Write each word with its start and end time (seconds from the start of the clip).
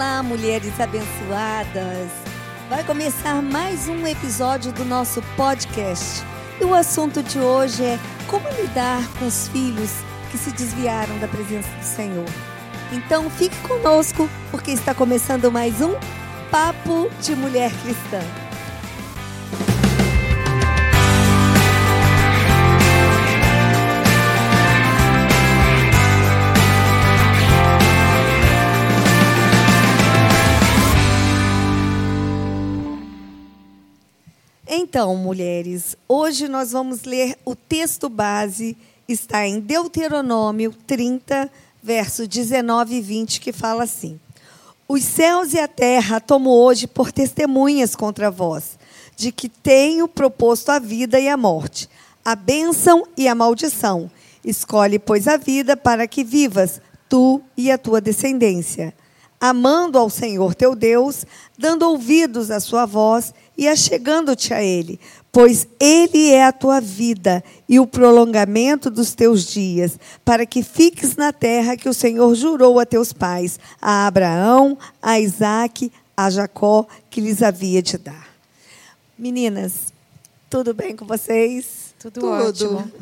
Olá, 0.00 0.22
mulheres 0.22 0.80
abençoadas! 0.80 2.10
Vai 2.70 2.82
começar 2.84 3.42
mais 3.42 3.86
um 3.86 4.06
episódio 4.06 4.72
do 4.72 4.82
nosso 4.82 5.20
podcast. 5.36 6.24
E 6.58 6.64
o 6.64 6.72
assunto 6.72 7.22
de 7.22 7.38
hoje 7.38 7.84
é 7.84 7.98
como 8.26 8.48
lidar 8.48 9.06
com 9.18 9.26
os 9.26 9.48
filhos 9.48 9.90
que 10.30 10.38
se 10.38 10.52
desviaram 10.52 11.18
da 11.18 11.28
presença 11.28 11.68
do 11.76 11.84
Senhor. 11.84 12.24
Então 12.90 13.28
fique 13.28 13.58
conosco, 13.58 14.26
porque 14.50 14.70
está 14.70 14.94
começando 14.94 15.52
mais 15.52 15.82
um 15.82 15.92
Papo 16.50 17.10
de 17.20 17.36
Mulher 17.36 17.70
Cristã. 17.82 18.20
Então, 34.72 35.16
mulheres, 35.16 35.96
hoje 36.08 36.46
nós 36.46 36.70
vamos 36.70 37.02
ler 37.02 37.36
o 37.44 37.56
texto 37.56 38.08
base, 38.08 38.76
está 39.08 39.44
em 39.44 39.58
Deuteronômio 39.58 40.72
30, 40.86 41.50
verso 41.82 42.24
19 42.24 42.94
e 42.94 43.00
20, 43.00 43.40
que 43.40 43.52
fala 43.52 43.82
assim: 43.82 44.20
Os 44.86 45.02
céus 45.02 45.54
e 45.54 45.58
a 45.58 45.66
terra 45.66 46.20
tomo 46.20 46.50
hoje 46.50 46.86
por 46.86 47.10
testemunhas 47.10 47.96
contra 47.96 48.30
vós, 48.30 48.78
de 49.16 49.32
que 49.32 49.48
tenho 49.48 50.06
proposto 50.06 50.70
a 50.70 50.78
vida 50.78 51.18
e 51.18 51.28
a 51.28 51.36
morte, 51.36 51.90
a 52.24 52.36
bênção 52.36 53.04
e 53.16 53.26
a 53.26 53.34
maldição. 53.34 54.08
Escolhe, 54.44 55.00
pois, 55.00 55.26
a 55.26 55.36
vida 55.36 55.76
para 55.76 56.06
que 56.06 56.22
vivas, 56.22 56.80
tu 57.08 57.42
e 57.56 57.72
a 57.72 57.76
tua 57.76 58.00
descendência, 58.00 58.94
amando 59.40 59.96
ao 59.96 60.10
Senhor 60.10 60.54
teu 60.54 60.74
Deus, 60.74 61.24
dando 61.56 61.88
ouvidos 61.88 62.50
à 62.50 62.60
sua 62.60 62.84
voz 62.84 63.32
e 63.56 63.66
achegando-te 63.66 64.52
a 64.52 64.62
Ele, 64.62 65.00
pois 65.32 65.66
Ele 65.78 66.30
é 66.30 66.44
a 66.44 66.52
tua 66.52 66.80
vida 66.80 67.42
e 67.68 67.80
o 67.80 67.86
prolongamento 67.86 68.90
dos 68.90 69.14
teus 69.14 69.46
dias, 69.46 69.98
para 70.24 70.44
que 70.44 70.62
fiques 70.62 71.16
na 71.16 71.32
terra 71.32 71.76
que 71.76 71.88
o 71.88 71.94
Senhor 71.94 72.34
jurou 72.34 72.78
a 72.78 72.84
teus 72.84 73.12
pais, 73.12 73.58
a 73.80 74.06
Abraão, 74.06 74.76
a 75.00 75.18
Isaque, 75.18 75.90
a 76.16 76.28
Jacó, 76.28 76.86
que 77.08 77.20
lhes 77.20 77.42
havia 77.42 77.82
de 77.82 77.96
dar. 77.96 78.28
Meninas, 79.18 79.92
tudo 80.50 80.74
bem 80.74 80.94
com 80.94 81.06
vocês? 81.06 81.94
Tudo, 81.98 82.20
tudo. 82.20 82.26
ótimo. 82.30 82.92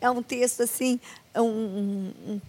É 0.00 0.10
um 0.10 0.22
texto 0.22 0.62
assim, 0.62 1.00
um, 1.34 1.42
um, 1.42 2.40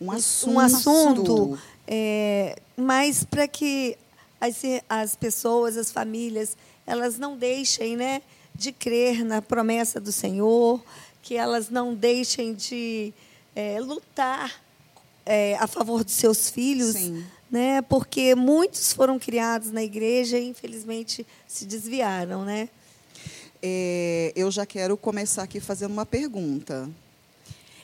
um 0.00 0.10
assunto, 0.10 0.52
um 0.52 0.60
assunto 0.60 1.58
é, 1.90 2.60
mas 2.76 3.24
para 3.24 3.48
que 3.48 3.96
as, 4.38 4.60
as 4.86 5.16
pessoas, 5.16 5.78
as 5.78 5.90
famílias, 5.90 6.54
elas 6.86 7.18
não 7.18 7.34
deixem 7.34 7.96
né, 7.96 8.20
de 8.54 8.72
crer 8.72 9.24
na 9.24 9.40
promessa 9.40 9.98
do 9.98 10.12
Senhor, 10.12 10.84
que 11.22 11.34
elas 11.34 11.70
não 11.70 11.94
deixem 11.94 12.52
de 12.52 13.14
é, 13.56 13.80
lutar 13.80 14.62
é, 15.24 15.56
a 15.56 15.66
favor 15.66 16.04
dos 16.04 16.12
seus 16.12 16.50
filhos, 16.50 16.94
Sim. 16.94 17.24
né? 17.50 17.80
Porque 17.82 18.34
muitos 18.34 18.92
foram 18.92 19.18
criados 19.18 19.70
na 19.70 19.82
igreja 19.82 20.38
e 20.38 20.46
infelizmente 20.46 21.26
se 21.46 21.64
desviaram, 21.64 22.44
né? 22.44 22.68
É, 23.62 24.32
eu 24.36 24.50
já 24.50 24.66
quero 24.66 24.96
começar 24.96 25.42
aqui 25.42 25.58
fazendo 25.58 25.92
uma 25.92 26.06
pergunta 26.06 26.88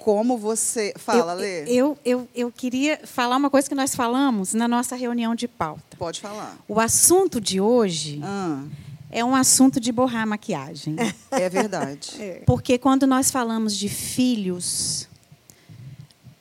como 0.05 0.37
você. 0.37 0.93
Fala, 0.99 1.33
eu, 1.33 1.39
Lê. 1.39 1.65
Eu, 1.67 1.99
eu, 2.05 2.29
eu 2.35 2.53
queria 2.53 3.01
falar 3.05 3.39
uma 3.39 3.49
coisa 3.49 3.67
que 3.67 3.75
nós 3.75 3.95
falamos 3.95 4.53
na 4.53 4.69
nossa 4.69 4.95
reunião 4.95 5.35
de 5.35 5.49
pauta. 5.49 5.97
Pode 5.99 6.21
falar. 6.21 6.59
O 6.69 6.79
assunto 6.79 7.41
de 7.41 7.59
hoje 7.59 8.21
ah. 8.23 8.63
é 9.11 9.25
um 9.25 9.35
assunto 9.35 9.81
de 9.81 9.91
borrar 9.91 10.25
a 10.25 10.27
maquiagem. 10.27 10.95
É 11.33 11.49
verdade. 11.49 12.17
é. 12.21 12.43
Porque 12.45 12.77
quando 12.77 13.07
nós 13.07 13.31
falamos 13.31 13.75
de 13.75 13.89
filhos, 13.89 15.09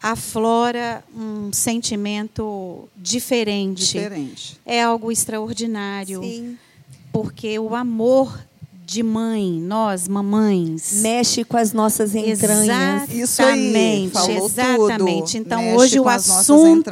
aflora 0.01 1.01
um 1.15 1.53
sentimento 1.53 2.89
diferente. 2.97 3.93
Diferente. 3.93 4.59
É 4.65 4.83
algo 4.83 5.09
extraordinário. 5.09 6.21
Sim. 6.21 6.57
Porque 7.13 7.57
o 7.57 7.73
amor 7.73 8.37
de 8.93 9.01
mãe, 9.01 9.59
nós, 9.59 10.07
mamães. 10.07 11.01
Mexe 11.01 11.43
com 11.43 11.57
as 11.57 11.73
nossas 11.73 12.13
entranhas. 12.13 13.09
Exatamente, 13.09 13.21
Isso 13.21 13.41
aí, 13.41 14.09
falou 14.11 14.45
exatamente. 14.45 15.31
Tudo. 15.31 15.37
Então, 15.41 15.61
Mexe 15.61 15.77
hoje 15.77 15.99
o 15.99 16.07
assunto 16.07 16.91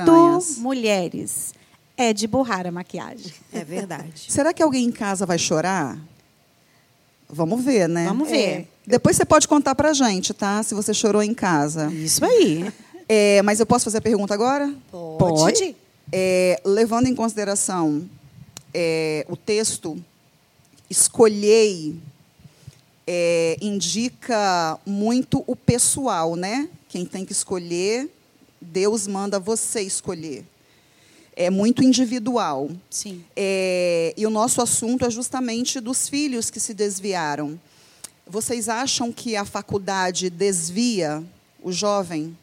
mulheres 0.57 1.53
é 1.95 2.11
de 2.11 2.25
borrar 2.25 2.65
a 2.65 2.71
maquiagem. 2.71 3.31
É 3.53 3.63
verdade. 3.63 4.25
Será 4.33 4.51
que 4.51 4.63
alguém 4.63 4.85
em 4.85 4.91
casa 4.91 5.27
vai 5.27 5.37
chorar? 5.37 5.95
Vamos 7.29 7.63
ver, 7.63 7.87
né? 7.87 8.07
Vamos 8.07 8.27
ver. 8.27 8.49
É. 8.49 8.65
Depois 8.85 9.15
você 9.15 9.23
pode 9.23 9.47
contar 9.47 9.75
pra 9.75 9.93
gente, 9.93 10.33
tá? 10.33 10.63
Se 10.63 10.73
você 10.73 10.95
chorou 10.95 11.21
em 11.21 11.35
casa. 11.35 11.91
Isso 11.93 12.25
aí. 12.25 12.73
É, 13.07 13.43
mas 13.43 13.59
eu 13.59 13.65
posso 13.67 13.85
fazer 13.85 13.99
a 13.99 14.01
pergunta 14.01 14.33
agora? 14.33 14.73
Pode. 14.91 15.17
pode. 15.19 15.75
É, 16.11 16.59
levando 16.65 17.05
em 17.05 17.13
consideração 17.13 18.09
é, 18.73 19.23
o 19.29 19.37
texto 19.37 20.03
escolhei 20.91 21.95
é, 23.07 23.57
indica 23.61 24.79
muito 24.85 25.43
o 25.47 25.55
pessoal, 25.55 26.35
né? 26.35 26.69
Quem 26.87 27.05
tem 27.05 27.25
que 27.25 27.31
escolher, 27.31 28.09
Deus 28.59 29.07
manda 29.07 29.39
você 29.39 29.81
escolher. 29.81 30.45
É 31.35 31.49
muito 31.49 31.83
individual. 31.83 32.69
Sim. 32.89 33.23
É, 33.35 34.13
e 34.17 34.25
o 34.25 34.29
nosso 34.29 34.61
assunto 34.61 35.05
é 35.05 35.09
justamente 35.09 35.79
dos 35.79 36.09
filhos 36.09 36.49
que 36.49 36.59
se 36.59 36.73
desviaram. 36.73 37.59
Vocês 38.27 38.69
acham 38.69 39.11
que 39.11 39.35
a 39.35 39.45
faculdade 39.45 40.29
desvia 40.29 41.23
o 41.63 41.71
jovem? 41.71 42.37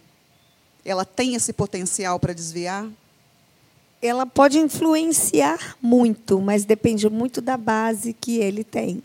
Ela 0.85 1.05
tem 1.05 1.35
esse 1.35 1.53
potencial 1.53 2.19
para 2.19 2.33
desviar? 2.33 2.89
Ela 4.01 4.25
pode 4.25 4.59
influenciar 4.59 5.77
muito, 5.83 6.41
mas 6.41 6.65
depende 6.65 7.09
muito 7.09 7.41
da 7.41 7.57
base 7.57 8.13
que 8.13 8.39
ele 8.39 8.63
tem. 8.63 9.03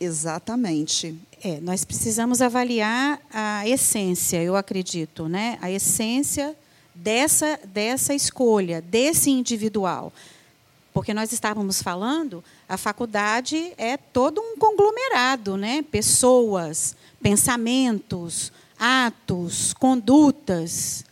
Exatamente. 0.00 1.18
É, 1.42 1.60
nós 1.60 1.84
precisamos 1.84 2.42
avaliar 2.42 3.20
a 3.32 3.66
essência, 3.68 4.42
eu 4.42 4.56
acredito, 4.56 5.28
né? 5.28 5.58
A 5.60 5.70
essência 5.70 6.56
dessa 6.94 7.58
dessa 7.64 8.14
escolha, 8.14 8.82
desse 8.82 9.30
individual. 9.30 10.12
Porque 10.92 11.12
nós 11.12 11.30
estávamos 11.30 11.82
falando, 11.82 12.42
a 12.68 12.76
faculdade 12.76 13.72
é 13.76 13.96
todo 13.96 14.40
um 14.40 14.56
conglomerado, 14.56 15.56
né? 15.56 15.82
Pessoas, 15.82 16.96
pensamentos, 17.22 18.50
atos, 18.78 19.74
condutas. 19.74 21.04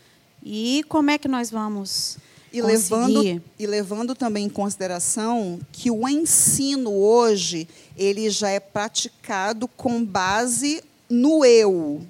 E 0.42 0.84
como 0.88 1.10
é 1.10 1.18
que 1.18 1.28
nós 1.28 1.50
vamos 1.50 2.18
e 2.54 2.62
levando, 2.62 3.42
e 3.58 3.66
levando 3.66 4.14
também 4.14 4.46
em 4.46 4.48
consideração 4.48 5.58
que 5.72 5.90
o 5.90 6.08
ensino 6.08 6.92
hoje 6.92 7.66
ele 7.96 8.30
já 8.30 8.48
é 8.48 8.60
praticado 8.60 9.66
com 9.66 10.04
base 10.04 10.80
no 11.10 11.44
eu, 11.44 12.00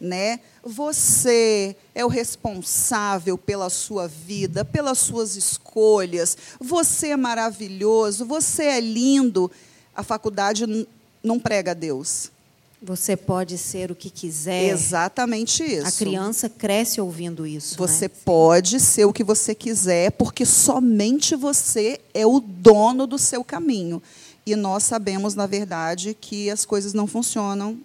né? 0.00 0.38
Você 0.62 1.74
é 1.92 2.04
o 2.04 2.08
responsável 2.08 3.36
pela 3.36 3.68
sua 3.68 4.06
vida, 4.06 4.64
pelas 4.64 4.98
suas 4.98 5.34
escolhas. 5.34 6.38
Você 6.60 7.08
é 7.08 7.16
maravilhoso, 7.16 8.24
você 8.24 8.64
é 8.66 8.80
lindo. 8.80 9.50
A 9.96 10.04
faculdade 10.04 10.86
não 11.24 11.40
prega 11.40 11.72
a 11.72 11.74
Deus. 11.74 12.30
Você 12.84 13.16
pode 13.16 13.56
ser 13.58 13.92
o 13.92 13.94
que 13.94 14.10
quiser. 14.10 14.70
Exatamente 14.70 15.62
isso. 15.62 15.86
A 15.86 15.92
criança 15.92 16.48
cresce 16.48 17.00
ouvindo 17.00 17.46
isso. 17.46 17.76
Você 17.78 18.06
né? 18.06 18.14
pode 18.24 18.80
ser 18.80 19.04
o 19.04 19.12
que 19.12 19.22
você 19.22 19.54
quiser, 19.54 20.10
porque 20.12 20.44
somente 20.44 21.36
você 21.36 22.00
é 22.12 22.26
o 22.26 22.40
dono 22.40 23.06
do 23.06 23.18
seu 23.18 23.44
caminho. 23.44 24.02
E 24.44 24.56
nós 24.56 24.82
sabemos, 24.82 25.36
na 25.36 25.46
verdade, 25.46 26.16
que 26.20 26.50
as 26.50 26.64
coisas 26.64 26.92
não 26.92 27.06
funcionam. 27.06 27.78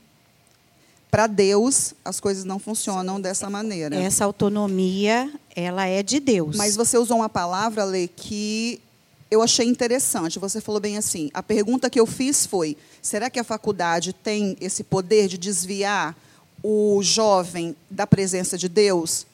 Para 1.11 1.27
Deus, 1.27 1.93
as 2.03 2.19
coisas 2.19 2.43
não 2.43 2.57
funcionam 2.57 3.21
dessa 3.21 3.49
maneira. 3.49 3.95
Essa 3.95 4.25
autonomia, 4.25 5.31
ela 5.55 5.85
é 5.85 6.01
de 6.01 6.19
Deus. 6.19 6.57
Mas 6.57 6.75
você 6.75 6.97
usou 6.97 7.17
uma 7.17 7.29
palavra, 7.29 7.85
Lê, 7.85 8.07
que 8.07 8.81
eu 9.29 9.41
achei 9.41 9.67
interessante. 9.67 10.39
Você 10.39 10.61
falou 10.61 10.79
bem 10.79 10.97
assim. 10.97 11.29
A 11.33 11.43
pergunta 11.43 11.89
que 11.89 11.99
eu 11.99 12.05
fiz 12.05 12.45
foi: 12.45 12.77
será 13.01 13.29
que 13.29 13.39
a 13.39 13.43
faculdade 13.43 14.13
tem 14.13 14.57
esse 14.61 14.83
poder 14.83 15.27
de 15.27 15.37
desviar 15.37 16.15
o 16.63 17.01
jovem 17.03 17.75
da 17.89 18.07
presença 18.07 18.57
de 18.57 18.69
Deus? 18.69 19.25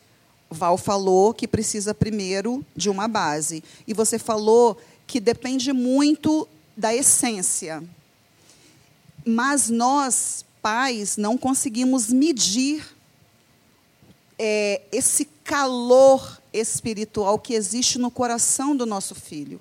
Val 0.49 0.77
falou 0.77 1.33
que 1.33 1.47
precisa 1.47 1.93
primeiro 1.93 2.63
de 2.75 2.89
uma 2.89 3.07
base. 3.07 3.63
E 3.87 3.93
você 3.93 4.19
falou 4.19 4.77
que 5.05 5.19
depende 5.19 5.73
muito 5.73 6.47
da 6.75 6.93
essência. 6.93 7.83
Mas 9.25 9.69
nós, 9.69 10.45
pais, 10.61 11.17
não 11.17 11.37
conseguimos 11.37 12.09
medir 12.09 12.85
é, 14.37 14.81
esse 14.91 15.25
calor 15.43 16.41
espiritual 16.51 17.39
que 17.39 17.53
existe 17.53 17.97
no 17.97 18.11
coração 18.11 18.75
do 18.75 18.85
nosso 18.85 19.15
filho. 19.15 19.59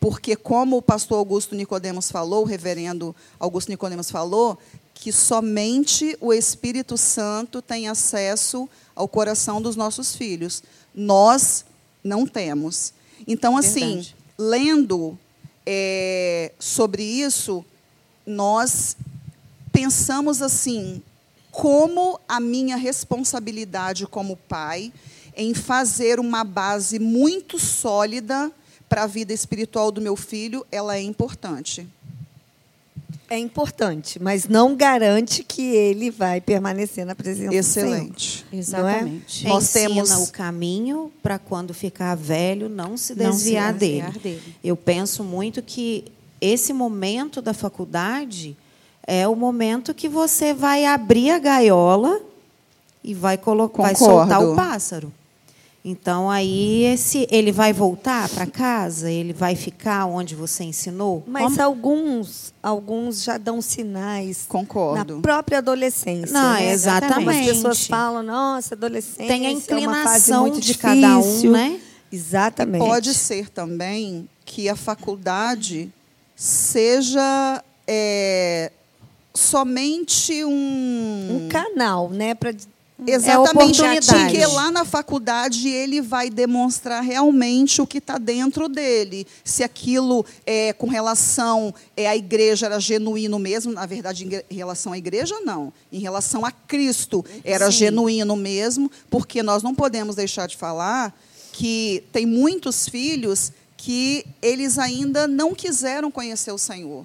Porque, 0.00 0.36
como 0.36 0.76
o 0.76 0.82
pastor 0.82 1.18
Augusto 1.18 1.54
Nicodemos 1.54 2.10
falou, 2.10 2.42
o 2.42 2.46
reverendo 2.46 3.14
Augusto 3.38 3.68
Nicodemos 3.68 4.10
falou, 4.10 4.58
que 4.94 5.12
somente 5.12 6.16
o 6.20 6.32
Espírito 6.32 6.96
Santo 6.96 7.60
tem 7.60 7.88
acesso 7.88 8.68
ao 8.94 9.06
coração 9.08 9.60
dos 9.60 9.76
nossos 9.76 10.16
filhos. 10.16 10.62
Nós 10.94 11.64
não 12.02 12.26
temos. 12.26 12.92
Então, 13.26 13.56
assim, 13.56 13.96
Verdade. 13.96 14.16
lendo 14.38 15.18
é, 15.64 16.52
sobre 16.58 17.02
isso, 17.02 17.64
nós 18.26 18.96
pensamos 19.72 20.40
assim: 20.40 21.02
como 21.50 22.20
a 22.28 22.40
minha 22.40 22.76
responsabilidade 22.76 24.06
como 24.06 24.36
pai 24.36 24.92
em 25.36 25.52
fazer 25.52 26.18
uma 26.18 26.42
base 26.44 26.98
muito 26.98 27.58
sólida 27.58 28.50
para 28.88 29.02
a 29.04 29.06
vida 29.06 29.32
espiritual 29.32 29.90
do 29.90 30.00
meu 30.00 30.16
filho, 30.16 30.64
ela 30.70 30.96
é 30.96 31.02
importante. 31.02 31.86
É 33.28 33.36
importante, 33.36 34.22
mas 34.22 34.46
não 34.46 34.76
garante 34.76 35.42
que 35.42 35.60
ele 35.62 36.12
vai 36.12 36.40
permanecer 36.40 37.04
na 37.04 37.12
presença 37.12 37.52
Excelente. 37.52 38.46
Exatamente. 38.52 39.44
Nós 39.48 39.64
Ensina 39.64 39.88
temos- 40.04 40.28
o 40.28 40.30
caminho 40.30 41.10
para 41.20 41.36
quando 41.36 41.74
ficar 41.74 42.14
velho 42.14 42.68
não 42.68 42.96
se 42.96 43.16
Não 43.16 43.32
se 43.32 43.38
desviar, 43.38 43.72
desviar 43.72 44.12
dele. 44.12 44.20
dele. 44.38 44.56
Eu 44.62 44.76
penso 44.76 45.24
muito 45.24 45.60
que 45.60 46.04
esse 46.40 46.72
momento 46.72 47.42
da 47.42 47.52
faculdade 47.52 48.56
é 49.04 49.26
o 49.26 49.34
momento 49.34 49.92
que 49.92 50.08
você 50.08 50.54
vai 50.54 50.84
abrir 50.84 51.30
a 51.30 51.38
gaiola 51.40 52.20
e 53.02 53.12
vai 53.12 53.36
colocar, 53.36 53.82
vai 53.82 53.96
soltar 53.96 54.40
o 54.40 54.54
pássaro. 54.54 55.12
Então 55.88 56.28
aí 56.28 56.82
esse 56.82 57.28
ele 57.30 57.52
vai 57.52 57.72
voltar 57.72 58.28
para 58.28 58.44
casa, 58.44 59.08
ele 59.08 59.32
vai 59.32 59.54
ficar 59.54 60.06
onde 60.06 60.34
você 60.34 60.64
ensinou. 60.64 61.22
Mas 61.28 61.44
Como- 61.44 61.62
alguns, 61.62 62.52
alguns 62.60 63.22
já 63.22 63.38
dão 63.38 63.62
sinais 63.62 64.46
Concordo. 64.48 65.14
na 65.14 65.22
própria 65.22 65.58
adolescência. 65.58 66.32
Não, 66.32 66.54
né? 66.54 66.72
exatamente. 66.72 67.14
Algumas 67.14 67.46
pessoas 67.46 67.86
falam, 67.86 68.20
nossa, 68.24 68.74
adolescência 68.74 69.28
tem 69.28 69.46
a 69.46 69.50
é 69.50 69.52
uma 69.52 69.60
fase 69.60 69.72
inclinação 70.32 70.40
muito 70.42 70.60
de 70.60 70.74
cada 70.76 71.18
um, 71.18 71.22
difícil. 71.22 71.52
né? 71.52 71.80
Exatamente. 72.10 72.84
Pode 72.84 73.14
ser 73.14 73.48
também 73.48 74.28
que 74.44 74.68
a 74.68 74.74
faculdade 74.74 75.88
seja 76.34 77.62
é, 77.86 78.72
somente 79.32 80.44
um. 80.44 81.44
um 81.44 81.48
canal, 81.48 82.10
né, 82.10 82.34
para 82.34 82.52
Exatamente, 83.04 83.82
oportunidade. 83.82 84.06
porque 84.06 84.46
lá 84.46 84.70
na 84.70 84.84
faculdade 84.84 85.68
ele 85.68 86.00
vai 86.00 86.30
demonstrar 86.30 87.02
realmente 87.02 87.82
o 87.82 87.86
que 87.86 87.98
está 87.98 88.16
dentro 88.16 88.68
dele. 88.68 89.26
Se 89.44 89.62
aquilo 89.62 90.24
é 90.46 90.72
com 90.72 90.88
relação 90.88 91.74
é, 91.94 92.08
à 92.08 92.16
igreja 92.16 92.66
era 92.66 92.80
genuíno 92.80 93.38
mesmo, 93.38 93.70
na 93.72 93.84
verdade, 93.84 94.42
em 94.48 94.54
relação 94.54 94.94
à 94.94 94.98
igreja, 94.98 95.38
não. 95.44 95.72
Em 95.92 95.98
relação 95.98 96.46
a 96.46 96.50
Cristo 96.50 97.22
era 97.44 97.70
Sim. 97.70 97.78
genuíno 97.78 98.34
mesmo, 98.34 98.90
porque 99.10 99.42
nós 99.42 99.62
não 99.62 99.74
podemos 99.74 100.16
deixar 100.16 100.46
de 100.46 100.56
falar 100.56 101.14
que 101.52 102.02
tem 102.12 102.24
muitos 102.24 102.88
filhos 102.88 103.52
que 103.76 104.24
eles 104.40 104.78
ainda 104.78 105.28
não 105.28 105.54
quiseram 105.54 106.10
conhecer 106.10 106.50
o 106.50 106.58
Senhor. 106.58 107.04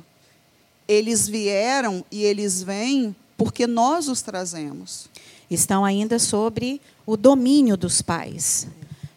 Eles 0.87 1.27
vieram 1.27 2.03
e 2.09 2.23
eles 2.23 2.63
vêm 2.63 3.13
porque 3.37 3.67
nós 3.67 4.07
os 4.07 4.21
trazemos. 4.21 5.09
Estão 5.53 5.83
ainda 5.85 6.17
sobre 6.17 6.81
o 7.05 7.17
domínio 7.17 7.75
dos 7.75 8.01
pais. 8.01 8.67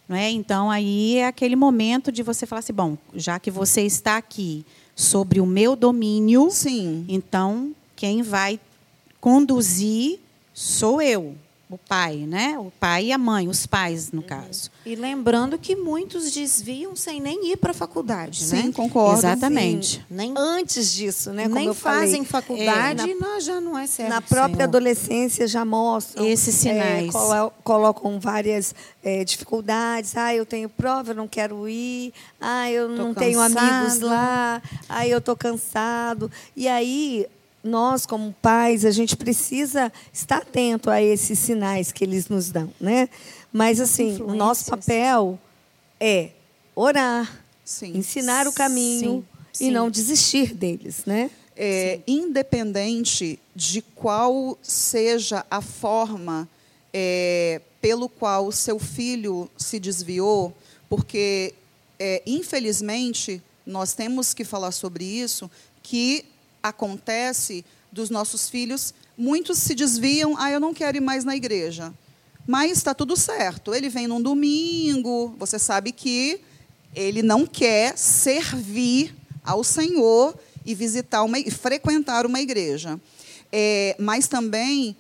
Não 0.09 0.17
é? 0.17 0.31
Então, 0.31 0.71
aí 0.71 1.17
é 1.17 1.27
aquele 1.27 1.57
momento 1.57 2.13
de 2.13 2.23
você 2.23 2.47
falar 2.47 2.61
assim: 2.61 2.73
bom, 2.73 2.99
já 3.15 3.39
que 3.39 3.51
você 3.51 3.83
está 3.83 4.17
aqui 4.17 4.65
sobre 4.95 5.41
o 5.41 5.47
meu 5.47 5.75
domínio, 5.75 6.51
Sim. 6.51 7.05
então 7.09 7.73
quem 7.97 8.23
vai 8.23 8.61
conduzir 9.21 10.19
sou 10.53 11.01
eu, 11.01 11.35
o 11.75 11.79
pai, 11.79 12.17
né? 12.27 12.59
O 12.59 12.71
pai 12.81 13.07
e 13.07 13.13
a 13.13 13.19
mãe, 13.19 13.49
os 13.49 13.67
pais, 13.67 14.11
no 14.13 14.23
caso. 14.23 14.71
E 14.87 14.95
lembrando 14.95 15.59
que 15.59 15.75
muitos 15.77 16.31
desviam 16.33 16.95
sem 16.97 17.21
nem 17.21 17.51
ir 17.53 17.57
para 17.57 17.71
a 17.73 17.75
faculdade, 17.75 18.43
Sim, 18.45 18.65
né? 18.69 18.73
concordo. 18.73 19.19
Exatamente. 19.21 20.05
Nem, 20.11 20.33
antes 20.37 20.93
disso, 20.93 21.31
né, 21.33 21.45
como 21.45 21.55
nem 21.57 21.67
eu 21.67 21.75
falei. 21.75 22.01
fazem 22.01 22.25
faculdade 22.25 23.03
É, 23.03 23.13
e 23.13 23.15
nós 23.15 23.45
já 23.45 23.61
não 23.61 23.77
é 23.79 23.87
certo. 23.87 24.09
na 24.09 24.21
própria 24.21 24.55
Senhor. 24.57 24.63
adolescência 24.69 25.47
já 25.49 25.65
mostram 25.65 26.25
Esses 26.27 26.55
sinais. 26.55 27.09
é, 27.09 27.13
colo- 27.13 27.53
colocam 27.63 28.19
várias 28.21 28.75
é, 29.03 29.25
dificuldades 29.25 30.17
ah 30.17 30.35
eu 30.35 30.47
tenho 30.47 30.69
prova 30.69 31.11
eu 31.11 31.15
não 31.15 31.29
quero 31.29 31.69
ir 31.69 32.13
ah 32.41 32.71
eu 32.71 32.89
Tô 32.89 32.95
não 32.95 33.15
tenho 33.15 33.41
amigos 33.41 33.61
cansado. 33.61 34.07
lá 34.07 34.63
ah 34.89 35.07
eu 35.07 35.19
estou 35.19 35.37
cansado 35.37 36.31
e 36.57 36.67
aí 36.69 37.27
nós 37.65 38.07
como 38.07 38.33
pais 38.43 38.85
a 38.85 38.91
gente 38.91 39.17
precisa 39.17 39.91
estar 40.13 40.39
atento 40.39 40.91
a 40.91 41.03
esses 41.03 41.39
sinais 41.39 41.91
que 41.91 42.05
eles 42.05 42.29
nos 42.29 42.51
dão 42.51 42.71
né 42.81 43.09
mas 43.53 43.81
assim 43.81 44.21
o 44.23 44.35
nosso 44.35 44.67
papel 44.67 45.39
é 45.99 46.31
orar 46.77 47.43
Sim. 47.65 47.97
ensinar 47.97 48.47
o 48.47 48.53
caminho 48.53 49.25
Sim, 49.53 49.65
e 49.65 49.67
sim. 49.67 49.71
não 49.71 49.91
desistir 49.91 50.55
deles 50.55 51.05
né 51.07 51.31
É, 51.57 52.01
independente 52.07 53.39
de 53.55 53.81
qual 53.81 54.59
seja 54.61 55.47
a 55.49 55.61
forma 55.63 56.49
é, 56.93 57.61
pelo 57.81 58.09
qual 58.09 58.47
o 58.47 58.53
seu 58.53 58.79
filho 58.79 59.51
se 59.59 59.81
desviou, 59.81 60.55
porque, 60.89 61.53
é, 61.99 62.23
infelizmente, 62.25 63.43
nós 63.67 63.95
temos 63.95 64.33
que 64.33 64.45
falar 64.45 64.71
sobre 64.71 65.05
isso, 65.05 65.51
que 65.83 66.25
acontece 66.65 67.63
dos 67.93 68.09
nossos 68.09 68.49
filhos, 68.49 68.95
muitos 69.17 69.59
se 69.59 69.75
desviam, 69.75 70.35
ah, 70.39 70.51
eu 70.51 70.59
não 70.59 70.73
quero 70.73 70.97
ir 70.97 71.01
mais 71.01 71.23
na 71.23 71.37
igreja. 71.37 71.93
Mas 72.47 72.73
está 72.73 72.95
tudo 72.95 73.17
certo. 73.17 73.75
Ele 73.75 73.91
vem 73.91 74.07
num 74.07 74.21
domingo, 74.21 75.35
você 75.39 75.59
sabe 75.59 75.93
que 75.93 76.41
ele 76.95 77.23
não 77.23 77.47
quer 77.47 77.97
servir 77.99 79.15
ao 79.45 79.63
Senhor 79.63 80.35
e 80.65 80.75
visitar 80.75 81.23
uma, 81.23 81.39
e 81.39 81.51
frequentar 81.51 82.25
uma 82.25 82.41
igreja. 82.41 82.99
É, 83.53 83.95
mas 83.99 84.27
também 84.27 84.97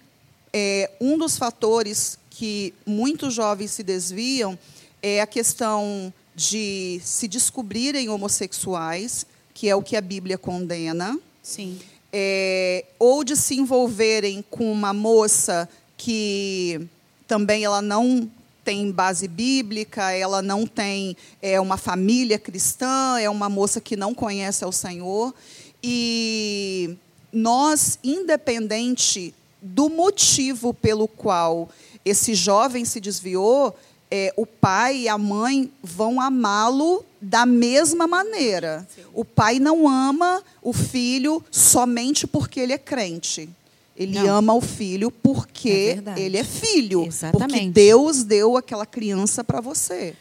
é, 0.53 0.91
um 1.01 1.17
dos 1.17 1.39
fatores 1.39 2.19
que 2.29 2.75
muitos 2.85 3.33
jovens 3.33 3.71
se 3.71 3.83
desviam 3.83 4.59
é 5.03 5.21
a 5.21 5.27
questão 5.27 6.13
de 6.35 7.01
se 7.03 7.27
descobrirem 7.27 8.09
homossexuais, 8.09 9.27
que 9.55 9.69
é 9.69 9.75
o 9.75 9.83
que 9.83 9.97
a 9.97 10.01
Bíblia 10.01 10.37
condena 10.37 11.19
Sim. 11.45 11.79
é, 12.11 12.87
ou 12.99 13.23
de 13.23 13.37
se 13.37 13.55
envolverem 13.55 14.43
com 14.51 14.73
uma 14.73 14.93
moça 14.93 15.69
que 15.97 16.81
também 17.29 17.65
ela 17.65 17.83
não 17.83 18.29
tem 18.65 18.91
base 18.91 19.29
bíblica, 19.29 20.11
ela 20.11 20.41
não 20.41 20.67
tem 20.67 21.17
é, 21.43 21.61
uma 21.61 21.77
família 21.77 22.39
cristã, 22.39 23.19
é 23.21 23.29
uma 23.29 23.49
moça 23.49 23.81
que 23.81 23.95
não 23.95 24.15
conhece 24.15 24.65
ao 24.65 24.73
Senhor. 24.73 25.35
E 25.83 26.97
nós, 27.31 27.99
independente 28.03 29.35
do 29.61 29.91
motivo 29.91 30.73
pelo 30.73 31.07
qual 31.07 31.69
esse 32.05 32.35
jovem 32.35 32.85
se 32.85 33.01
desviou, 33.01 33.77
é, 34.17 34.33
o 34.37 34.47
pai 34.47 34.97
e 34.99 35.09
a 35.09 35.19
mãe 35.19 35.73
vão 35.83 36.21
amá-lo 36.21 37.05
da 37.21 37.45
mesma 37.45 38.07
maneira. 38.07 38.87
O 39.13 39.25
pai 39.25 39.59
não 39.59 39.89
ama 39.89 40.41
o 40.63 40.73
filho 40.73 41.43
somente 41.51 42.25
porque 42.25 42.61
ele 42.61 42.73
é 42.73 42.79
crente. 42.79 43.49
Ele 43.97 44.21
Não. 44.21 44.37
ama 44.37 44.55
o 44.55 44.61
filho 44.61 45.09
É 45.09 45.13
porque 45.21 45.95
verdade. 45.95 46.21
ele 46.21 46.37
é 46.37 46.45
filho. 46.45 47.01
Porque 47.01 47.09
Exatamente. 47.09 47.71
Deus 47.71 48.23
deu 48.23 48.57
aquela 48.57 48.87
criança 48.87 49.43
para 49.43 49.61
você. 49.61 50.15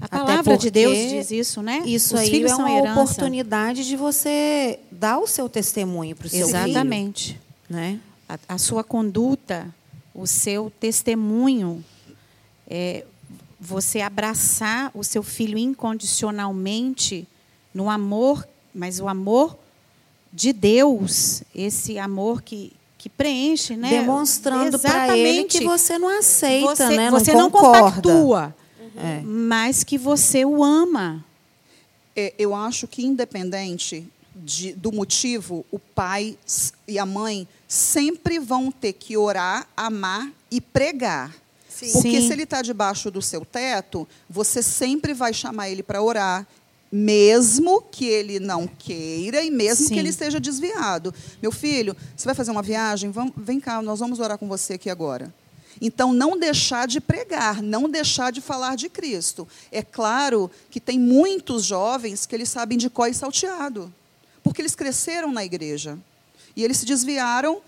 A 0.00 0.08
palavra 0.08 0.56
de 0.58 0.68
Deus 0.68 0.96
porque 0.96 1.16
diz 1.18 1.30
isso, 1.30 1.62
né? 1.62 1.82
Isso 1.86 2.14
Os 2.16 2.20
aí 2.20 2.30
filhos 2.30 2.50
é 2.50 2.56
são 2.56 2.64
uma 2.64 2.72
herança. 2.76 3.00
oportunidade 3.00 3.86
de 3.86 3.96
você 3.96 4.80
dar 4.90 5.18
o 5.20 5.28
seu 5.28 5.48
testemunho 5.48 6.16
para 6.16 6.26
o 6.26 6.30
seu 6.30 6.44
filho. 6.44 6.58
Exatamente. 6.58 7.40
Né? 7.70 8.00
A, 8.28 8.36
a 8.48 8.58
sua 8.58 8.82
conduta, 8.82 9.72
o 10.12 10.26
seu 10.26 10.72
testemunho, 10.80 11.84
é, 12.68 13.04
você 13.60 14.00
abraçar 14.00 14.90
o 14.94 15.02
seu 15.02 15.22
filho 15.22 15.58
incondicionalmente 15.58 17.26
no 17.74 17.88
amor, 17.90 18.46
mas 18.74 19.00
o 19.00 19.08
amor 19.08 19.56
de 20.32 20.52
Deus, 20.52 21.42
esse 21.54 21.98
amor 21.98 22.42
que, 22.42 22.72
que 22.96 23.08
preenche, 23.08 23.76
né? 23.76 23.90
Demonstrando 23.90 24.78
para 24.78 25.16
ele 25.16 25.28
Exatamente. 25.28 25.58
que 25.58 25.64
você 25.64 25.98
não 25.98 26.08
aceita, 26.18 26.76
você, 26.76 26.96
né? 26.96 27.10
você 27.10 27.32
não 27.32 27.40
não 27.42 27.50
concorda. 27.50 27.78
compactua, 28.02 28.54
É. 28.96 29.20
mas 29.24 29.82
que 29.84 29.96
você 29.98 30.44
o 30.44 30.62
ama. 30.62 31.24
É, 32.14 32.34
eu 32.38 32.54
acho 32.54 32.86
que, 32.88 33.04
independente 33.04 34.06
de- 34.34 34.72
do 34.72 34.92
motivo, 34.92 35.64
o 35.70 35.78
pai 35.78 36.36
e 36.86 36.98
a 36.98 37.06
mãe 37.06 37.46
sempre 37.66 38.38
vão 38.38 38.70
ter 38.70 38.92
que 38.92 39.16
orar, 39.16 39.66
amar 39.76 40.30
e 40.50 40.60
pregar. 40.60 41.34
Sim. 41.78 41.92
Porque 41.92 42.20
Sim. 42.20 42.26
se 42.26 42.32
ele 42.32 42.42
está 42.42 42.60
debaixo 42.60 43.08
do 43.08 43.22
seu 43.22 43.44
teto, 43.44 44.08
você 44.28 44.62
sempre 44.62 45.14
vai 45.14 45.32
chamar 45.32 45.70
ele 45.70 45.82
para 45.82 46.02
orar, 46.02 46.44
mesmo 46.90 47.82
que 47.82 48.04
ele 48.04 48.40
não 48.40 48.66
queira 48.66 49.42
e 49.42 49.50
mesmo 49.50 49.86
Sim. 49.86 49.94
que 49.94 50.00
ele 50.00 50.08
esteja 50.08 50.40
desviado. 50.40 51.14
Meu 51.40 51.52
filho, 51.52 51.96
você 52.16 52.24
vai 52.24 52.34
fazer 52.34 52.50
uma 52.50 52.62
viagem? 52.62 53.10
Vamos, 53.10 53.32
vem 53.36 53.60
cá, 53.60 53.80
nós 53.80 54.00
vamos 54.00 54.18
orar 54.18 54.36
com 54.38 54.48
você 54.48 54.74
aqui 54.74 54.90
agora. 54.90 55.32
Então, 55.80 56.12
não 56.12 56.36
deixar 56.36 56.88
de 56.88 57.00
pregar, 57.00 57.62
não 57.62 57.88
deixar 57.88 58.32
de 58.32 58.40
falar 58.40 58.76
de 58.76 58.88
Cristo. 58.88 59.46
É 59.70 59.80
claro 59.80 60.50
que 60.70 60.80
tem 60.80 60.98
muitos 60.98 61.64
jovens 61.64 62.26
que 62.26 62.34
eles 62.34 62.48
sabem 62.48 62.76
de 62.76 62.90
có 62.90 63.06
e 63.06 63.14
salteado, 63.14 63.92
porque 64.42 64.60
eles 64.60 64.74
cresceram 64.74 65.30
na 65.30 65.44
igreja. 65.44 65.96
E 66.56 66.64
eles 66.64 66.78
se 66.78 66.86
desviaram, 66.86 67.60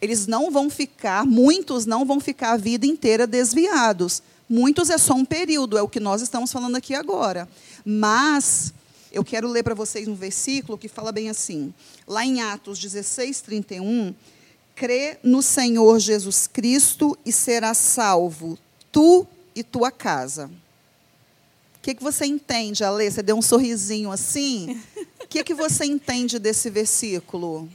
eles 0.00 0.26
não 0.26 0.50
vão 0.50 0.70
ficar, 0.70 1.26
muitos 1.26 1.86
não 1.86 2.04
vão 2.04 2.20
ficar 2.20 2.52
a 2.52 2.56
vida 2.56 2.86
inteira 2.86 3.26
desviados. 3.26 4.22
Muitos 4.48 4.88
é 4.88 4.96
só 4.96 5.14
um 5.14 5.24
período, 5.24 5.76
é 5.76 5.82
o 5.82 5.88
que 5.88 6.00
nós 6.00 6.22
estamos 6.22 6.50
falando 6.50 6.76
aqui 6.76 6.94
agora. 6.94 7.48
Mas 7.84 8.72
eu 9.12 9.24
quero 9.24 9.48
ler 9.48 9.62
para 9.62 9.74
vocês 9.74 10.08
um 10.08 10.14
versículo 10.14 10.78
que 10.78 10.88
fala 10.88 11.12
bem 11.12 11.28
assim. 11.28 11.74
Lá 12.06 12.24
em 12.24 12.40
Atos 12.40 12.78
16, 12.78 13.40
31, 13.40 14.14
crê 14.74 15.18
no 15.22 15.42
Senhor 15.42 15.98
Jesus 15.98 16.46
Cristo 16.46 17.18
e 17.26 17.32
serás 17.32 17.78
salvo, 17.78 18.58
tu 18.92 19.26
e 19.54 19.62
tua 19.62 19.90
casa. 19.90 20.46
O 21.76 21.80
que, 21.82 21.94
que 21.94 22.02
você 22.02 22.26
entende, 22.26 22.84
Alê? 22.84 23.10
Você 23.10 23.22
deu 23.22 23.36
um 23.36 23.42
sorrisinho 23.42 24.10
assim? 24.10 24.80
O 25.20 25.26
que, 25.28 25.44
que 25.44 25.54
você 25.54 25.84
entende 25.84 26.38
desse 26.38 26.70
versículo? 26.70 27.68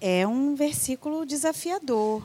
É 0.00 0.26
um 0.26 0.54
versículo 0.54 1.26
desafiador. 1.26 2.22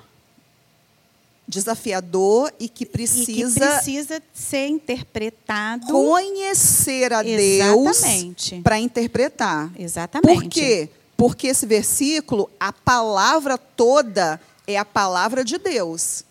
Desafiador 1.48 2.52
e 2.60 2.68
que 2.68 2.84
E 2.84 2.86
que 2.86 2.86
precisa 2.86 3.60
precisa 3.60 4.24
ser 4.34 4.68
interpretado. 4.68 5.86
conhecer 5.88 7.14
a 7.14 7.22
Deus 7.22 7.98
Exatamente. 7.98 8.62
para 8.62 8.80
interpretar. 8.80 9.72
Exatamente. 9.78 10.34
Por 10.42 10.50
quê? 10.50 10.90
Porque 11.16 11.48
esse 11.48 11.66
versículo, 11.66 12.50
a 12.60 12.74
palavra 12.74 13.58
toda 13.58 14.42
é 14.66 14.78
a 14.78 14.86
palavra 14.86 15.44
de 15.44 15.58
Deus. 15.58 16.24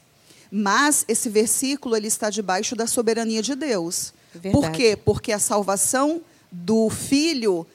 Mas 0.51 1.05
esse 1.07 1.29
versículo 1.29 1.97
ele 1.97 2.09
está 2.09 2.29
debaixo 2.31 2.75
da 2.75 2.87
soberania 2.87 3.43
de 3.43 3.55
Deus. 3.55 4.13
Verdade. 4.35 4.53
Por 4.53 4.71
quê? 4.73 4.97
Porque 4.97 5.33
a 5.33 5.39
salvação 5.39 6.21
do 6.51 6.91
filho 6.91 7.67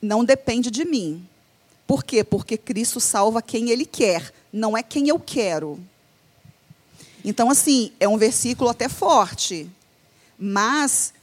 não 0.00 0.24
depende 0.24 0.70
de 0.70 0.84
mim. 0.84 1.26
Por 1.86 2.04
quê? 2.04 2.24
Porque 2.24 2.56
Cristo 2.56 3.00
salva 3.00 3.42
quem 3.42 3.70
ele 3.70 3.84
quer, 3.84 4.32
não 4.52 4.76
é 4.76 4.82
quem 4.82 5.08
eu 5.08 5.18
quero. 5.18 5.78
Então, 7.24 7.50
assim, 7.50 7.92
é 7.98 8.08
um 8.08 8.18
versículo 8.18 8.70
até 8.70 8.88
forte, 8.88 9.68
mas 10.38 11.14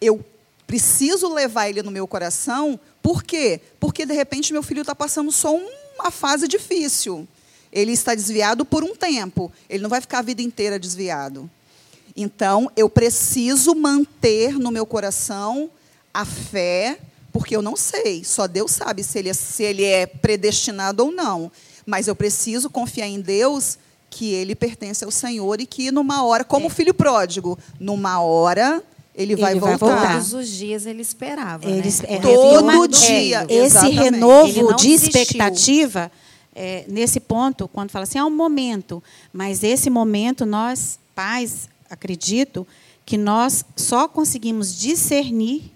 eu 0.00 0.24
preciso 0.66 1.32
levar 1.32 1.68
ele 1.68 1.82
no 1.82 1.90
meu 1.90 2.06
coração, 2.06 2.78
por 3.02 3.22
quê? 3.22 3.60
Porque, 3.78 4.06
de 4.06 4.14
repente, 4.14 4.52
meu 4.52 4.62
filho 4.62 4.82
está 4.82 4.94
passando 4.94 5.32
só 5.32 5.54
uma 5.54 6.10
fase 6.10 6.46
difícil. 6.46 7.26
Ele 7.72 7.92
está 7.92 8.14
desviado 8.14 8.64
por 8.64 8.82
um 8.82 8.94
tempo, 8.94 9.50
ele 9.68 9.82
não 9.82 9.90
vai 9.90 10.00
ficar 10.00 10.20
a 10.20 10.22
vida 10.22 10.42
inteira 10.42 10.78
desviado. 10.78 11.48
Então, 12.16 12.70
eu 12.76 12.88
preciso 12.88 13.74
manter 13.74 14.58
no 14.58 14.70
meu 14.70 14.84
coração 14.84 15.70
a 16.12 16.24
fé, 16.24 16.98
porque 17.32 17.54
eu 17.56 17.62
não 17.62 17.76
sei, 17.76 18.24
só 18.24 18.46
Deus 18.46 18.70
sabe 18.72 19.02
se 19.04 19.18
ele, 19.18 19.28
é, 19.28 19.34
se 19.34 19.62
ele 19.62 19.84
é 19.84 20.06
predestinado 20.06 21.04
ou 21.04 21.12
não. 21.12 21.50
Mas 21.86 22.08
eu 22.08 22.14
preciso 22.14 22.68
confiar 22.70 23.06
em 23.08 23.20
Deus 23.20 23.78
que 24.10 24.32
ele 24.32 24.54
pertence 24.54 25.04
ao 25.04 25.10
Senhor 25.10 25.60
e 25.60 25.66
que 25.66 25.90
numa 25.90 26.24
hora, 26.24 26.44
como 26.44 26.66
o 26.66 26.70
filho 26.70 26.92
pródigo, 26.92 27.58
numa 27.78 28.20
hora 28.20 28.82
ele 29.14 29.36
vai 29.36 29.52
Ele 29.52 29.60
vai 29.60 29.76
voltar. 29.76 29.86
voltar. 29.96 30.12
Todos 30.14 30.32
os 30.34 30.48
dias 30.48 30.86
ele 30.86 31.02
esperava. 31.02 31.68
Eles, 31.68 32.00
né? 32.00 32.14
é, 32.14 32.18
Todo 32.20 32.62
uma- 32.64 32.88
dia, 32.88 33.46
é, 33.48 33.54
esse. 33.54 33.78
Ele 33.86 33.90
renovo 34.00 34.74
de 34.74 34.88
desistiu. 34.88 35.20
expectativa, 35.22 36.10
é, 36.54 36.84
nesse 36.88 37.20
ponto, 37.20 37.68
quando 37.68 37.90
fala 37.90 38.02
assim, 38.04 38.18
é 38.18 38.24
um 38.24 38.30
momento, 38.30 39.02
mas 39.32 39.62
esse 39.62 39.88
momento 39.90 40.44
nós, 40.46 40.98
pais, 41.14 41.68
acredito 41.88 42.66
que 43.06 43.16
nós 43.16 43.64
só 43.76 44.06
conseguimos 44.08 44.74
discernir 44.78 45.72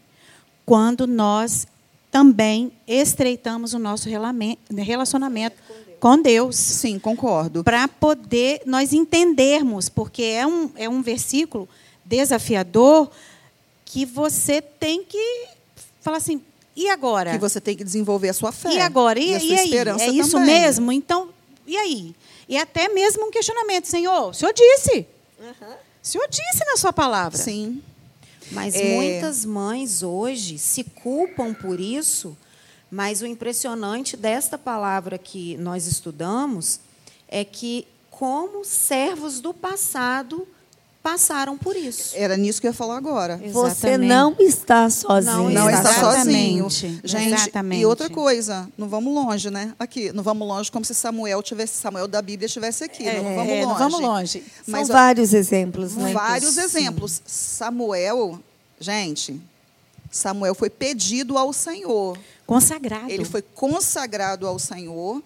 quando 0.65 1.07
nós 1.07 1.67
também 2.11 2.73
estreitamos 2.87 3.75
o 3.75 3.79
nosso 3.79 4.09
relacionamento 4.09 5.57
com 5.99 6.21
Deus 6.21 6.57
Sim, 6.57 6.99
concordo. 6.99 7.65
para 7.65 7.89
poder 7.89 8.63
nós 8.67 8.93
entendermos, 8.93 9.89
porque 9.89 10.23
é 10.23 10.47
um, 10.47 10.71
é 10.77 10.89
um 10.89 11.03
versículo 11.03 11.69
desafiador 12.05 13.11
que 13.85 14.05
você 14.05 14.61
tem 14.61 15.03
que 15.03 15.47
falar 16.01 16.19
assim, 16.19 16.43
e 16.77 16.89
agora? 16.91 17.33
Que 17.33 17.39
você 17.39 17.61
tem 17.61 17.77
que 17.77 17.85
desenvolver 17.85 18.29
a 18.29 18.33
sua 18.33 18.53
fé. 18.53 18.73
E 18.75 18.81
agora? 18.81 19.19
E, 19.19 19.35
a 19.35 19.41
sua 19.41 19.49
e 19.49 19.59
aí? 19.59 19.65
esperança 19.65 20.05
É 20.05 20.09
isso 20.09 20.33
também. 20.33 20.61
mesmo? 20.61 20.93
Então, 20.93 21.29
e 21.67 21.77
aí? 21.77 22.15
E 22.49 22.59
até 22.59 22.89
mesmo 22.89 23.27
um 23.27 23.31
questionamento, 23.31 23.87
Senhor, 23.87 24.29
o 24.29 24.35
Senhor 24.35 24.53
disse. 24.53 25.07
O 25.41 26.07
Senhor 26.07 26.29
disse 26.29 26.65
na 26.67 26.77
sua 26.77 26.93
palavra. 26.93 27.39
Sim. 27.39 27.83
Mas 28.55 28.75
É. 28.75 28.95
muitas 28.95 29.45
mães 29.45 30.03
hoje 30.03 30.59
se 30.59 30.85
culpam 30.85 31.53
por 31.53 31.81
isso, 31.81 32.37
mas 32.91 33.21
o 33.21 33.27
impressionante 33.27 34.17
desta 34.17 34.57
palavra 34.57 35.19
que 35.19 35.57
nós 35.57 35.87
estudamos 35.87 36.81
é 37.29 37.45
que, 37.45 37.87
como 38.11 38.65
servos 38.65 39.41
do 39.41 39.53
passado, 39.53 40.47
passaram 41.05 41.59
por 41.59 41.77
isso. 41.77 42.13
Era 42.17 42.35
nisso 42.35 42.59
que 42.59 42.67
eu 42.67 42.71
ia 42.71 42.75
falar 42.75 42.97
agora. 42.97 43.37
Você 43.37 43.89
Exatamente. 43.89 44.09
não 44.09 44.35
está 44.41 44.89
sozinho. 44.89 45.51
Não 45.51 45.69
está 45.69 45.91
Exatamente. 45.91 46.71
sozinho. 46.71 46.71
Gente, 47.05 47.35
Exatamente. 47.35 47.83
e 47.83 47.85
outra 47.85 48.09
coisa, 48.09 48.67
não 48.79 48.89
vamos 48.89 49.13
longe, 49.15 49.51
né? 49.51 49.75
Aqui, 49.79 50.11
não 50.13 50.23
vamos 50.23 50.49
longe 50.49 50.73
como 50.73 50.83
se 50.83 50.95
Samuel 50.95 51.43
tivesse, 51.43 51.75
Samuel 51.75 52.09
da 52.09 52.23
Bíblia 52.23 52.47
estivesse 52.47 52.85
aqui. 52.85 53.05
não 53.05 53.23
vamos 53.35 53.53
É, 53.53 53.55
longe. 53.57 53.67
não 53.67 53.77
vamos 53.77 54.01
longe. 54.01 54.39
São 54.41 54.45
Mas, 54.67 54.89
ó, 54.89 54.95
vários 54.95 55.35
exemplos, 55.35 55.95
né? 55.95 56.11
vários 56.15 56.55
Sim. 56.55 56.63
exemplos. 56.63 57.21
Samuel, 57.27 58.41
gente, 58.81 59.39
Samuel 60.11 60.55
foi 60.55 60.71
pedido 60.71 61.37
ao 61.37 61.53
Senhor. 61.53 62.17
Consagrado. 62.47 63.11
Ele 63.11 63.27
foi 63.27 63.43
consagrado 63.43 64.47
ao 64.47 64.59
Senhor. 64.59 65.23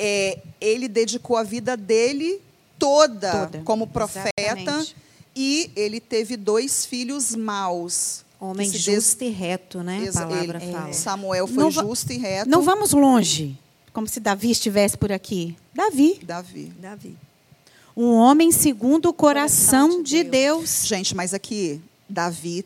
É, 0.00 0.38
ele 0.60 0.88
dedicou 0.88 1.36
a 1.36 1.44
vida 1.44 1.76
dele 1.76 2.40
toda, 2.78 3.30
Toda. 3.46 3.62
como 3.64 3.86
profeta. 3.86 4.30
Exatamente. 4.38 4.96
E 5.34 5.70
ele 5.76 6.00
teve 6.00 6.36
dois 6.36 6.86
filhos 6.86 7.34
maus. 7.34 8.24
Homem 8.40 8.66
se 8.66 8.72
des- 8.78 8.82
justo 9.04 9.24
e 9.24 9.30
reto, 9.30 9.82
né? 9.82 10.08
A 10.08 10.12
palavra 10.12 10.62
ele- 10.62 10.72
fala. 10.72 10.92
Samuel 10.92 11.46
foi 11.46 11.56
Não 11.64 11.70
justo 11.70 12.12
e 12.12 12.18
reto. 12.18 12.48
Não 12.50 12.62
vamos 12.62 12.92
longe, 12.92 13.56
como 13.92 14.06
se 14.06 14.20
Davi 14.20 14.50
estivesse 14.50 14.96
por 14.96 15.10
aqui. 15.12 15.56
Davi, 15.74 16.20
Davi. 16.22 16.72
Davi. 16.78 17.16
um 17.96 18.10
homem 18.12 18.52
segundo 18.52 19.08
o 19.08 19.12
coração, 19.12 19.86
Coração 19.88 20.02
de 20.02 20.22
de 20.22 20.24
Deus. 20.24 20.84
Gente, 20.86 21.14
mas 21.16 21.32
aqui, 21.32 21.80
Davi 22.08 22.62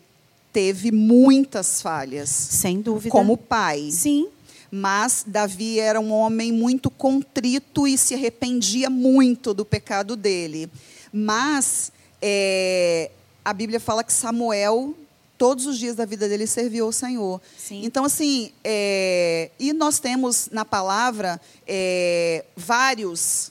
teve 0.52 0.90
muitas 0.90 1.80
falhas 1.80 2.28
Sem 2.28 2.80
dúvida. 2.80 3.10
como 3.10 3.36
pai. 3.36 3.90
Sim. 3.92 4.26
Mas 4.70 5.24
Davi 5.26 5.80
era 5.80 6.00
um 6.00 6.12
homem 6.12 6.52
muito 6.52 6.90
contrito 6.90 7.86
e 7.86 7.98
se 7.98 8.14
arrependia 8.14 8.88
muito 8.88 9.52
do 9.52 9.64
pecado 9.64 10.14
dele. 10.14 10.70
Mas 11.12 11.90
é, 12.22 13.10
a 13.44 13.52
Bíblia 13.52 13.80
fala 13.80 14.04
que 14.04 14.12
Samuel, 14.12 14.94
todos 15.36 15.66
os 15.66 15.78
dias 15.78 15.96
da 15.96 16.04
vida 16.04 16.28
dele, 16.28 16.46
serviu 16.46 16.86
ao 16.86 16.92
Senhor. 16.92 17.40
Sim. 17.58 17.84
Então, 17.84 18.04
assim, 18.04 18.52
é, 18.62 19.50
e 19.58 19.72
nós 19.72 19.98
temos 19.98 20.48
na 20.52 20.64
palavra 20.64 21.40
é, 21.66 22.44
vários 22.56 23.50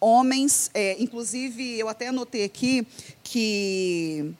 homens, 0.00 0.70
é, 0.72 0.96
inclusive 1.02 1.78
eu 1.78 1.88
até 1.88 2.08
anotei 2.08 2.44
aqui 2.44 2.86
que 3.22 4.32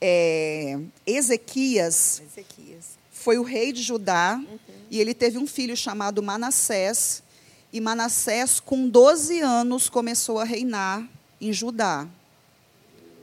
é, 0.00 0.78
Ezequias 1.06 2.22
Ezequias. 2.30 2.98
foi 3.10 3.38
o 3.38 3.42
rei 3.42 3.72
de 3.72 3.82
Judá 3.82 4.40
e 4.90 5.00
ele 5.00 5.14
teve 5.14 5.38
um 5.38 5.46
filho 5.46 5.76
chamado 5.76 6.22
Manassés. 6.22 7.22
E 7.72 7.80
Manassés, 7.80 8.58
com 8.58 8.88
12 8.88 9.40
anos, 9.40 9.88
começou 9.88 10.38
a 10.38 10.44
reinar 10.44 11.08
em 11.40 11.52
Judá, 11.52 12.08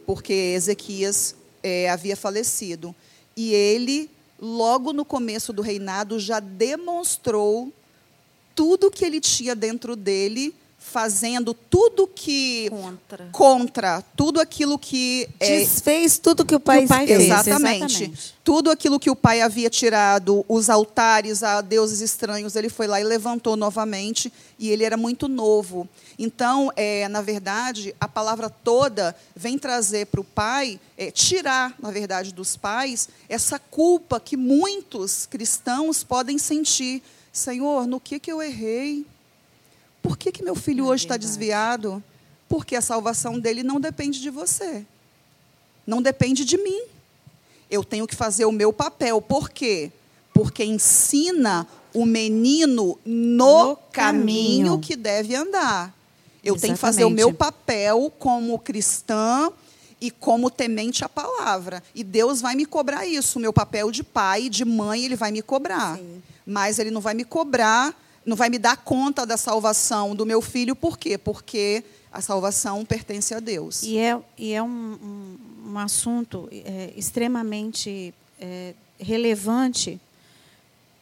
porque 0.05 0.31
Ezequias 0.33 1.35
eh, 1.61 1.89
havia 1.89 2.15
falecido. 2.15 2.95
E 3.35 3.53
ele, 3.53 4.09
logo 4.39 4.93
no 4.93 5.03
começo 5.03 5.51
do 5.51 5.61
reinado, 5.61 6.17
já 6.17 6.39
demonstrou 6.39 7.73
tudo 8.55 8.89
que 8.89 9.03
ele 9.03 9.19
tinha 9.19 9.53
dentro 9.53 9.95
dele 9.95 10.55
fazendo 10.79 11.53
tudo 11.53 12.07
que 12.07 12.69
Contra. 12.69 13.29
contra 13.31 14.01
tudo 14.15 14.39
aquilo 14.39 14.79
que 14.79 15.27
é, 15.39 15.59
Desfez 15.59 16.17
tudo 16.17 16.45
que 16.45 16.55
o 16.55 16.59
pai, 16.59 16.79
Que 16.79 16.85
o 16.85 16.87
pai 16.87 17.05
fez. 17.07 17.17
fez. 17.17 17.29
Exatamente. 17.29 17.93
exatamente. 18.03 18.35
Tudo 18.43 18.71
aquilo 18.71 18.99
que 18.99 19.09
o 19.09 19.15
pai 19.15 19.41
havia 19.41 19.69
tirado, 19.69 20.45
os 20.47 20.69
altares 20.69 21.43
a 21.43 21.59
deuses 21.59 21.99
estranhos, 21.99 22.55
ele 22.55 22.69
foi 22.69 22.87
lá 22.87 23.01
e 23.01 23.03
levantou 23.03 23.57
novamente, 23.57 24.31
e 24.57 24.69
ele 24.69 24.85
era 24.85 24.95
muito 24.95 25.27
novo. 25.27 25.87
Então, 26.17 26.71
é, 26.75 27.07
na 27.09 27.21
verdade, 27.21 27.93
a 27.99 28.07
palavra 28.07 28.49
toda 28.49 29.13
vem 29.35 29.59
trazer 29.59 30.05
para 30.07 30.21
o 30.21 30.23
pai, 30.23 30.79
é, 30.97 31.11
tirar, 31.11 31.75
na 31.81 31.91
verdade, 31.91 32.33
dos 32.33 32.55
pais, 32.55 33.09
essa 33.27 33.59
culpa 33.59 34.19
que 34.19 34.37
muitos 34.37 35.25
cristãos 35.25 36.03
podem 36.03 36.37
sentir. 36.37 37.03
Senhor, 37.33 37.85
no 37.85 37.99
que, 37.99 38.17
que 38.19 38.31
eu 38.31 38.41
errei? 38.41 39.05
Por 40.07 40.17
que, 40.17 40.31
que 40.31 40.41
meu 40.41 40.55
filho 40.55 40.85
É 40.85 40.87
hoje 40.87 41.03
está 41.03 41.17
desviado? 41.17 42.01
Porque 42.47 42.77
a 42.77 42.81
salvação 42.81 43.37
dele 43.37 43.61
não 43.61 43.77
depende 43.77 44.21
de 44.21 44.29
você. 44.29 44.85
Não 45.85 46.01
depende 46.01 46.45
de 46.45 46.57
mim. 46.57 46.81
Eu 47.69 47.83
tenho 47.83 48.07
que 48.07 48.15
fazer 48.15 48.45
o 48.45 48.51
meu 48.51 48.71
papel. 48.71 49.21
Por 49.21 49.49
quê? 49.49 49.91
Porque 50.33 50.63
ensina 50.63 51.67
o 51.93 52.05
menino 52.05 52.97
no, 53.03 53.67
No 53.67 53.75
caminho. 53.91 54.67
caminho. 54.67 54.79
que 54.79 54.95
deve 54.95 55.35
andar. 55.35 55.93
Eu 56.41 56.55
tenho 56.55 56.75
que 56.75 56.79
fazer 56.79 57.03
o 57.03 57.07
Exatamente. 57.09 57.25
meu 57.25 57.33
papel 57.33 58.13
como 58.17 58.57
cristã 58.59 59.51
e 59.99 60.09
como 60.09 60.49
temente 60.49 61.03
à 61.03 61.09
palavra. 61.09 61.83
E 61.93 62.01
Deus 62.01 62.39
vai 62.39 62.55
me 62.55 62.65
cobrar 62.65 63.05
isso. 63.05 63.39
O 63.39 63.41
meu 63.41 63.51
papel 63.51 63.91
de 63.91 64.03
pai, 64.03 64.47
de 64.47 64.63
mãe, 64.63 65.03
ele 65.03 65.17
vai 65.17 65.33
me 65.33 65.41
cobrar. 65.41 65.99
Mas 66.45 66.79
ele 66.79 66.91
não 66.91 67.01
vai 67.01 67.13
me 67.13 67.25
cobrar, 67.25 67.93
não 68.27 68.35
vai 68.35 68.49
me 68.49 68.59
dar 68.59 68.75
conta 68.75 69.25
da 69.25 69.37
salvação 69.37 70.13
do 70.13 70.25
meu 70.25 70.41
filho. 70.41 70.75
Por 70.75 70.97
quê? 70.97 71.17
Porque 71.17 71.81
a 72.11 72.19
salvação 72.19 72.83
pertence 72.83 73.33
a 73.33 73.39
Deus. 73.39 73.83
E 73.83 73.97
é, 73.97 74.19
e 74.37 74.51
é 74.51 74.61
um, 74.61 74.67
um, 74.67 75.71
um 75.71 75.79
assunto 75.79 76.49
é, 76.51 76.91
extremamente 76.97 78.13
é, 78.37 78.73
relevante, 78.99 79.97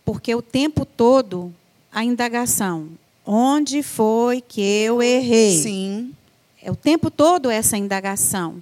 porque 0.06 0.36
o 0.36 0.42
tempo 0.42 0.86
todo 0.86 1.52
a 1.92 2.04
indagação: 2.04 2.90
onde 3.26 3.82
foi 3.82 4.40
que 4.40 4.62
eu 4.62 5.02
errei? 5.02 5.60
Sim. 5.64 6.14
É 6.62 6.72
o 6.72 6.76
tempo 6.76 7.10
todo 7.10 7.50
essa 7.50 7.76
indagação. 7.76 8.62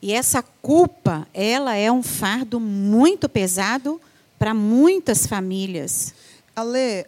E 0.00 0.12
essa 0.12 0.40
culpa, 0.62 1.26
ela 1.34 1.74
é 1.74 1.90
um 1.90 2.04
fardo 2.04 2.60
muito 2.60 3.28
pesado 3.28 4.00
para 4.38 4.54
muitas 4.54 5.26
famílias. 5.26 6.14
Ale, 6.54 7.04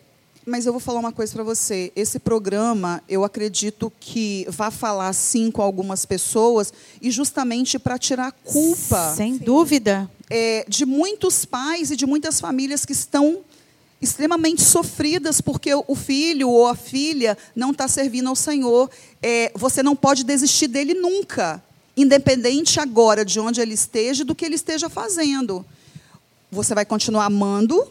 mas 0.50 0.66
eu 0.66 0.72
vou 0.72 0.80
falar 0.80 0.98
uma 0.98 1.12
coisa 1.12 1.32
para 1.32 1.44
você. 1.44 1.92
Esse 1.94 2.18
programa, 2.18 3.02
eu 3.08 3.24
acredito 3.24 3.90
que 4.00 4.44
vai 4.50 4.70
falar 4.70 5.12
sim 5.12 5.50
com 5.50 5.62
algumas 5.62 6.04
pessoas 6.04 6.72
e 7.00 7.10
justamente 7.10 7.78
para 7.78 7.96
tirar 7.96 8.26
a 8.26 8.32
culpa 8.32 9.14
Sem 9.16 9.36
dúvida. 9.38 10.10
é, 10.28 10.64
de 10.68 10.84
muitos 10.84 11.44
pais 11.44 11.92
e 11.92 11.96
de 11.96 12.04
muitas 12.04 12.40
famílias 12.40 12.84
que 12.84 12.92
estão 12.92 13.38
extremamente 14.02 14.62
sofridas 14.62 15.40
porque 15.40 15.70
o 15.74 15.94
filho 15.94 16.48
ou 16.48 16.66
a 16.66 16.74
filha 16.74 17.38
não 17.54 17.70
está 17.70 17.86
servindo 17.86 18.28
ao 18.28 18.36
Senhor. 18.36 18.90
É, 19.22 19.52
você 19.54 19.82
não 19.82 19.94
pode 19.94 20.24
desistir 20.24 20.66
dele 20.66 20.94
nunca, 20.94 21.62
independente 21.96 22.80
agora 22.80 23.24
de 23.24 23.38
onde 23.38 23.60
ele 23.60 23.74
esteja 23.74 24.22
e 24.22 24.26
do 24.26 24.34
que 24.34 24.44
ele 24.44 24.56
esteja 24.56 24.88
fazendo. 24.88 25.64
Você 26.50 26.74
vai 26.74 26.84
continuar 26.84 27.26
amando, 27.26 27.86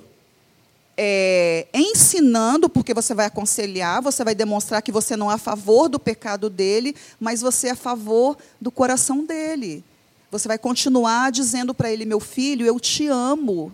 é, 1.02 1.66
ensinando, 1.74 2.68
porque 2.70 2.94
você 2.94 3.14
vai 3.14 3.26
aconselhar, 3.28 4.02
você 4.02 4.22
vai 4.22 4.36
demonstrar 4.36 4.82
que 4.82 4.92
você 4.92 5.16
não 5.16 5.32
é 5.32 5.36
a 5.36 5.38
favor 5.38 5.88
do 5.88 5.98
pecado 5.98 6.50
dele, 6.50 6.94
mas 7.18 7.40
você 7.40 7.68
é 7.68 7.72
a 7.72 7.76
favor 7.76 8.38
do 8.60 8.70
coração 8.70 9.24
dele. 9.24 9.82
Você 10.30 10.46
vai 10.50 10.58
continuar 10.58 11.32
dizendo 11.32 11.74
para 11.74 11.90
ele, 11.90 12.04
meu 12.06 12.20
filho, 12.20 12.66
eu 12.66 12.78
te 12.82 13.08
amo, 13.08 13.74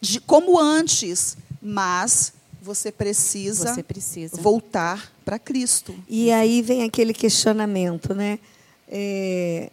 de- 0.00 0.20
como 0.20 0.58
antes, 0.58 1.36
mas 1.62 2.32
você 2.60 2.90
precisa, 2.90 3.72
Você 3.72 3.82
precisa. 3.84 4.36
voltar 4.42 5.12
para 5.24 5.38
Cristo. 5.38 5.94
E 6.08 6.32
aí 6.32 6.62
vem 6.62 6.82
aquele 6.82 7.14
questionamento, 7.14 8.12
né? 8.12 8.40
É, 8.88 9.70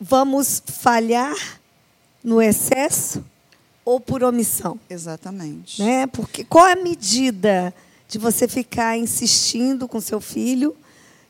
vamos 0.00 0.62
falhar 0.64 1.34
no 2.22 2.40
excesso 2.40 3.24
ou 3.84 4.00
por 4.00 4.22
omissão? 4.22 4.78
Exatamente. 4.88 5.82
Né? 5.82 6.06
Porque 6.06 6.44
qual 6.44 6.66
é 6.66 6.72
a 6.72 6.82
medida 6.82 7.74
de 8.08 8.18
você 8.18 8.48
ficar 8.48 8.98
insistindo 8.98 9.86
com 9.86 10.00
seu 10.00 10.20
filho 10.20 10.76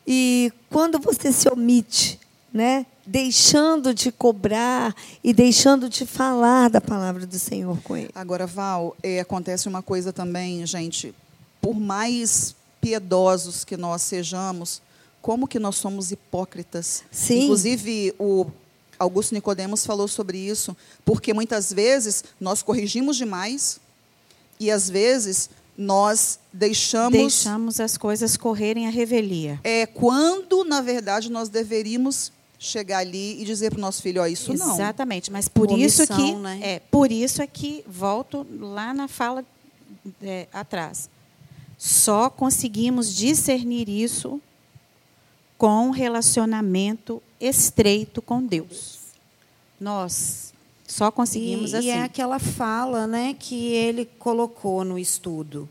e 0.06 0.52
quando 0.70 0.98
você 0.98 1.32
se 1.32 1.48
omite, 1.48 2.18
né? 2.52 2.86
deixando 3.06 3.92
de 3.92 4.12
cobrar 4.12 4.94
e 5.22 5.32
deixando 5.32 5.88
de 5.88 6.06
falar 6.06 6.70
da 6.70 6.80
palavra 6.80 7.26
do 7.26 7.38
Senhor 7.38 7.76
com 7.82 7.96
ele? 7.96 8.10
Agora, 8.14 8.46
Val, 8.46 8.96
é, 9.02 9.20
acontece 9.20 9.68
uma 9.68 9.82
coisa 9.82 10.12
também, 10.12 10.64
gente. 10.64 11.14
Por 11.60 11.78
mais 11.78 12.54
piedosos 12.80 13.64
que 13.64 13.76
nós 13.76 14.02
sejamos, 14.02 14.80
como 15.20 15.48
que 15.48 15.58
nós 15.58 15.76
somos 15.76 16.12
hipócritas? 16.12 17.02
Sim. 17.10 17.44
Inclusive, 17.44 18.14
o 18.18 18.46
Augusto 19.00 19.32
Nicodemos 19.32 19.86
falou 19.86 20.06
sobre 20.06 20.36
isso, 20.38 20.76
porque 21.06 21.32
muitas 21.32 21.72
vezes 21.72 22.22
nós 22.38 22.62
corrigimos 22.62 23.16
demais 23.16 23.80
e 24.60 24.70
às 24.70 24.90
vezes 24.90 25.48
nós 25.76 26.38
deixamos, 26.52 27.18
Deixamos 27.18 27.80
as 27.80 27.96
coisas 27.96 28.36
correrem 28.36 28.86
à 28.86 28.90
revelia. 28.90 29.58
é 29.64 29.86
quando 29.86 30.62
na 30.64 30.82
verdade 30.82 31.32
nós 31.32 31.48
deveríamos 31.48 32.30
chegar 32.58 32.98
ali 32.98 33.40
e 33.40 33.44
dizer 33.46 33.70
para 33.70 33.78
o 33.78 33.80
nosso 33.80 34.02
filho, 34.02 34.20
ó, 34.20 34.26
isso 34.26 34.52
não. 34.52 34.74
Exatamente, 34.74 35.32
mas 35.32 35.48
por 35.48 35.72
Omissão, 35.72 36.04
isso 36.04 36.14
que 36.14 36.34
né? 36.34 36.60
é 36.62 36.78
por 36.78 37.10
isso 37.10 37.40
é 37.40 37.46
que 37.46 37.82
volto 37.88 38.46
lá 38.60 38.92
na 38.92 39.08
fala 39.08 39.42
é, 40.22 40.46
atrás. 40.52 41.08
Só 41.78 42.28
conseguimos 42.28 43.14
discernir 43.14 43.88
isso 43.88 44.38
com 45.56 45.88
relacionamento 45.88 47.22
estreito 47.40 48.20
com 48.20 48.44
Deus. 48.44 48.98
Nós 49.80 50.52
só 50.86 51.10
conseguimos 51.10 51.72
e, 51.72 51.76
assim. 51.76 51.86
E 51.86 51.90
é 51.90 52.02
aquela 52.02 52.38
fala 52.38 53.06
né, 53.06 53.34
que 53.38 53.72
ele 53.72 54.04
colocou 54.18 54.84
no 54.84 54.98
estudo. 54.98 55.68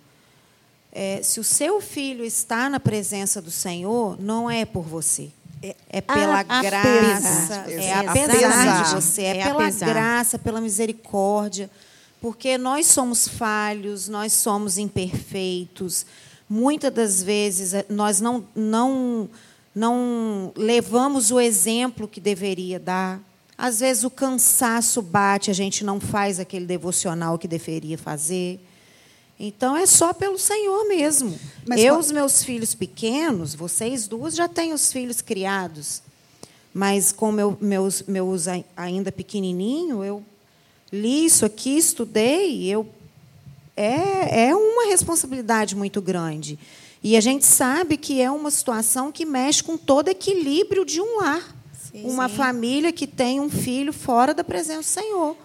É, 0.91 1.21
se 1.21 1.39
o 1.39 1.43
seu 1.43 1.79
filho 1.79 2.25
está 2.25 2.69
na 2.69 2.79
presença 2.79 3.41
do 3.41 3.51
Senhor, 3.51 4.19
não 4.19 4.49
é 4.49 4.65
por 4.65 4.84
você. 4.84 5.29
É, 5.89 5.99
pela 5.99 6.39
a- 6.39 6.43
graça, 6.43 7.55
apesar. 7.60 7.69
é 7.69 7.93
apesar 7.93 8.84
de 8.84 8.95
você, 8.95 9.21
é, 9.23 9.38
É 9.39 9.43
pela 9.43 9.63
apesar. 9.63 9.86
graça, 9.88 10.39
pela 10.39 10.62
misericórdia, 10.62 11.69
porque 12.21 12.58
nós 12.58 12.88
somos 12.88 13.27
falhos, 13.27 14.08
nós 14.08 14.32
somos 14.34 14.77
imperfeitos. 14.77 16.05
Muitas 16.49 16.93
das 16.93 17.21
vezes 17.21 17.73
eh, 17.73 17.86
nós 17.89 18.21
não, 18.21 18.43
não, 18.55 19.29
não 19.80 20.52
levamos 20.58 21.32
o 21.32 21.39
exemplo 21.39 22.06
que 22.08 22.20
deveria 22.20 22.78
dar. 22.78 23.22
Às 23.58 23.80
vezes 23.80 24.04
o 24.04 24.10
cansaço 24.10 25.02
bate, 25.02 25.50
a 25.50 25.54
gente 25.54 25.84
não 25.86 26.00
faz 26.00 26.38
aquele 26.39 26.65
devocional 26.65 27.38
que 27.39 27.48
deveria 27.48 27.98
fazer. 27.98 28.60
Então 29.39 29.76
é 29.78 29.86
só 29.86 30.13
pelo 30.13 30.38
Senhor 30.38 30.86
mesmo. 30.88 31.38
Mas 31.65 31.80
eu, 31.80 31.94
qual- 31.94 32.00
os 32.02 32.12
meus 32.12 32.44
filhos 32.44 32.76
pequenos, 32.76 33.56
vocês 33.56 34.06
duas 34.08 34.36
já 34.36 34.50
têm 34.50 34.74
os 34.74 34.92
filhos 34.92 35.22
criados. 35.22 36.02
Mas 36.74 37.12
com 37.13 37.32
meu, 37.32 37.58
meus, 37.62 38.04
meus 38.04 38.48
ai- 38.50 38.65
ainda 38.76 39.12
pequenininho, 39.13 40.04
eu 40.04 40.22
li 40.92 41.26
isso 41.26 41.46
aqui, 41.46 41.78
estudei, 41.78 42.65
eu 42.65 42.86
é, 43.78 44.48
é 44.50 44.56
uma 44.56 44.88
responsabilidade 44.88 45.74
muito 45.76 46.02
grande. 46.02 46.60
E 47.03 47.15
a 47.15 47.21
gente 47.21 47.45
sabe 47.45 47.95
que 47.97 48.21
é 48.21 48.29
uma 48.29 48.51
situação 48.51 49.12
que 49.12 49.25
mexe 49.25 49.63
com 49.63 49.77
todo 49.77 50.09
equilíbrio 50.09 50.83
de 50.85 50.99
um 51.01 51.19
lar. 51.21 51.55
uma 52.03 52.29
família 52.29 52.91
que 52.91 53.07
tem 53.07 53.39
um 53.39 53.49
filho 53.49 53.91
fora 53.91 54.31
da 54.31 54.43
presença 54.43 54.79
do 55.01 55.05
Senhor. 55.05 55.35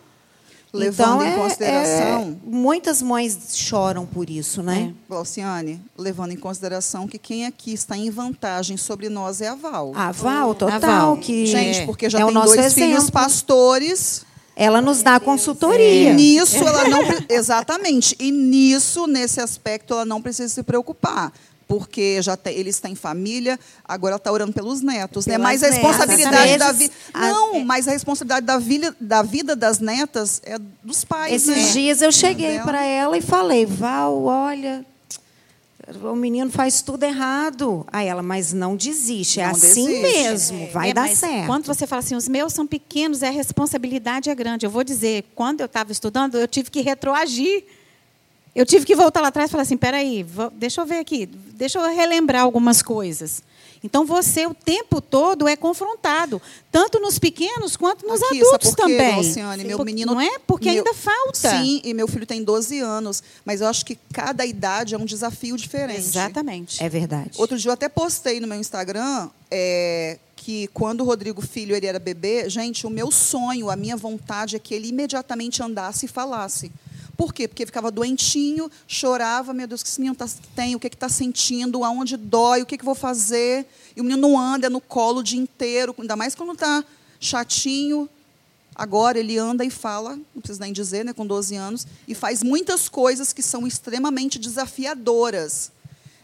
Levando 0.74 1.22
então, 1.22 1.24
em 1.24 1.32
é- 1.32 1.36
consideração- 1.36 2.22
é- 2.22 2.36
muitas 2.50 3.00
mães 3.00 3.38
choram 3.56 4.04
por 4.04 4.28
isso, 4.28 4.62
né? 4.62 4.92
Glauciane, 5.08 5.80
levando 5.96 6.32
em 6.32 6.36
consideração 6.36 7.06
que 7.08 7.16
quem 7.18 7.46
aqui 7.46 7.72
está 7.72 7.96
em 7.96 8.10
vantagem 8.10 8.76
sobre 8.76 9.08
nós 9.08 9.40
é 9.40 9.48
a 9.48 9.54
Val. 9.54 9.92
A 9.94 10.10
Val, 10.12 10.54
total, 10.54 10.80
Val. 10.80 11.16
que 11.16 11.46
Gente, 11.46 11.86
porque 11.86 12.10
já 12.10 12.18
é 12.18 12.24
o 12.24 12.26
tem 12.26 12.34
nosso 12.34 12.54
dois 12.56 12.66
exemplo. 12.66 12.90
filhos 12.90 13.08
pastores. 13.08 14.26
Ela 14.56 14.80
nos 14.80 15.02
dá 15.02 15.18
consultoria. 15.18 16.10
E 16.10 16.14
nisso 16.14 16.56
ela 16.58 16.88
não. 16.88 17.00
Exatamente. 17.28 18.16
E 18.18 18.30
nisso, 18.30 19.06
nesse 19.06 19.40
aspecto, 19.40 19.94
ela 19.94 20.04
não 20.04 20.22
precisa 20.22 20.48
se 20.48 20.62
preocupar. 20.62 21.32
Porque 21.66 22.20
já 22.20 22.36
tem, 22.36 22.54
eles 22.58 22.78
têm 22.78 22.94
família, 22.94 23.58
agora 23.82 24.12
ela 24.12 24.16
está 24.18 24.30
orando 24.30 24.52
pelos 24.52 24.82
netos. 24.82 25.24
Né? 25.26 25.38
Mas 25.38 25.62
a 25.62 25.70
netas. 25.70 25.82
responsabilidade 25.82 26.58
da 26.58 26.68
Às 26.68 26.76
vida. 26.76 26.94
Não, 27.14 27.64
mas 27.64 27.88
a 27.88 27.92
responsabilidade 27.92 28.44
da, 28.44 28.58
vilha- 28.58 28.94
da 29.00 29.22
vida 29.22 29.56
das 29.56 29.78
netas 29.78 30.42
é 30.44 30.58
dos 30.82 31.04
pais. 31.06 31.32
Esses 31.32 31.66
né? 31.68 31.72
dias 31.72 32.02
eu 32.02 32.12
cheguei 32.12 32.58
para 32.60 32.84
ela 32.84 33.16
e 33.16 33.22
falei, 33.22 33.64
Val, 33.64 34.24
olha, 34.24 34.84
o 36.02 36.14
menino 36.16 36.50
faz 36.50 36.82
tudo 36.82 37.04
errado. 37.04 37.86
Aí 37.92 38.06
ela, 38.06 38.22
mas 38.22 38.52
não 38.52 38.76
desiste, 38.76 39.40
é 39.40 39.44
Não 39.44 39.50
assim 39.52 39.86
desiste. 39.86 40.52
mesmo, 40.52 40.68
vai 40.72 40.90
É, 40.90 40.94
dar 40.94 41.08
certo. 41.08 41.46
Quando 41.46 41.66
você 41.66 41.86
fala 41.86 42.00
assim, 42.00 42.14
os 42.14 42.28
meus 42.28 42.52
são 42.52 42.66
pequenos, 42.66 43.22
a 43.22 43.30
responsabilidade 43.30 44.30
é 44.30 44.34
grande. 44.34 44.64
Eu 44.66 44.70
vou 44.70 44.84
dizer, 44.84 45.24
quando 45.34 45.60
eu 45.60 45.66
estava 45.66 45.92
estudando, 45.92 46.36
eu 46.36 46.48
tive 46.48 46.70
que 46.70 46.80
retroagir. 46.80 47.64
Eu 48.54 48.64
tive 48.64 48.86
que 48.86 48.94
voltar 48.94 49.20
lá 49.20 49.28
atrás 49.28 49.50
e 49.50 49.52
falar 49.52 49.62
assim, 49.62 49.76
peraí, 49.76 50.24
deixa 50.54 50.80
eu 50.80 50.86
ver 50.86 50.98
aqui, 51.00 51.26
deixa 51.26 51.78
eu 51.78 51.94
relembrar 51.94 52.42
algumas 52.42 52.82
coisas. 52.82 53.42
Então 53.84 54.06
você 54.06 54.46
o 54.46 54.54
tempo 54.54 54.98
todo 54.98 55.46
é 55.46 55.54
confrontado, 55.56 56.40
tanto 56.72 56.98
nos 56.98 57.18
pequenos 57.18 57.76
quanto 57.76 58.06
nos 58.06 58.22
Aqui, 58.22 58.38
adultos 58.40 58.70
sabe 58.70 58.76
por 58.82 58.86
quê, 58.86 58.96
também. 58.96 59.16
Luciane? 59.16 59.64
Meu 59.64 59.76
Por- 59.76 59.84
menino- 59.84 60.12
não 60.14 60.20
é? 60.20 60.38
Porque 60.46 60.70
meu- 60.70 60.78
ainda 60.78 60.94
falta. 60.94 61.50
Sim, 61.50 61.82
e 61.84 61.92
meu 61.92 62.08
filho 62.08 62.24
tem 62.24 62.42
12 62.42 62.80
anos, 62.80 63.22
mas 63.44 63.60
eu 63.60 63.66
acho 63.68 63.84
que 63.84 63.98
cada 64.10 64.46
idade 64.46 64.94
é 64.94 64.98
um 64.98 65.04
desafio 65.04 65.54
diferente. 65.58 65.98
Exatamente. 65.98 66.82
É 66.82 66.88
verdade. 66.88 67.32
Outro 67.36 67.58
dia 67.58 67.68
eu 67.68 67.74
até 67.74 67.88
postei 67.88 68.40
no 68.40 68.46
meu 68.46 68.58
Instagram 68.58 69.28
é, 69.50 70.18
que 70.34 70.66
quando 70.68 71.02
o 71.02 71.04
Rodrigo 71.04 71.42
Filho 71.42 71.76
ele 71.76 71.86
era 71.86 71.98
bebê, 71.98 72.48
gente, 72.48 72.86
o 72.86 72.90
meu 72.90 73.10
sonho, 73.10 73.68
a 73.70 73.76
minha 73.76 73.96
vontade 73.98 74.56
é 74.56 74.58
que 74.58 74.74
ele 74.74 74.88
imediatamente 74.88 75.62
andasse 75.62 76.06
e 76.06 76.08
falasse. 76.08 76.72
Por 77.16 77.32
quê? 77.32 77.46
Porque 77.46 77.64
ficava 77.64 77.90
doentinho, 77.90 78.70
chorava, 78.88 79.52
meu 79.52 79.66
Deus, 79.66 79.80
o 79.80 79.84
que 79.84 79.90
esse 79.90 80.00
menino 80.00 80.16
tá, 80.16 80.28
tem, 80.54 80.74
o 80.74 80.80
que 80.80 80.88
está 80.88 81.08
sentindo, 81.08 81.84
aonde 81.84 82.16
dói, 82.16 82.62
o 82.62 82.66
que, 82.66 82.76
que 82.76 82.84
vou 82.84 82.94
fazer. 82.94 83.66
E 83.96 84.00
o 84.00 84.04
menino 84.04 84.28
não 84.28 84.38
anda 84.38 84.68
no 84.68 84.80
colo 84.80 85.20
o 85.20 85.22
dia 85.22 85.38
inteiro, 85.38 85.94
ainda 85.98 86.16
mais 86.16 86.34
quando 86.34 86.52
está 86.52 86.84
chatinho. 87.20 88.08
Agora 88.74 89.18
ele 89.18 89.38
anda 89.38 89.64
e 89.64 89.70
fala, 89.70 90.16
não 90.34 90.42
precisa 90.42 90.64
nem 90.64 90.72
dizer, 90.72 91.04
né, 91.04 91.12
com 91.12 91.24
12 91.24 91.54
anos, 91.54 91.86
e 92.08 92.14
faz 92.14 92.42
muitas 92.42 92.88
coisas 92.88 93.32
que 93.32 93.42
são 93.42 93.66
extremamente 93.66 94.36
desafiadoras. 94.36 95.70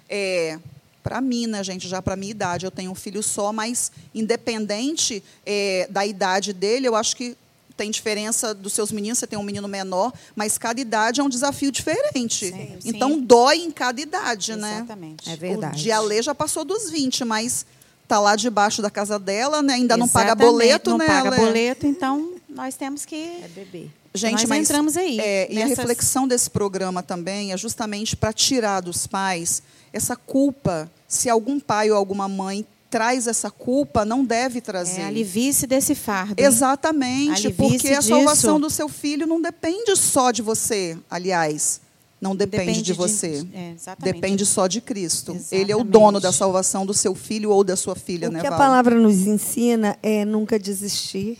É, 0.08 0.58
para 1.00 1.20
mim, 1.20 1.46
né, 1.46 1.62
gente, 1.62 1.88
já 1.88 2.02
para 2.02 2.16
minha 2.16 2.32
idade, 2.32 2.66
eu 2.66 2.70
tenho 2.70 2.90
um 2.90 2.94
filho 2.96 3.22
só, 3.22 3.52
mas 3.52 3.92
independente 4.12 5.22
é, 5.46 5.86
da 5.90 6.04
idade 6.04 6.52
dele, 6.52 6.88
eu 6.88 6.96
acho 6.96 7.16
que 7.16 7.36
tem 7.80 7.90
diferença 7.90 8.52
dos 8.52 8.74
seus 8.74 8.92
meninos, 8.92 9.18
você 9.18 9.26
tem 9.26 9.38
um 9.38 9.42
menino 9.42 9.66
menor, 9.66 10.12
mas 10.36 10.58
cada 10.58 10.78
idade 10.78 11.18
é 11.18 11.24
um 11.24 11.30
desafio 11.30 11.72
diferente. 11.72 12.50
Sim, 12.50 12.76
então 12.84 13.14
sim. 13.14 13.20
dói 13.22 13.56
em 13.60 13.70
cada 13.70 13.98
idade, 13.98 14.54
né? 14.54 14.76
Exatamente. 14.76 15.30
É 15.30 15.34
verdade. 15.36 15.76
O 15.76 15.82
de 15.82 15.90
Ale 15.90 16.20
já 16.20 16.34
passou 16.34 16.62
dos 16.62 16.90
20, 16.90 17.24
mas 17.24 17.64
tá 18.06 18.20
lá 18.20 18.36
debaixo 18.36 18.82
da 18.82 18.90
casa 18.90 19.18
dela, 19.18 19.62
né? 19.62 19.74
Ainda 19.74 19.96
não 19.96 20.06
paga 20.06 20.32
Exatamente, 20.32 20.50
boleto, 20.52 20.90
não 20.90 20.98
né? 20.98 21.06
paga 21.06 21.28
Ale? 21.28 21.36
boleto, 21.38 21.86
então 21.86 22.34
nós 22.46 22.74
temos 22.76 23.06
que 23.06 23.14
É 23.16 23.48
bebê. 23.48 23.86
Gente, 24.12 24.40
nós 24.40 24.44
mas 24.50 24.68
entramos 24.68 24.96
aí. 24.98 25.18
é, 25.18 25.50
e 25.50 25.56
a 25.56 25.60
nessas- 25.60 25.78
reflexão 25.78 26.28
desse 26.28 26.50
programa 26.50 27.02
também 27.02 27.52
é 27.52 27.56
justamente 27.56 28.14
para 28.14 28.30
tirar 28.32 28.80
dos 28.80 29.06
pais 29.06 29.62
essa 29.90 30.14
culpa. 30.16 30.90
Se 31.08 31.30
algum 31.30 31.58
pai 31.58 31.90
ou 31.90 31.96
alguma 31.96 32.28
mãe 32.28 32.66
traz 32.90 33.26
essa 33.28 33.50
culpa, 33.50 34.04
não 34.04 34.24
deve 34.24 34.60
trazer. 34.60 35.02
É, 35.02 35.04
alivie-se 35.06 35.66
desse 35.66 35.94
fardo. 35.94 36.34
hein? 36.38 36.44
Exatamente, 36.46 37.50
porque 37.52 37.88
a 37.90 38.02
salvação 38.02 38.56
disso. 38.56 38.68
do 38.68 38.70
seu 38.70 38.88
filho 38.88 39.26
não 39.26 39.40
depende 39.40 39.94
só 39.96 40.30
de 40.30 40.42
você, 40.42 40.98
aliás. 41.10 41.80
Não 42.20 42.36
depende, 42.36 42.82
de 42.82 42.92
você. 42.92 43.46
é, 43.54 43.72
exatamente. 43.74 44.14
Depende 44.14 44.44
só 44.44 44.66
de 44.66 44.82
Cristo. 44.82 45.32
Ele 45.50 45.72
é 45.72 45.74
o 45.74 45.78
Exatamente. 45.78 45.90
dono 45.90 46.20
da 46.20 46.30
salvação 46.30 46.84
do 46.84 46.92
seu 46.92 47.14
filho 47.14 47.50
ou 47.50 47.64
da 47.64 47.76
sua 47.76 47.94
filha, 47.96 48.28
O 48.28 48.32
né, 48.32 48.40
que 48.40 48.46
a 48.46 48.50
Val? 48.50 48.58
palavra 48.58 48.94
nos 48.94 49.26
ensina 49.26 49.96
é 50.02 50.22
nunca 50.26 50.58
desistir 50.58 51.38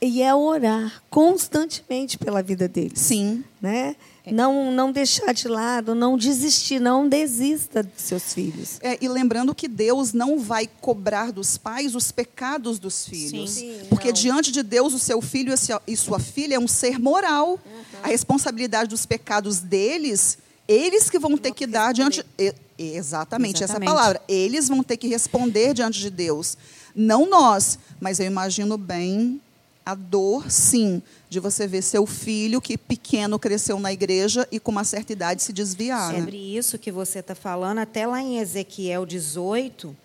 e 0.00 0.22
é 0.22 0.34
orar 0.34 1.02
constantemente 1.10 2.16
pela 2.18 2.42
vida 2.42 2.68
deles. 2.68 3.00
Sim. 3.00 3.42
Né? 3.60 3.96
Não, 4.30 4.70
não 4.70 4.92
deixar 4.92 5.32
de 5.32 5.48
lado, 5.48 5.94
não 5.94 6.16
desistir, 6.16 6.78
não 6.78 7.08
desista 7.08 7.82
dos 7.82 8.02
seus 8.02 8.34
filhos. 8.34 8.78
É, 8.82 8.98
e 9.00 9.08
lembrando 9.08 9.54
que 9.54 9.66
Deus 9.66 10.12
não 10.12 10.38
vai 10.38 10.68
cobrar 10.80 11.32
dos 11.32 11.56
pais 11.56 11.94
os 11.94 12.12
pecados 12.12 12.78
dos 12.78 13.06
filhos. 13.06 13.52
Sim, 13.52 13.80
porque 13.88 14.08
não. 14.08 14.12
diante 14.14 14.52
de 14.52 14.62
Deus, 14.62 14.92
o 14.92 14.98
seu 14.98 15.20
filho 15.22 15.52
e 15.86 15.96
sua- 15.96 16.20
filha 16.20 16.56
é 16.56 16.58
um 16.58 16.68
ser 16.68 16.98
moral. 16.98 17.58
A 18.02 18.08
responsabilidade 18.08 18.90
dos 18.90 19.06
pecados 19.06 19.60
deles, 19.60 20.36
eles 20.68 21.08
que 21.08 21.18
vão 21.18 21.36
ter 21.38 21.52
que 21.54 21.66
dar 21.66 21.92
diante. 21.94 22.24
e- 22.38 22.54
e- 22.78 22.96
exatamente, 22.96 23.64
essa 23.64 23.72
é 23.72 23.76
Exatamente. 23.76 23.88
palavra. 23.88 24.20
Eles 24.28 24.68
vão 24.68 24.82
ter 24.82 24.98
que 24.98 25.08
responder 25.08 25.72
diante 25.72 25.98
de 25.98 26.10
Deus. 26.10 26.56
Não 26.94 27.28
nós. 27.28 27.78
Mas 27.98 28.20
eu 28.20 28.26
imagino 28.26 28.76
bem 28.76 29.40
a 29.88 29.94
dor, 29.94 30.50
sim, 30.50 31.02
de 31.30 31.40
você 31.40 31.66
ver 31.66 31.80
seu 31.80 32.04
filho, 32.04 32.60
que 32.60 32.76
pequeno 32.76 33.38
cresceu 33.38 33.80
na 33.80 33.90
igreja 33.90 34.46
e 34.52 34.60
com 34.60 34.70
uma 34.70 34.84
certa 34.84 35.14
idade 35.14 35.42
se 35.42 35.50
desviar. 35.50 36.12
né? 36.12 36.18
Sobre 36.18 36.36
isso 36.36 36.78
que 36.78 36.92
você 36.92 37.20
está 37.20 37.34
falando, 37.34 37.78
até 37.78 38.06
lá 38.06 38.20
em 38.20 38.36
Ezequiel 38.36 39.06
18, 39.06 39.96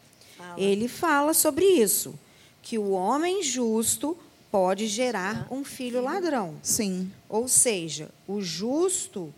ele 0.58 0.88
fala 0.88 1.34
sobre 1.34 1.66
isso. 1.66 2.16
Que 2.62 2.78
o 2.78 2.92
homem 2.92 3.44
justo 3.44 4.18
pode 4.50 4.88
gerar 4.88 5.48
um 5.52 5.66
filho 5.66 6.02
ladrão. 6.02 6.56
Sim. 6.64 7.12
Ou 7.28 7.50
seja, 7.50 8.10
o 8.26 8.42
justo 8.42 9.34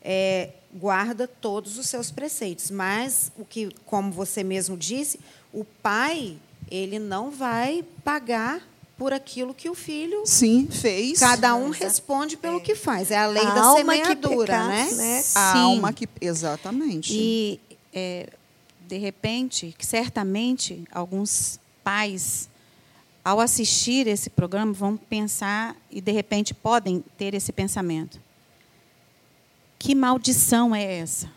é, 0.00 0.50
guarda 0.72 1.26
todos 1.26 1.76
os 1.76 1.88
seus 1.88 2.12
preceitos, 2.12 2.70
mas 2.70 3.32
o 3.36 3.44
que, 3.44 3.74
como 3.84 4.12
você 4.12 4.44
mesmo 4.44 4.76
disse, 4.76 5.18
o 5.52 5.64
pai 5.64 6.38
ele 6.70 7.00
não 7.00 7.32
vai 7.32 7.84
pagar 8.04 8.62
por 8.98 9.12
aquilo 9.12 9.54
que 9.54 9.70
o 9.70 9.74
filho. 9.74 10.22
Sim, 10.26 10.66
fez. 10.68 11.20
Cada 11.20 11.54
um 11.54 11.70
responde 11.70 12.36
pelo 12.36 12.60
que 12.60 12.74
faz. 12.74 13.12
É 13.12 13.16
a 13.16 13.28
lei 13.28 13.46
A 13.46 13.54
da 13.54 13.62
alma 13.62 13.92
que 13.94 14.04
semeadura, 14.04 14.46
pecar, 14.46 14.68
né? 14.68 14.90
né? 14.90 15.18
A 15.36 15.52
Sim. 15.52 15.58
alma 15.58 15.92
que. 15.92 16.08
Exatamente. 16.20 17.14
E, 17.14 17.60
é, 17.94 18.28
de 18.88 18.98
repente, 18.98 19.74
que 19.78 19.86
certamente, 19.86 20.82
alguns 20.90 21.60
pais, 21.84 22.48
ao 23.24 23.38
assistir 23.38 24.08
esse 24.08 24.28
programa, 24.28 24.72
vão 24.72 24.96
pensar 24.96 25.76
e, 25.88 26.00
de 26.00 26.10
repente, 26.10 26.52
podem 26.52 27.04
ter 27.16 27.34
esse 27.34 27.52
pensamento. 27.52 28.20
Que 29.78 29.94
maldição 29.94 30.74
é 30.74 30.98
essa? 30.98 31.30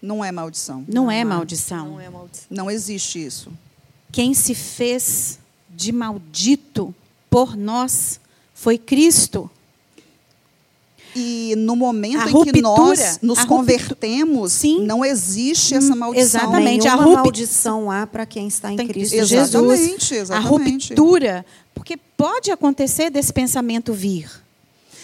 Não 0.00 0.24
é 0.24 0.30
maldição. 0.30 0.84
Não, 0.86 1.10
é 1.10 1.22
há. 1.22 1.24
maldição. 1.24 1.88
Não 1.88 2.00
é 2.00 2.08
maldição. 2.08 2.46
Não 2.48 2.70
existe 2.70 3.24
isso. 3.24 3.50
Quem 4.12 4.32
se 4.34 4.54
fez 4.54 5.40
de 5.76 5.92
maldito 5.92 6.94
por 7.30 7.56
nós 7.56 8.20
foi 8.54 8.78
Cristo. 8.78 9.50
E 11.16 11.54
no 11.56 11.76
momento 11.76 12.18
A 12.18 12.22
em 12.24 12.26
que 12.26 12.32
ruptura, 12.32 12.62
nós 12.62 13.18
nos 13.22 13.44
convertemos, 13.44 14.52
Sim. 14.52 14.84
não 14.84 15.04
existe 15.04 15.74
essa 15.74 15.92
Hum, 15.92 15.96
maldição. 15.96 16.40
exatamente. 16.40 16.88
a 16.88 16.94
rupi- 16.96 17.14
maldição 17.22 17.88
há 17.90 18.04
para 18.04 18.26
quem 18.26 18.48
está 18.48 18.72
em 18.72 18.76
Tem 18.76 18.88
Cristo 18.88 19.14
Cristo 19.16 19.28
Jesus. 19.28 19.54
Exatamente, 19.54 20.14
A 20.14 20.20
exatamente. 20.20 20.88
ruptura, 20.88 21.46
porque 21.72 21.96
pode 22.16 22.50
acontecer 22.50 23.10
desse 23.10 23.32
pensamento 23.32 23.92
vir. 23.92 24.28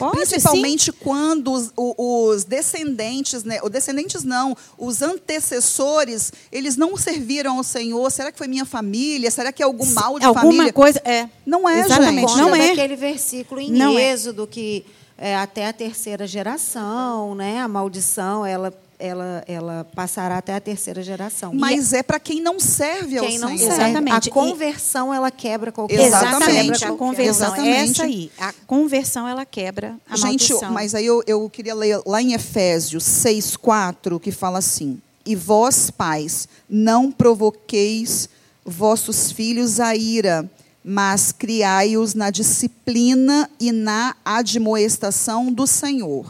Pode, 0.00 0.16
Principalmente 0.16 0.90
quando 0.92 1.52
os, 1.52 1.70
os 1.76 2.44
descendentes, 2.44 3.44
né, 3.44 3.60
os 3.62 3.68
descendentes 3.68 4.24
não, 4.24 4.56
os 4.78 5.02
antecessores, 5.02 6.32
eles 6.50 6.74
não 6.74 6.96
serviram 6.96 7.58
ao 7.58 7.62
Senhor. 7.62 8.10
Será 8.10 8.32
que 8.32 8.38
foi 8.38 8.48
minha 8.48 8.64
família? 8.64 9.30
Será 9.30 9.52
que 9.52 9.62
é 9.62 9.66
algum 9.66 9.84
sim. 9.84 9.92
mal 9.92 10.18
de 10.18 10.24
Alguma 10.24 10.42
família? 10.42 10.72
coisa 10.72 11.02
é. 11.04 11.28
Não 11.44 11.68
é, 11.68 11.80
Exatamente, 11.80 12.28
gente. 12.30 12.40
não 12.40 12.56
é. 12.56 12.68
daquele 12.68 12.96
versículo 12.96 13.60
em 13.60 13.70
Não 13.70 13.98
é. 13.98 14.12
Êxodo 14.12 14.46
que 14.46 14.86
é, 15.18 15.36
até 15.36 15.66
a 15.66 15.72
terceira 15.74 16.26
geração, 16.26 17.34
né? 17.34 17.60
A 17.60 17.68
maldição 17.68 18.46
ela 18.46 18.72
ela 19.00 19.42
ela 19.46 19.86
passará 19.94 20.38
até 20.38 20.54
a 20.54 20.60
terceira 20.60 21.02
geração. 21.02 21.52
Mas 21.54 21.92
é 21.92 22.02
para 22.02 22.20
quem 22.20 22.40
não 22.40 22.60
serve 22.60 23.18
ao 23.18 23.26
quem 23.26 23.38
não 23.38 23.48
Senhor. 23.48 23.72
serve, 23.72 23.82
Exatamente. 23.90 24.28
a 24.28 24.32
conversão 24.32 25.14
ela 25.14 25.30
quebra 25.30 25.72
qualquer 25.72 26.00
Exatamente. 26.00 26.42
Exatamente, 26.50 26.84
a 26.84 26.92
conversão. 26.92 27.46
Exatamente. 27.48 27.90
Essa 27.90 28.02
aí. 28.04 28.30
A 28.38 28.52
conversão, 28.66 29.26
ela 29.26 29.44
quebra 29.44 29.96
a 30.08 30.16
Gente, 30.16 30.50
maldição. 30.52 30.72
mas 30.72 30.94
aí 30.94 31.06
eu, 31.06 31.22
eu 31.26 31.48
queria 31.50 31.74
ler 31.74 32.00
lá 32.06 32.20
em 32.22 32.34
Efésios 32.34 33.04
6, 33.04 33.56
4, 33.56 34.20
que 34.20 34.30
fala 34.30 34.58
assim: 34.58 35.00
E 35.24 35.34
vós, 35.34 35.90
pais, 35.90 36.48
não 36.68 37.10
provoqueis 37.10 38.28
vossos 38.64 39.32
filhos 39.32 39.80
a 39.80 39.96
ira, 39.96 40.48
mas 40.84 41.32
criai-os 41.32 42.14
na 42.14 42.30
disciplina 42.30 43.50
e 43.58 43.72
na 43.72 44.14
admoestação 44.24 45.52
do 45.52 45.66
Senhor. 45.66 46.26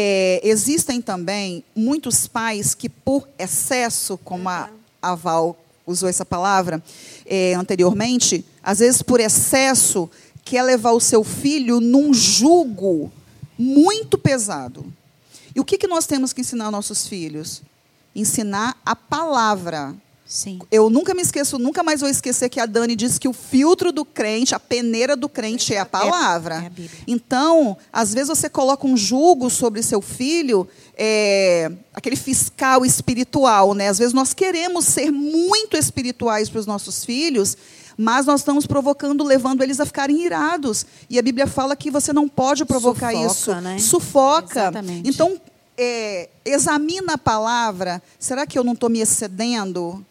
É, 0.00 0.40
existem 0.44 1.02
também 1.02 1.64
muitos 1.74 2.28
pais 2.28 2.72
que, 2.72 2.88
por 2.88 3.28
excesso, 3.36 4.16
como 4.18 4.48
a, 4.48 4.70
a 5.02 5.16
Val 5.16 5.58
usou 5.84 6.08
essa 6.08 6.24
palavra 6.24 6.80
é, 7.26 7.54
anteriormente, 7.54 8.44
às 8.62 8.78
vezes 8.78 9.02
por 9.02 9.18
excesso, 9.18 10.08
quer 10.44 10.62
levar 10.62 10.92
o 10.92 11.00
seu 11.00 11.24
filho 11.24 11.80
num 11.80 12.14
jugo 12.14 13.10
muito 13.58 14.16
pesado. 14.16 14.86
E 15.52 15.58
o 15.58 15.64
que, 15.64 15.76
que 15.76 15.88
nós 15.88 16.06
temos 16.06 16.32
que 16.32 16.42
ensinar 16.42 16.66
aos 16.66 16.72
nossos 16.72 17.08
filhos? 17.08 17.60
Ensinar 18.14 18.80
a 18.86 18.94
palavra. 18.94 19.96
Sim. 20.28 20.58
Eu 20.70 20.90
nunca 20.90 21.14
me 21.14 21.22
esqueço, 21.22 21.58
nunca 21.58 21.82
mais 21.82 22.02
vou 22.02 22.10
esquecer 22.10 22.50
que 22.50 22.60
a 22.60 22.66
Dani 22.66 22.94
disse 22.94 23.18
que 23.18 23.26
o 23.26 23.32
filtro 23.32 23.90
do 23.90 24.04
crente, 24.04 24.54
a 24.54 24.60
peneira 24.60 25.16
do 25.16 25.26
crente 25.26 25.72
é 25.72 25.80
a 25.80 25.86
palavra. 25.86 26.56
é 26.56 26.66
a 26.66 26.70
Bíblia. 26.70 27.00
Então, 27.06 27.78
às 27.90 28.12
vezes 28.12 28.28
você 28.28 28.46
coloca 28.46 28.86
um 28.86 28.94
julgo 28.94 29.48
sobre 29.48 29.82
seu 29.82 30.02
filho, 30.02 30.68
é, 30.94 31.72
aquele 31.94 32.14
fiscal 32.14 32.84
espiritual, 32.84 33.72
né? 33.72 33.88
Às 33.88 33.98
vezes 33.98 34.12
nós 34.12 34.34
queremos 34.34 34.84
ser 34.84 35.10
muito 35.10 35.78
espirituais 35.78 36.50
para 36.50 36.60
os 36.60 36.66
nossos 36.66 37.06
filhos, 37.06 37.56
mas 37.96 38.26
nós 38.26 38.42
estamos 38.42 38.66
provocando, 38.66 39.24
levando 39.24 39.62
eles 39.62 39.80
a 39.80 39.86
ficarem 39.86 40.22
irados. 40.22 40.84
E 41.08 41.18
a 41.18 41.22
Bíblia 41.22 41.46
fala 41.46 41.74
que 41.74 41.90
você 41.90 42.12
não 42.12 42.28
pode 42.28 42.66
provocar 42.66 43.12
Sufoca, 43.12 43.32
isso. 43.32 43.54
né? 43.62 43.78
Sufoca. 43.78 44.60
Exatamente. 44.60 45.08
Então, 45.08 45.40
é, 45.78 46.28
examina 46.44 47.14
a 47.14 47.18
palavra. 47.18 48.02
Será 48.18 48.46
que 48.46 48.58
eu 48.58 48.62
não 48.62 48.74
estou 48.74 48.90
me 48.90 49.00
excedendo? 49.00 50.04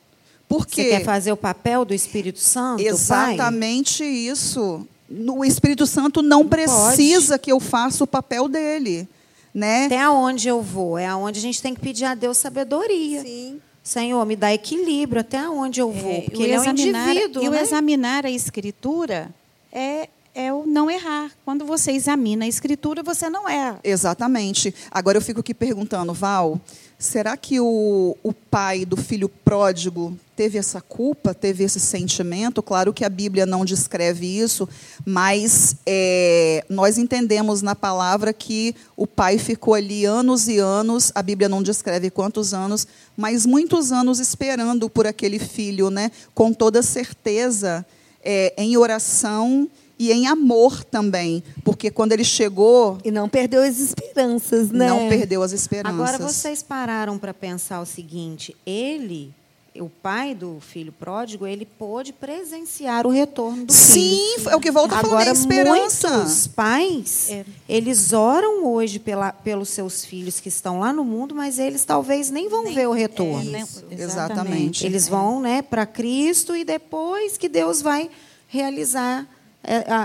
Por 0.47 0.65
Você 0.65 0.85
quer 0.85 1.03
fazer 1.03 1.31
o 1.31 1.37
papel 1.37 1.83
do 1.83 1.93
Espírito 1.93 2.39
Santo, 2.39 2.77
pai? 2.77 2.87
Exatamente 2.87 4.03
isso. 4.03 4.87
O 5.09 5.43
Espírito 5.45 5.85
Santo 5.85 6.21
não 6.21 6.47
precisa 6.47 7.37
que 7.37 7.51
eu 7.51 7.59
faça 7.59 8.03
o 8.03 8.07
papel 8.07 8.47
dele, 8.47 9.07
né? 9.53 9.85
Até 9.85 10.01
aonde 10.01 10.47
eu 10.47 10.61
vou? 10.61 10.97
É 10.97 11.05
aonde 11.05 11.39
a 11.39 11.41
gente 11.41 11.61
tem 11.61 11.73
que 11.73 11.79
pedir 11.81 12.05
a 12.05 12.13
Deus 12.15 12.37
sabedoria. 12.37 13.21
Sim. 13.21 13.59
Senhor, 13.83 14.25
me 14.25 14.35
dá 14.35 14.53
equilíbrio. 14.53 15.21
Até 15.21 15.37
aonde 15.39 15.79
eu 15.79 15.91
vou? 15.91 16.11
É, 16.11 16.21
Porque 16.21 16.41
o 16.41 16.43
ele 16.43 16.53
é 16.53 16.59
um 16.59 16.63
examinar- 16.63 17.09
indivíduo, 17.09 17.43
E 17.43 17.47
o 17.47 17.51
né? 17.51 17.61
examinar 17.61 18.25
a 18.25 18.29
escritura 18.29 19.29
é, 19.71 20.09
é 20.35 20.51
o 20.51 20.65
não 20.65 20.91
errar. 20.91 21.31
Quando 21.45 21.65
você 21.65 21.93
examina 21.93 22.43
a 22.43 22.47
escritura, 22.49 23.01
você 23.01 23.29
não 23.29 23.47
erra. 23.47 23.79
Exatamente. 23.85 24.75
Agora 24.91 25.17
eu 25.17 25.21
fico 25.21 25.39
aqui 25.39 25.53
perguntando, 25.53 26.13
Val, 26.13 26.59
será 26.99 27.37
que 27.37 27.59
o, 27.59 28.17
o 28.23 28.33
pai 28.33 28.83
do 28.83 28.97
filho 28.97 29.29
pródigo 29.29 30.17
teve 30.35 30.57
essa 30.57 30.81
culpa, 30.81 31.33
teve 31.33 31.63
esse 31.63 31.79
sentimento? 31.79 32.63
Claro 32.63 32.93
que 32.93 33.05
a 33.05 33.09
Bíblia 33.09 33.45
não 33.45 33.63
descreve 33.63 34.25
isso, 34.25 34.67
mas 35.05 35.75
é, 35.85 36.65
nós 36.69 36.97
entendemos 36.97 37.61
na 37.61 37.75
palavra 37.75 38.33
que 38.33 38.75
o 38.95 39.05
pai 39.05 39.37
ficou 39.37 39.75
ali 39.75 40.05
anos 40.05 40.47
e 40.47 40.57
anos, 40.57 41.11
a 41.13 41.21
Bíblia 41.21 41.47
não 41.47 41.61
descreve 41.61 42.09
quantos 42.09 42.53
anos, 42.53 42.87
mas 43.15 43.45
muitos 43.45 43.91
anos 43.91 44.19
esperando 44.19 44.89
por 44.89 45.05
aquele 45.05 45.37
filho, 45.37 45.91
né? 45.91 46.11
com 46.33 46.51
toda 46.51 46.81
certeza, 46.81 47.85
é, 48.23 48.53
em 48.57 48.75
oração 48.75 49.69
e 49.99 50.11
em 50.11 50.27
amor 50.27 50.83
também, 50.83 51.43
porque 51.63 51.89
quando 51.89 52.11
ele 52.11 52.23
chegou, 52.23 52.97
E 53.03 53.09
não 53.11 53.27
perdeu 53.27 53.61
as 53.63 53.79
esperanças, 53.79 54.69
né? 54.71 54.87
não 54.89 55.09
perdeu 55.09 55.41
as 55.41 55.51
esperanças. 55.51 55.99
Agora 55.99 56.17
vocês 56.17 56.61
pararam 56.61 57.17
para 57.17 57.33
pensar 57.33 57.81
o 57.81 57.85
seguinte: 57.85 58.55
ele, 58.65 59.33
o 59.79 59.89
pai 59.89 60.33
do 60.35 60.59
filho 60.59 60.91
pródigo, 60.91 61.45
ele 61.47 61.65
pôde 61.65 62.11
presenciar 62.13 63.05
o 63.07 63.09
retorno 63.09 63.65
do 63.65 63.73
Sim, 63.73 64.17
filho. 64.37 64.49
é 64.49 64.55
o 64.55 64.59
que 64.59 64.71
volta 64.71 64.95
falando, 64.95 65.05
é 65.05 65.13
Agora, 65.15 65.29
a 65.29 65.33
esperança. 65.33 66.09
muitos 66.17 66.47
pais, 66.47 67.29
É. 67.29 67.45
eles 67.69 68.11
oram 68.13 68.65
hoje 68.65 68.97
pela, 68.99 69.31
pelos 69.31 69.69
seus 69.69 70.03
filhos 70.05 70.39
que 70.39 70.49
estão 70.49 70.79
lá 70.79 70.91
no 70.93 71.03
mundo, 71.03 71.33
mas 71.35 71.57
eles 71.59 71.83
talvez 71.85 72.29
nem 72.31 72.49
vão 72.49 72.71
ver 72.73 72.87
o 72.87 72.91
retorno. 72.91 73.49
É, 73.49 73.59
né? 73.61 73.67
exatamente. 73.91 74.85
Eles 74.85 75.07
vão 75.07 75.39
né, 75.41 75.61
para 75.61 75.85
Cristo 75.85 76.55
e 76.55 76.63
depois 76.63 77.37
que 77.37 77.47
Deus 77.49 77.81
vai 77.81 78.09
realizar 78.47 79.21
a- 79.21 79.36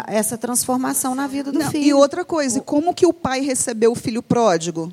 essa 0.08 0.36
transformação 0.36 1.14
na 1.14 1.26
vida 1.26 1.52
do 1.52 1.58
Não, 1.58 1.70
filho. 1.70 1.84
e 1.84 1.94
outra 1.94 2.24
coisa, 2.24 2.60
como 2.60 2.94
que 2.94 3.06
o 3.06 3.12
pai 3.12 3.40
recebeu 3.40 3.92
o 3.92 3.94
filho 3.94 4.22
pródigo? 4.22 4.92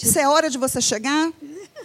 Isso 0.00 0.18
é 0.18 0.28
hora 0.28 0.48
de 0.48 0.56
você 0.56 0.80
chegar? 0.80 1.30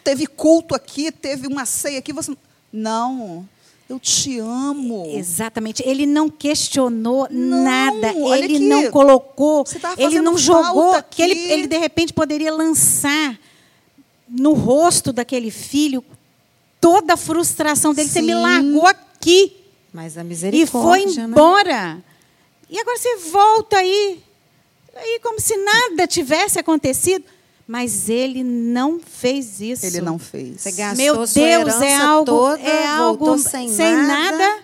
Teve 0.03 0.27
culto 0.27 0.75
aqui, 0.75 1.11
teve 1.11 1.47
uma 1.47 1.65
ceia 1.65 1.99
aqui, 1.99 2.13
você 2.13 2.35
não. 2.71 3.47
Eu 3.89 3.99
te 3.99 4.39
amo. 4.39 5.05
Exatamente. 5.13 5.83
Ele 5.85 6.05
não 6.05 6.29
questionou 6.29 7.27
Não, 7.29 7.63
nada. 7.63 8.13
Ele 8.13 8.55
aqui. 8.55 8.59
não 8.59 8.89
colocou. 8.89 9.65
Você 9.65 9.79
ele 9.97 10.21
não 10.21 10.37
jogou. 10.37 10.93
falta 10.93 11.03
Que 11.03 11.21
ele, 11.21 11.33
aqui. 11.33 11.51
ele, 11.51 11.67
de 11.67 11.77
repente, 11.77 12.13
poderia 12.13 12.51
lançar 12.53 13.37
no 14.27 14.53
rosto 14.53 15.11
daquele 15.11 15.51
filho 15.51 16.03
toda 16.79 17.13
a 17.13 17.17
frustração 17.17 17.93
dele. 17.93 18.09
Você 18.09 18.21
me 18.21 18.29
Sim. 18.33 18.41
largou 18.41 18.87
aqui 18.87 19.57
Mas 19.93 20.17
a 20.17 20.21
e 20.21 20.23
misericórdia, 20.23 20.71
foi 21.05 21.05
né? 21.21 21.23
embora. 21.29 22.03
E 22.69 22.79
agora 22.79 22.97
você 22.97 23.15
volta 23.31 23.77
aí. 23.77 24.19
Aí, 24.95 25.19
como 25.21 25.39
se 25.39 25.55
nada 25.57 26.07
tivesse 26.07 26.57
acontecido. 26.57 27.23
Mas 27.67 28.09
ele 28.09 28.43
não 28.43 28.99
fez 28.99 29.61
isso. 29.61 29.85
Ele 29.85 30.01
não 30.01 30.19
fez. 30.19 30.61
Você 30.61 30.71
gastou 30.71 30.97
Meu 30.97 31.27
sua 31.27 31.41
Deus, 31.41 31.81
é 31.81 31.95
algo, 31.95 32.25
toda, 32.25 32.61
é 32.61 32.87
algo 32.87 33.37
sem, 33.37 33.69
nada. 33.69 34.37
nada. 34.37 34.63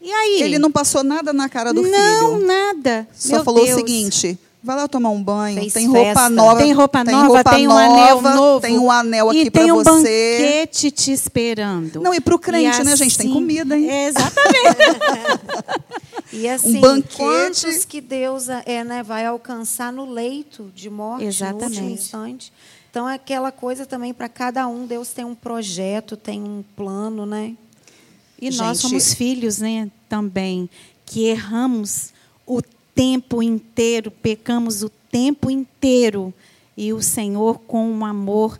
E 0.00 0.12
aí? 0.12 0.42
Ele 0.42 0.58
não 0.58 0.70
passou 0.70 1.04
nada 1.04 1.32
na 1.32 1.48
cara 1.48 1.72
do 1.72 1.82
não, 1.82 2.36
filho. 2.36 2.46
nada. 2.46 3.06
Só 3.14 3.36
Meu 3.36 3.44
falou 3.44 3.64
Deus. 3.64 3.76
o 3.76 3.78
seguinte: 3.78 4.38
vai 4.64 4.76
lá 4.76 4.88
tomar 4.88 5.10
um 5.10 5.22
banho, 5.22 5.60
Fez 5.60 5.72
tem 5.72 5.86
roupa 5.86 6.04
festa. 6.04 6.28
nova. 6.30 6.60
Tem 6.60 6.72
roupa 6.72 7.04
nova, 7.04 7.26
roupa 7.26 7.44
tem 7.50 7.66
um 7.66 7.70
nova, 7.70 7.82
anel 7.84 8.20
novo. 8.22 8.60
Tem 8.60 8.78
um 8.78 8.90
anel 8.90 9.30
aqui 9.30 9.40
e 9.42 9.50
para 9.50 9.62
tem 9.62 9.70
um 9.72 9.76
você. 9.84 9.90
banquete 10.38 10.90
te 10.90 11.12
esperando. 11.12 12.00
Não, 12.00 12.14
e 12.14 12.20
pro 12.20 12.38
crente, 12.38 12.80
E 12.80 12.84
né, 12.84 12.96
gente? 12.96 13.16
Tem 13.18 13.26
assim- 13.26 13.32
comida, 13.34 13.76
hein? 13.78 13.88
Exatamente. 14.06 14.64
E 16.32 16.48
assim, 16.48 16.78
Um 16.78 16.80
banquete. 16.80 17.16
quantos 17.16 17.84
que 17.84 18.00
Deus 18.00 18.48
é, 18.48 18.82
né, 18.82 19.04
vai 19.04 19.24
alcançar 19.24 19.92
no 19.92 20.04
leito 20.10 20.68
de 20.74 20.90
morte, 20.90 21.20
no 21.22 21.26
último 21.28 21.48
Exatamente. 21.48 21.82
instante. 21.92 22.52
Então, 22.90 23.08
é 23.08 23.14
aquela 23.14 23.52
coisa 23.52 23.86
também 23.86 24.12
para 24.12 24.28
cada 24.28 24.66
um, 24.66 24.84
Deus 24.84 25.10
tem 25.10 25.24
um 25.24 25.34
projeto, 25.34 26.16
tem 26.16 26.42
um 26.42 26.64
plano, 26.76 27.24
né? 27.24 27.52
E 28.40 28.46
nós 28.50 28.78
Gente- 28.80 28.88
somos 28.90 29.14
filhos, 29.14 29.58
né, 29.58 29.88
também, 30.08 30.68
que 31.06 31.24
erramos 31.26 32.08
o 32.44 32.60
tempo 32.94 33.42
inteiro, 33.42 34.10
pecamos 34.10 34.82
o 34.82 34.88
tempo 34.88 35.50
inteiro. 35.50 36.32
E 36.76 36.92
o 36.92 37.02
Senhor, 37.02 37.60
com 37.60 37.88
um 37.88 38.04
amor 38.04 38.58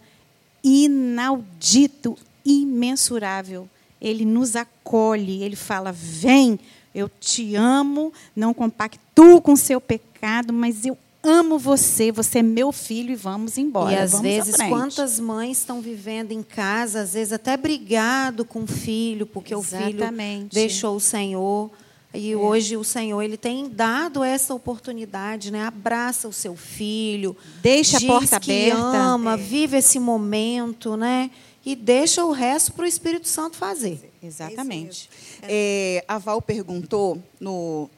inaudito, 0.63 2.17
imensurável, 2.45 3.69
Ele 4.01 4.25
nos 4.25 4.57
acolhe, 4.57 5.43
Ele 5.43 5.57
fala: 5.57 5.93
Vem, 5.93 6.59
eu 6.95 7.09
te 7.09 7.55
amo, 7.55 8.13
não 8.35 8.55
compactuo 8.55 9.41
com 9.41 9.53
o 9.53 9.57
seu 9.57 9.81
pecado, 9.81 10.53
mas 10.53 10.85
eu 10.87 10.97
amo 11.25 11.59
você, 11.59 12.13
você 12.13 12.41
é 12.41 12.43
meu 12.43 12.71
filho 12.71 13.13
e 13.13 13.17
vamos 13.17 13.57
embora. 13.57 13.93
e 13.93 13.97
às 13.97 14.13
vamos 14.13 14.27
vezes, 14.27 14.57
quantas 14.69 15.19
mães 15.19 15.59
estão 15.59 15.81
vivendo 15.81 16.33
em 16.33 16.43
casa, 16.43 17.01
às 17.01 17.15
vezes 17.15 17.33
até 17.33 17.57
brigado 17.57 18.45
com 18.45 18.63
o 18.63 18.67
filho, 18.67 19.27
porque 19.27 19.55
o 19.55 19.63
filho 19.63 19.97
Exatamente. 19.97 20.55
deixou 20.55 20.97
o 20.97 21.01
Senhor. 21.01 21.71
E 22.15 22.37
hoje 22.37 22.77
o 22.77 22.85
Senhor 22.85 23.21
ele 23.23 23.37
tem 23.37 23.69
dado 23.69 24.23
essa 24.23 24.55
oportunidade, 24.55 25.51
né? 25.51 25.65
Abraça 25.65 26.29
o 26.29 26.33
seu 26.33 26.55
filho, 26.55 27.37
Deixa 27.61 27.97
a 27.97 28.01
diz 28.01 28.09
porta 28.09 28.39
que 28.39 28.71
aberta. 28.71 28.97
ama, 28.97 29.37
vive 29.37 29.79
esse 29.79 29.99
momento, 29.99 30.97
né? 30.97 31.31
E 31.67 31.75
deixa 31.75 32.25
o 32.25 32.31
resto 32.31 32.73
para 32.73 32.85
o 32.85 32.87
Espírito 32.87 33.27
Santo 33.27 33.57
fazer. 33.57 34.13
Exatamente. 34.23 35.11
É, 35.43 36.05
a 36.07 36.19
Val 36.19 36.41
perguntou 36.41 37.21
no, 37.41 37.91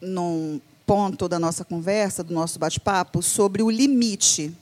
num 0.00 0.60
ponto 0.84 1.28
da 1.28 1.38
nossa 1.38 1.64
conversa, 1.64 2.22
do 2.22 2.34
nosso 2.34 2.58
bate-papo, 2.58 3.22
sobre 3.22 3.62
o 3.62 3.70
limite. 3.70 4.52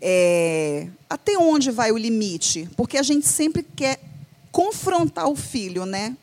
É, 0.00 0.88
até 1.08 1.36
onde 1.36 1.70
vai 1.70 1.92
o 1.92 1.98
limite? 1.98 2.68
Porque 2.76 2.96
a 2.96 3.02
gente 3.02 3.26
sempre 3.26 3.62
quer 3.62 4.00
confrontar 4.50 5.28
o 5.28 5.36
filho, 5.36 5.84
né? 5.84 6.16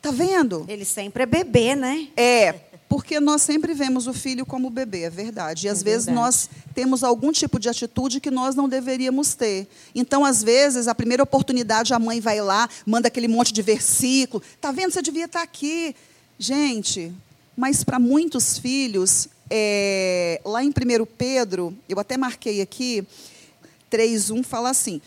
Tá 0.00 0.10
vendo? 0.10 0.64
Ele 0.68 0.84
sempre 0.84 1.24
é 1.24 1.26
bebê, 1.26 1.74
né? 1.74 2.08
É, 2.16 2.52
porque 2.88 3.18
nós 3.20 3.42
sempre 3.42 3.74
vemos 3.74 4.06
o 4.06 4.12
filho 4.14 4.46
como 4.46 4.70
bebê, 4.70 5.02
é 5.02 5.10
verdade. 5.10 5.66
E 5.66 5.68
às 5.68 5.80
É 5.80 5.84
vezes 5.84 6.06
verdade. 6.06 6.24
nós 6.24 6.48
temos 6.74 7.02
algum 7.04 7.32
tipo 7.32 7.58
de 7.58 7.68
atitude 7.68 8.20
que 8.20 8.30
nós 8.30 8.54
não 8.54 8.68
deveríamos 8.68 9.34
ter. 9.34 9.66
Então, 9.94 10.24
às 10.24 10.42
vezes, 10.42 10.86
a 10.88 10.94
primeira 10.94 11.22
oportunidade, 11.22 11.92
a 11.92 11.98
mãe 11.98 12.20
vai 12.20 12.40
lá, 12.40 12.68
manda 12.86 13.08
aquele 13.08 13.28
monte 13.28 13.52
de 13.52 13.60
versículo. 13.60 14.42
Tá 14.60 14.70
vendo? 14.70 14.92
Você 14.92 15.02
devia 15.02 15.24
estar 15.26 15.42
aqui. 15.42 15.94
Gente, 16.38 17.12
mas 17.56 17.82
para 17.82 17.98
muitos 17.98 18.56
filhos, 18.58 19.28
é, 19.50 20.40
lá 20.44 20.62
em 20.62 20.68
1 20.68 20.72
Pedro, 21.18 21.76
eu 21.88 21.98
até 21.98 22.16
marquei 22.16 22.60
aqui, 22.62 23.04
3.1 23.90 24.44
fala 24.44 24.70
assim. 24.70 25.00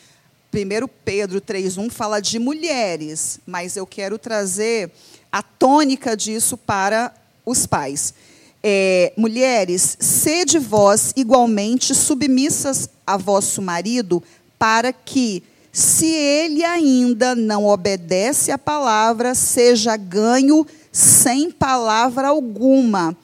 1 0.53 0.87
Pedro 1.05 1.39
3.1 1.39 1.89
fala 1.89 2.19
de 2.19 2.37
mulheres, 2.37 3.39
mas 3.45 3.77
eu 3.77 3.87
quero 3.87 4.17
trazer 4.17 4.91
a 5.31 5.41
tônica 5.41 6.15
disso 6.15 6.57
para 6.57 7.13
os 7.45 7.65
pais. 7.65 8.13
É, 8.61 9.13
mulheres, 9.15 9.97
sede 9.99 10.59
vós 10.59 11.13
igualmente 11.15 11.95
submissas 11.95 12.89
a 13.07 13.15
vosso 13.15 13.61
marido, 13.61 14.21
para 14.59 14.91
que, 14.91 15.41
se 15.71 16.05
ele 16.05 16.65
ainda 16.65 17.33
não 17.33 17.65
obedece 17.65 18.51
à 18.51 18.57
palavra, 18.57 19.33
seja 19.33 19.95
ganho 19.95 20.67
sem 20.91 21.49
palavra 21.49 22.27
alguma, 22.27 23.15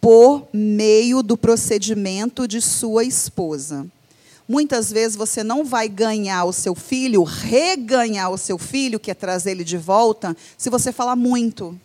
por 0.00 0.48
meio 0.50 1.22
do 1.22 1.36
procedimento 1.36 2.48
de 2.48 2.62
sua 2.62 3.04
esposa. 3.04 3.86
Muitas 4.50 4.90
vezes 4.90 5.16
você 5.16 5.44
não 5.44 5.64
vai 5.64 5.88
ganhar 5.88 6.42
o 6.42 6.52
seu 6.52 6.74
filho, 6.74 7.22
reganhar 7.22 8.32
o 8.32 8.36
seu 8.36 8.58
filho, 8.58 8.98
que 8.98 9.08
é 9.08 9.14
trazer 9.14 9.52
ele 9.52 9.62
de 9.62 9.76
volta, 9.76 10.36
se 10.58 10.68
você 10.68 10.90
falar 10.90 11.14
muito. 11.14 11.78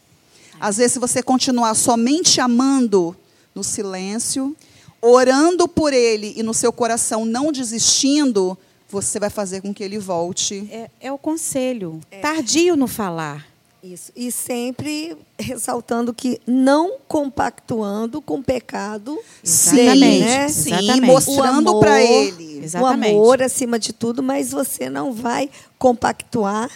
Às 0.59 0.77
vezes, 0.77 0.93
se 0.93 0.99
você 0.99 1.21
continuar 1.21 1.75
somente 1.75 2.41
amando 2.41 3.15
no 3.53 3.63
silêncio, 3.63 4.57
orando 4.99 5.67
por 5.67 5.93
ele 5.93 6.33
e 6.35 6.41
no 6.41 6.55
seu 6.55 6.73
coração 6.73 7.23
não 7.23 7.51
desistindo, 7.51 8.57
você 8.89 9.19
vai 9.19 9.29
fazer 9.29 9.61
com 9.61 9.71
que 9.71 9.83
ele 9.83 9.99
volte. 9.99 10.67
É, 10.71 10.89
é 10.99 11.11
o 11.11 11.19
conselho. 11.19 12.01
Tardio 12.19 12.75
no 12.75 12.87
falar. 12.87 13.45
Isso. 13.85 14.11
E 14.15 14.31
sempre 14.31 15.15
ressaltando 15.37 16.11
que 16.11 16.41
não 16.47 16.97
compactuando 17.07 18.19
com 18.19 18.39
o 18.39 18.43
pecado. 18.43 19.15
Exatamente, 19.43 20.19
né? 20.25 20.49
Sim, 20.49 20.73
Exatamente. 20.73 21.01
mostrando 21.01 21.79
para 21.79 22.01
ele. 22.01 22.63
Exatamente. 22.63 23.13
O 23.13 23.17
amor 23.17 23.43
acima 23.43 23.77
de 23.77 23.93
tudo, 23.93 24.23
mas 24.23 24.49
você 24.49 24.89
não 24.89 25.13
vai 25.13 25.49
compactuar, 25.77 26.71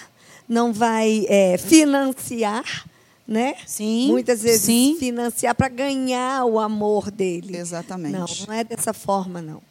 não 0.47 0.71
vai 0.71 1.25
é, 1.27 1.57
financiar, 1.57 2.85
né? 3.27 3.55
Sim, 3.65 4.09
Muitas 4.09 4.43
vezes 4.43 4.61
sim. 4.61 4.95
financiar 4.99 5.55
para 5.55 5.67
ganhar 5.67 6.45
o 6.45 6.59
amor 6.59 7.09
dele. 7.09 7.57
Exatamente. 7.57 8.13
Não, 8.13 8.27
não 8.47 8.53
é 8.53 8.63
dessa 8.63 8.93
forma, 8.93 9.41
não. 9.41 9.61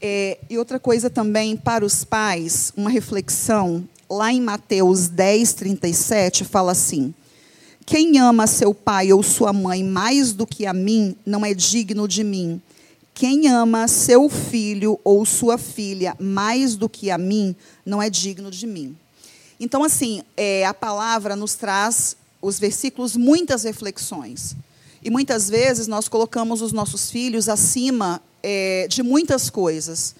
É, 0.00 0.38
e 0.48 0.56
outra 0.56 0.78
coisa 0.78 1.10
também 1.10 1.56
para 1.56 1.84
os 1.84 2.04
pais, 2.04 2.72
uma 2.76 2.88
reflexão, 2.88 3.84
lá 4.10 4.32
em 4.32 4.40
Mateus 4.40 5.06
10, 5.06 5.52
37, 5.52 6.44
fala 6.44 6.72
assim: 6.72 7.14
Quem 7.86 8.18
ama 8.18 8.46
seu 8.46 8.74
pai 8.74 9.12
ou 9.12 9.22
sua 9.22 9.52
mãe 9.52 9.84
mais 9.84 10.32
do 10.32 10.46
que 10.46 10.66
a 10.66 10.72
mim, 10.72 11.14
não 11.24 11.46
é 11.46 11.54
digno 11.54 12.08
de 12.08 12.24
mim. 12.24 12.60
Quem 13.14 13.48
ama 13.48 13.86
seu 13.86 14.28
filho 14.28 14.98
ou 15.04 15.24
sua 15.24 15.58
filha 15.58 16.16
mais 16.18 16.74
do 16.74 16.88
que 16.88 17.10
a 17.10 17.18
mim, 17.18 17.54
não 17.84 18.02
é 18.02 18.10
digno 18.10 18.50
de 18.50 18.66
mim. 18.66 18.96
Então, 19.58 19.84
assim, 19.84 20.22
é, 20.36 20.64
a 20.64 20.72
palavra 20.72 21.36
nos 21.36 21.54
traz, 21.54 22.16
os 22.40 22.58
versículos, 22.58 23.14
muitas 23.14 23.64
reflexões. 23.64 24.56
E 25.02 25.10
muitas 25.10 25.50
vezes 25.50 25.86
nós 25.86 26.08
colocamos 26.08 26.62
os 26.62 26.72
nossos 26.72 27.10
filhos 27.10 27.48
acima 27.48 28.22
é, 28.42 28.86
de 28.88 29.02
muitas 29.02 29.50
coisas. 29.50 30.14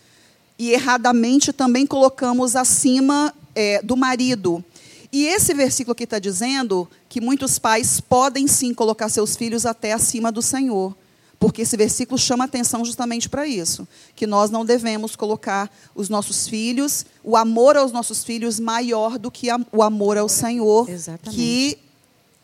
E 0.59 0.73
erradamente 0.73 1.55
também 1.55 1.87
colocamos 1.87 2.55
acima 2.55 3.35
é, 3.55 3.83
do 3.83 3.97
marido. 3.97 4.65
E 5.13 5.27
esse 5.27 5.53
versículo 5.53 5.93
aqui 5.93 6.05
está 6.05 6.19
dizendo 6.19 6.89
que 7.09 7.21
muitos 7.21 7.59
pais 7.59 8.01
podem 8.01 8.47
sim 8.47 8.73
colocar 8.73 9.09
seus 9.09 9.37
filhos 9.37 9.67
até 9.67 9.93
acima 9.93 10.31
do 10.31 10.41
Senhor. 10.41 10.95
Porque 11.39 11.63
esse 11.63 11.77
versículo 11.77 12.19
chama 12.19 12.45
atenção 12.45 12.85
justamente 12.85 13.29
para 13.29 13.47
isso. 13.47 13.89
Que 14.15 14.27
nós 14.27 14.51
não 14.51 14.65
devemos 14.65 15.17
colocar 15.17 15.71
os 15.95 16.09
nossos 16.09 16.47
filhos, 16.47 17.07
o 17.25 17.35
amor 17.35 17.77
aos 17.77 17.93
nossos 17.93 18.23
filhos 18.23 18.61
maior 18.61 19.19
do 19.19 19.31
que 19.31 19.49
o 19.73 19.83
amor 19.83 20.19
ao 20.19 20.29
Senhor, 20.29 20.89
Exatamente. 20.89 21.35
que 21.35 21.79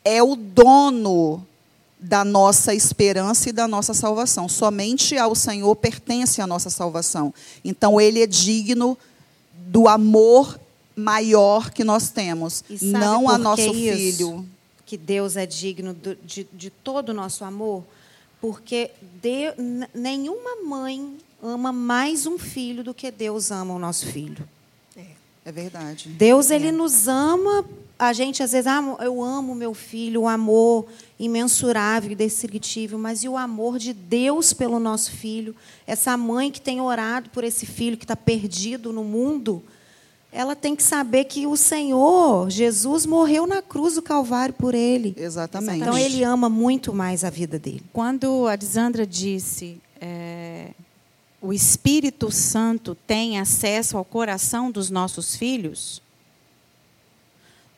é 0.03 0.23
o 0.23 0.35
dono 0.35 1.47
da 2.01 2.25
nossa 2.25 2.75
esperança 2.75 3.51
e 3.51 3.53
da 3.53 3.69
nossa 3.69 3.93
salvação. 3.93 4.49
Somente 4.49 5.17
ao 5.17 5.35
Senhor 5.35 5.77
pertence 5.77 6.41
a 6.41 6.47
nossa 6.47 6.71
salvação. 6.71 7.35
Então, 7.63 8.01
Ele 8.01 8.23
é 8.23 8.27
digno 8.27 8.97
do 9.69 9.89
amor 9.89 10.59
maior 10.97 11.71
que 11.71 11.85
nós 11.85 12.09
temos, 12.11 12.65
E 12.71 12.87
não 12.87 13.29
a 13.29 13.37
nosso 13.39 13.63
isso? 13.63 13.73
filho. 13.97 14.47
que 14.87 14.97
Deus 14.97 15.37
é 15.37 15.45
digno 15.45 15.93
do- 15.93 16.15
de, 16.25 16.47
de 16.53 16.71
todo 16.71 17.09
o 17.11 17.13
nosso 17.15 17.45
amor, 17.45 17.83
porque 18.41 18.91
de- 19.21 19.53
nenhuma 19.95 20.63
mãe 20.65 21.17
ama 21.43 21.73
mais 21.73 22.25
um 22.27 22.39
filho 22.39 22.83
do 22.85 22.95
que 22.95 23.11
Deus 23.11 23.51
ama 23.51 23.75
o 23.75 23.79
nosso 23.81 24.07
filho. 24.07 24.49
É 25.45 25.53
verdade. 25.53 26.09
Deus 26.09 26.51
ele 26.51 26.73
nos 26.73 27.07
ama. 27.07 27.65
A 27.99 28.13
gente 28.13 28.43
às 28.43 28.51
vezes, 28.53 28.67
ah, 28.67 28.81
eu 29.01 29.23
amo 29.23 29.55
meu 29.55 29.73
filho, 29.75 30.23
o 30.23 30.29
amor 30.29 30.87
imensurável, 31.21 32.11
indescritível, 32.13 32.99
mas 32.99 33.23
e 33.25 33.29
o 33.29 33.37
amor 33.37 33.79
de 33.79 33.93
Deus 33.93 34.53
pelo 34.53 34.79
nosso 34.81 35.13
filho? 35.13 35.55
Essa 35.87 36.17
mãe 36.17 36.51
que 36.51 36.61
tem 36.61 36.81
orado 36.81 37.31
por 37.31 37.43
esse 37.45 37.65
filho 37.67 37.97
que 37.97 38.05
está 38.05 38.17
perdido 38.17 38.93
no 38.93 39.03
mundo, 39.05 39.63
ela 40.37 40.55
tem 40.55 40.77
que 40.77 40.83
saber 40.83 41.25
que 41.25 41.47
o 41.47 41.57
Senhor, 41.57 42.51
Jesus, 42.51 43.07
morreu 43.07 43.47
na 43.47 43.63
cruz 43.63 43.95
do 43.95 44.03
Calvário 44.03 44.53
por 44.53 44.75
ele. 44.75 45.15
Exatamente. 45.17 45.81
Então 45.81 45.97
ele 45.97 46.23
ama 46.23 46.51
muito 46.51 46.93
mais 46.93 47.25
a 47.25 47.31
vida 47.31 47.59
dele. 47.59 47.83
Quando 47.91 48.47
a 48.47 48.55
Disandra 48.55 49.07
disse 49.07 49.81
é, 49.99 50.73
o 51.41 51.55
Espírito 51.55 52.31
Santo 52.31 52.95
tem 53.07 53.41
acesso 53.41 53.97
ao 53.97 54.05
coração 54.05 54.71
dos 54.71 54.91
nossos 54.91 55.35
filhos, 55.37 56.03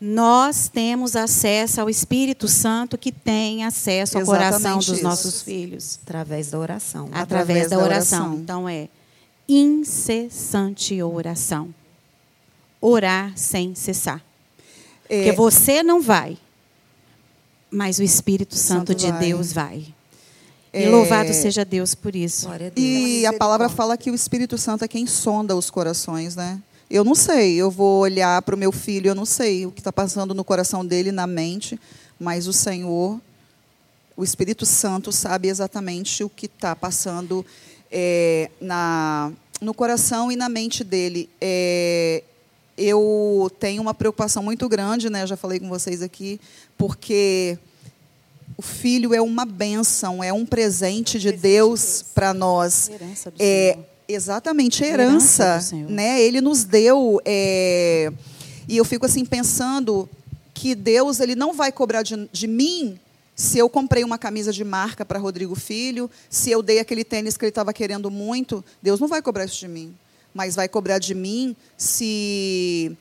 nós 0.00 0.68
temos 0.68 1.14
acesso 1.14 1.80
ao 1.80 1.88
Espírito 1.88 2.48
Santo 2.48 2.98
que 2.98 3.12
tem 3.12 3.64
acesso 3.64 4.16
ao 4.16 4.22
Exatamente 4.22 4.50
coração 4.50 4.78
dos 4.78 4.88
isso. 4.88 5.02
nossos 5.04 5.42
filhos. 5.42 6.00
Através 6.02 6.50
da 6.50 6.58
oração. 6.58 7.08
Através, 7.12 7.22
Através 7.22 7.70
da, 7.70 7.76
da 7.76 7.82
oração. 7.84 8.18
oração. 8.26 8.40
Então 8.42 8.68
é 8.68 8.88
incessante 9.48 11.00
oração. 11.00 11.72
Orar 12.80 13.32
sem 13.36 13.74
cessar. 13.74 14.22
É, 15.08 15.16
Porque 15.16 15.32
você 15.32 15.82
não 15.82 16.00
vai, 16.00 16.36
mas 17.70 17.98
o 17.98 18.02
Espírito 18.02 18.54
Santo, 18.54 18.92
Santo 18.92 18.94
de 18.94 19.10
vai. 19.10 19.20
Deus 19.20 19.52
vai. 19.52 19.86
E 20.72 20.84
É, 20.84 20.88
louvado 20.88 21.32
seja 21.32 21.64
Deus 21.64 21.94
por 21.94 22.14
isso. 22.14 22.48
A 22.48 22.58
Deus. 22.58 22.72
E 22.76 23.24
a 23.26 23.32
palavra 23.32 23.68
fala 23.68 23.96
que 23.96 24.10
o 24.10 24.14
Espírito 24.14 24.58
Santo 24.58 24.84
é 24.84 24.88
quem 24.88 25.06
sonda 25.06 25.56
os 25.56 25.70
corações, 25.70 26.36
né? 26.36 26.60
Eu 26.90 27.04
não 27.04 27.14
sei, 27.14 27.56
eu 27.56 27.70
vou 27.70 28.00
olhar 28.00 28.40
para 28.42 28.54
o 28.54 28.58
meu 28.58 28.72
filho, 28.72 29.08
eu 29.08 29.14
não 29.14 29.26
sei 29.26 29.66
o 29.66 29.70
que 29.70 29.80
está 29.80 29.92
passando 29.92 30.32
no 30.32 30.42
coração 30.42 30.84
dele, 30.84 31.12
na 31.12 31.26
mente, 31.26 31.78
mas 32.18 32.46
o 32.46 32.52
Senhor, 32.52 33.20
o 34.16 34.24
Espírito 34.24 34.64
Santo, 34.64 35.12
sabe 35.12 35.48
exatamente 35.48 36.24
o 36.24 36.30
que 36.30 36.46
está 36.46 36.74
passando 36.74 37.44
é, 37.90 38.50
na, 38.58 39.30
no 39.60 39.74
coração 39.74 40.32
e 40.32 40.36
na 40.36 40.48
mente 40.48 40.82
dele. 40.82 41.28
É, 41.40 42.22
eu 42.78 43.50
tenho 43.58 43.82
uma 43.82 43.92
preocupação 43.92 44.42
muito 44.42 44.68
grande, 44.68 45.10
né? 45.10 45.26
Já 45.26 45.36
falei 45.36 45.58
com 45.60 45.68
vocês 45.68 46.00
aqui, 46.00 46.40
porque 46.76 47.58
o 48.56 48.62
filho 48.62 49.12
é 49.12 49.20
uma 49.20 49.44
bênção, 49.44 50.22
é 50.24 50.32
um 50.32 50.46
presente 50.46 51.18
de 51.18 51.32
Deus 51.32 52.04
para 52.14 52.32
nós. 52.32 52.88
Herança 52.88 53.30
do 53.30 53.36
É, 53.38 53.72
Senhor. 53.72 53.86
exatamente, 54.08 54.82
Herança 54.84 55.44
herança, 55.44 55.76
né? 55.88 56.20
Ele 56.22 56.40
nos 56.40 56.64
deu 56.64 57.20
é, 57.24 58.12
e 58.68 58.76
eu 58.76 58.84
fico 58.84 59.04
assim 59.06 59.24
pensando 59.24 60.08
que 60.54 60.74
Deus 60.74 61.20
ele 61.20 61.34
não 61.36 61.52
vai 61.52 61.70
cobrar 61.70 62.02
de, 62.02 62.28
de 62.32 62.46
mim 62.46 62.98
se 63.36 63.56
eu 63.56 63.68
comprei 63.70 64.02
uma 64.02 64.18
camisa 64.18 64.52
de 64.52 64.64
marca 64.64 65.04
para 65.04 65.16
Rodrigo 65.16 65.54
Filho, 65.54 66.10
se 66.28 66.50
eu 66.50 66.60
dei 66.60 66.80
aquele 66.80 67.04
tênis 67.04 67.36
que 67.36 67.44
ele 67.44 67.50
estava 67.50 67.72
querendo 67.72 68.10
muito, 68.10 68.64
Deus 68.82 68.98
não 68.98 69.06
vai 69.06 69.22
cobrar 69.22 69.44
isso 69.44 69.60
de 69.60 69.68
mim, 69.68 69.94
mas 70.38 70.54
vai 70.54 70.68
cobrar 70.68 71.00
de 71.00 71.16
mim 71.16 71.56
se 71.76 72.96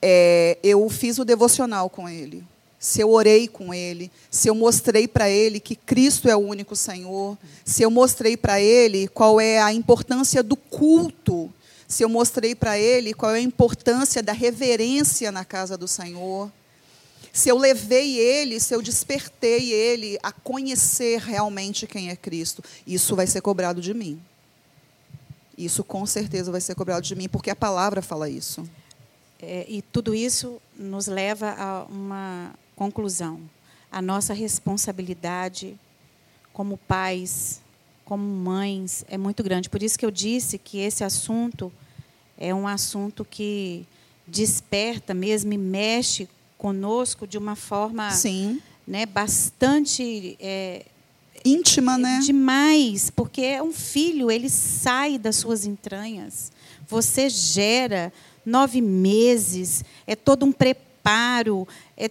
é, 0.00 0.56
eu 0.62 0.88
fiz 0.88 1.18
o 1.18 1.26
devocional 1.26 1.90
com 1.90 2.08
ele, 2.08 2.42
se 2.78 3.02
eu 3.02 3.10
orei 3.10 3.46
com 3.46 3.74
ele, 3.74 4.10
se 4.30 4.48
eu 4.48 4.54
mostrei 4.54 5.06
para 5.06 5.28
ele 5.28 5.60
que 5.60 5.76
Cristo 5.76 6.26
é 6.26 6.34
o 6.34 6.38
único 6.38 6.74
Senhor, 6.74 7.36
se 7.66 7.82
eu 7.82 7.90
mostrei 7.90 8.34
para 8.34 8.62
ele 8.62 9.08
qual 9.08 9.38
é 9.38 9.60
a 9.60 9.74
importância 9.74 10.42
do 10.42 10.56
culto, 10.56 11.52
se 11.86 12.02
eu 12.02 12.08
mostrei 12.08 12.54
para 12.54 12.78
ele 12.78 13.12
qual 13.12 13.34
é 13.34 13.40
a 13.40 13.42
importância 13.42 14.22
da 14.22 14.32
reverência 14.32 15.30
na 15.30 15.44
casa 15.44 15.76
do 15.76 15.86
Senhor, 15.86 16.50
se 17.30 17.50
eu 17.50 17.58
levei 17.58 18.16
ele, 18.16 18.58
se 18.58 18.74
eu 18.74 18.80
despertei 18.80 19.70
ele 19.70 20.18
a 20.22 20.32
conhecer 20.32 21.20
realmente 21.20 21.86
quem 21.86 22.08
é 22.08 22.16
Cristo, 22.16 22.64
isso 22.86 23.14
vai 23.14 23.26
ser 23.26 23.42
cobrado 23.42 23.82
de 23.82 23.92
mim. 23.92 24.18
Isso 25.64 25.84
com 25.84 26.06
certeza 26.06 26.50
vai 26.50 26.60
ser 26.60 26.74
cobrado 26.74 27.02
de 27.02 27.14
mim, 27.14 27.28
porque 27.28 27.50
a 27.50 27.56
palavra 27.56 28.00
fala 28.00 28.28
isso. 28.28 28.68
É, 29.42 29.66
e 29.68 29.82
tudo 29.82 30.14
isso 30.14 30.60
nos 30.76 31.06
leva 31.06 31.50
a 31.50 31.84
uma 31.84 32.54
conclusão. 32.74 33.40
A 33.92 34.00
nossa 34.00 34.32
responsabilidade 34.32 35.78
como 36.52 36.76
pais, 36.76 37.60
como 38.04 38.22
mães, 38.22 39.04
é 39.08 39.18
muito 39.18 39.42
grande. 39.42 39.68
Por 39.68 39.82
isso 39.82 39.98
que 39.98 40.04
eu 40.04 40.10
disse 40.10 40.58
que 40.58 40.78
esse 40.78 41.04
assunto 41.04 41.72
é 42.38 42.54
um 42.54 42.66
assunto 42.66 43.24
que 43.24 43.86
desperta 44.26 45.12
mesmo 45.12 45.52
e 45.52 45.58
mexe 45.58 46.28
conosco 46.56 47.26
de 47.26 47.36
uma 47.36 47.56
forma 47.56 48.10
Sim. 48.10 48.60
né, 48.86 49.04
bastante 49.06 50.36
é, 50.40 50.86
Íntima, 51.44 51.96
né? 51.96 52.20
Demais, 52.22 53.10
porque 53.10 53.42
é 53.42 53.62
um 53.62 53.72
filho, 53.72 54.30
ele 54.30 54.50
sai 54.50 55.18
das 55.18 55.36
suas 55.36 55.64
entranhas. 55.64 56.52
Você 56.88 57.28
gera 57.28 58.12
nove 58.44 58.80
meses, 58.80 59.84
é 60.06 60.14
todo 60.14 60.44
um 60.44 60.52
preparo. 60.52 61.66
É, 61.96 62.10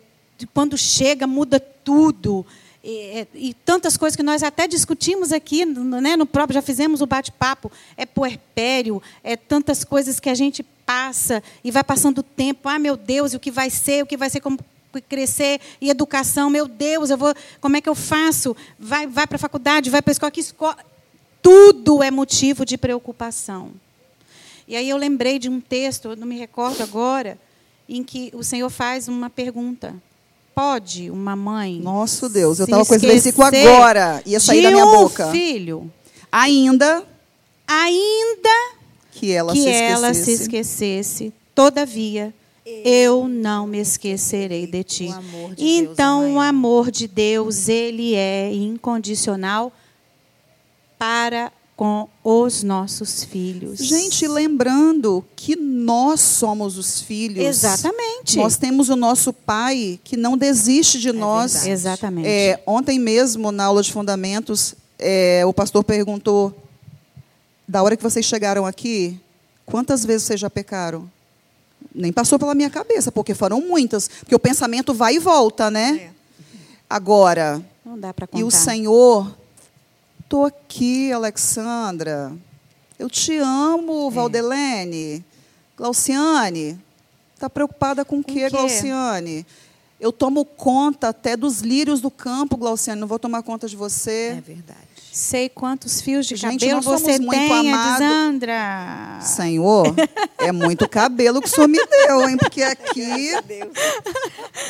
quando 0.53 0.77
chega, 0.77 1.27
muda 1.27 1.59
tudo. 1.59 2.45
e, 2.83 3.27
e, 3.35 3.53
tantas 3.53 3.97
coisas 3.97 4.15
que 4.15 4.23
nós 4.23 4.41
até 4.41 4.67
discutimos 4.67 5.31
aqui, 5.31 5.65
né, 5.65 6.15
no 6.15 6.25
próprio, 6.25 6.55
já 6.55 6.61
fizemos 6.61 7.01
o 7.01 7.05
bate-papo, 7.05 7.71
é 7.97 8.05
puerpério, 8.05 9.01
é 9.23 9.35
tantas 9.35 9.83
coisas 9.83 10.19
que 10.19 10.29
a 10.29 10.35
gente 10.35 10.63
passa 10.85 11.43
e 11.63 11.69
vai 11.69 11.83
passando 11.83 12.19
o 12.19 12.23
tempo, 12.23 12.67
ah, 12.67 12.79
meu 12.79 12.97
Deus, 12.97 13.33
o 13.33 13.39
que 13.39 13.51
vai 13.51 13.69
ser, 13.69 14.03
o 14.03 14.07
que 14.07 14.17
vai 14.17 14.29
ser 14.29 14.39
como 14.39 14.57
crescer 15.07 15.59
e 15.79 15.89
educação, 15.89 16.49
meu 16.49 16.67
Deus, 16.67 17.09
eu 17.09 17.17
vou, 17.17 17.33
como 17.61 17.77
é 17.77 17.81
que 17.81 17.89
eu 17.89 17.95
faço? 17.95 18.55
Vai, 18.77 19.05
vai 19.07 19.27
para 19.27 19.35
a 19.35 19.39
faculdade, 19.39 19.89
vai 19.89 20.01
para 20.01 20.11
a 20.11 20.13
escola, 20.13 20.31
que 20.31 20.39
escola? 20.39 20.77
Tudo 21.41 22.03
é 22.03 22.11
motivo 22.11 22.65
de 22.65 22.77
preocupação. 22.77 23.71
E 24.67 24.75
aí 24.75 24.89
eu 24.89 24.97
lembrei 24.97 25.39
de 25.39 25.49
um 25.49 25.59
texto, 25.59 26.15
não 26.15 26.27
me 26.27 26.37
recordo 26.37 26.83
agora, 26.83 27.39
em 27.87 28.03
que 28.03 28.31
o 28.33 28.43
Senhor 28.43 28.69
faz 28.69 29.07
uma 29.07 29.29
pergunta 29.29 29.95
pode 30.59 31.09
uma 31.09 31.37
mãe. 31.37 31.79
Nosso 31.79 32.27
Deus, 32.27 32.59
eu 32.59 32.65
estava 32.65 32.85
com 32.85 32.93
esse 32.93 33.07
versículo 33.07 33.47
agora, 33.47 34.21
ia 34.25 34.41
sair 34.41 34.61
da 34.61 34.71
minha 34.71 34.85
um 34.85 34.91
boca. 34.91 35.31
filho. 35.31 35.89
Ainda. 36.29 37.05
Ainda 37.65 38.49
que 39.13 39.31
ela, 39.31 39.53
que 39.53 39.61
se, 39.61 39.69
ela 39.69 40.11
esquecesse. 40.11 40.37
se 40.37 40.43
esquecesse. 40.43 41.33
Todavia, 41.55 42.33
eu 42.85 43.27
não 43.27 43.67
me 43.67 43.79
esquecerei 43.79 44.65
de 44.67 44.83
ti. 44.83 45.07
O 45.07 45.13
amor 45.13 45.55
de 45.55 45.55
Deus 45.55 45.91
então, 45.91 46.23
é 46.23 46.31
o 46.31 46.39
amor 46.39 46.91
de 46.91 47.07
Deus, 47.07 47.67
ele 47.67 48.15
é 48.15 48.53
incondicional 48.53 49.71
para 50.97 51.51
com 51.79 52.09
os 52.25 52.61
nossos 52.61 53.23
filhos. 53.23 53.79
Gente, 53.79 54.27
lembrando 54.27 55.23
que 55.33 55.55
nós 55.55 56.19
somos 56.19 56.77
os 56.77 56.99
filhos. 56.99 57.41
Exatamente. 57.41 58.35
Nós 58.35 58.57
temos 58.57 58.89
o 58.89 58.97
nosso 58.97 59.31
pai 59.31 59.97
que 60.03 60.17
não 60.17 60.37
desiste 60.37 60.99
de 60.99 61.13
nós. 61.13 61.53
verdade. 61.53 61.71
Exatamente. 61.71 62.27
É, 62.27 62.61
ontem 62.67 62.99
mesmo, 62.99 63.49
na 63.49 63.63
aula 63.63 63.81
de 63.81 63.93
fundamentos, 63.93 64.75
é, 64.99 65.45
o 65.45 65.53
pastor 65.53 65.81
perguntou: 65.85 66.53
da 67.65 67.81
hora 67.81 67.95
que 67.95 68.03
vocês 68.03 68.25
chegaram 68.25 68.65
aqui, 68.65 69.17
quantas 69.65 70.03
vezes 70.03 70.23
vocês 70.23 70.39
já 70.41 70.49
pecaram? 70.49 71.09
Nem 71.93 72.11
passou 72.13 72.37
pela 72.37 72.53
minha 72.53 72.69
cabeça, 72.69 73.11
porque 73.11 73.33
foram 73.33 73.59
muitas. 73.61 74.07
Porque 74.07 74.35
o 74.35 74.39
pensamento 74.39 74.93
vai 74.93 75.15
e 75.15 75.19
volta, 75.19 75.69
né? 75.71 76.11
Agora, 76.89 77.61
Não 77.85 77.99
dá 77.99 78.13
para 78.13 78.27
contar. 78.27 78.39
e 78.39 78.43
o 78.43 78.51
Senhor, 78.51 79.35
estou 80.23 80.45
aqui, 80.45 81.11
Alexandra. 81.11 82.31
Eu 82.97 83.09
te 83.09 83.37
amo, 83.37 84.09
Valdelene. 84.11 85.23
Glauciane, 85.77 86.77
está 87.35 87.49
preocupada 87.49 88.03
com 88.03 88.19
o 88.19 88.23
quê? 88.23 88.49
Glauciane? 88.49 89.45
Eu 89.99 90.11
tomo 90.13 90.45
conta 90.45 91.09
até 91.09 91.35
dos 91.35 91.59
lírios 91.59 91.99
do 91.99 92.09
campo, 92.09 92.55
Glauciane. 92.55 92.99
Não 93.01 93.07
vou 93.07 93.19
tomar 93.19 93.43
conta 93.43 93.67
de 93.67 93.75
você. 93.75 94.35
É 94.37 94.41
verdade. 94.41 94.79
Sei 95.11 95.49
quantos 95.49 95.99
fios 95.99 96.25
de 96.27 96.35
Gente, 96.35 96.61
cabelo 96.65 96.81
você 96.81 97.19
tem, 97.19 97.71
amado. 97.71 98.03
Edisandra. 98.03 99.17
Senhor, 99.21 99.93
é 100.37 100.51
muito 100.51 100.87
cabelo 100.87 101.41
que 101.41 101.47
o 101.47 101.51
senhor 101.51 101.67
me 101.67 101.79
deu, 101.85 102.29
hein? 102.29 102.37
Porque 102.37 102.61
aqui. 102.61 103.31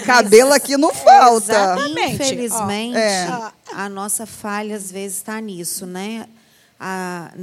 Cabelo 0.05 0.53
aqui 0.53 0.77
não 0.77 0.93
falta. 0.93 1.51
Exatamente. 1.51 2.13
Infelizmente, 2.15 2.97
É. 2.97 3.27
a 3.73 3.89
nossa 3.89 4.25
falha 4.25 4.75
às 4.75 4.91
vezes 4.91 5.17
está 5.17 5.39
nisso, 5.39 5.85
né? 5.85 6.25
A- 6.81 7.33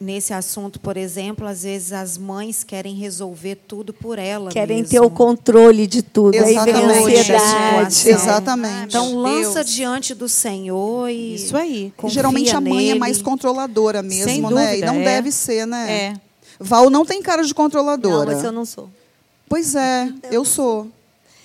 nesse 0.00 0.32
assunto, 0.32 0.80
por 0.80 0.96
exemplo, 0.96 1.46
às 1.46 1.62
vezes 1.62 1.92
as 1.92 2.18
mães 2.18 2.64
querem 2.64 2.96
resolver 2.96 3.54
tudo 3.54 3.92
por 3.94 4.18
ela 4.18 4.50
Querem 4.50 4.78
mesmo. 4.78 4.90
ter 4.90 5.00
o 5.00 5.08
controle 5.08 5.86
de 5.86 6.02
tudo. 6.02 6.34
Aí 6.34 6.40
vem 6.42 6.58
a 6.58 6.62
Exatamente. 6.66 7.08
ansiedade. 7.20 8.08
Exatamente. 8.10 8.84
Então 8.88 9.16
lança 9.16 9.62
Deus. 9.62 9.70
diante 9.72 10.12
do 10.12 10.28
Senhor 10.28 11.08
e 11.08 11.36
Isso 11.36 11.56
aí. 11.56 11.92
Geralmente 12.06 12.50
a 12.56 12.60
mãe 12.60 12.72
é 12.72 12.88
nele. 12.88 12.98
mais 12.98 13.22
controladora 13.22 14.02
mesmo, 14.02 14.24
Sem 14.24 14.42
né? 14.42 14.48
E 14.48 14.80
dúvida, 14.80 14.86
não 14.92 15.00
é. 15.00 15.04
deve 15.04 15.30
ser, 15.30 15.66
né? 15.68 15.92
É. 15.92 16.14
Val 16.58 16.90
não 16.90 17.06
tem 17.06 17.22
cara 17.22 17.42
de 17.44 17.50
Não, 17.50 17.54
controladora. 17.54 18.32
mas 18.34 18.42
eu 18.42 18.50
não 18.50 18.64
sou. 18.64 18.90
Pois 19.48 19.76
é, 19.76 20.12
eu 20.32 20.44
sou. 20.44 20.88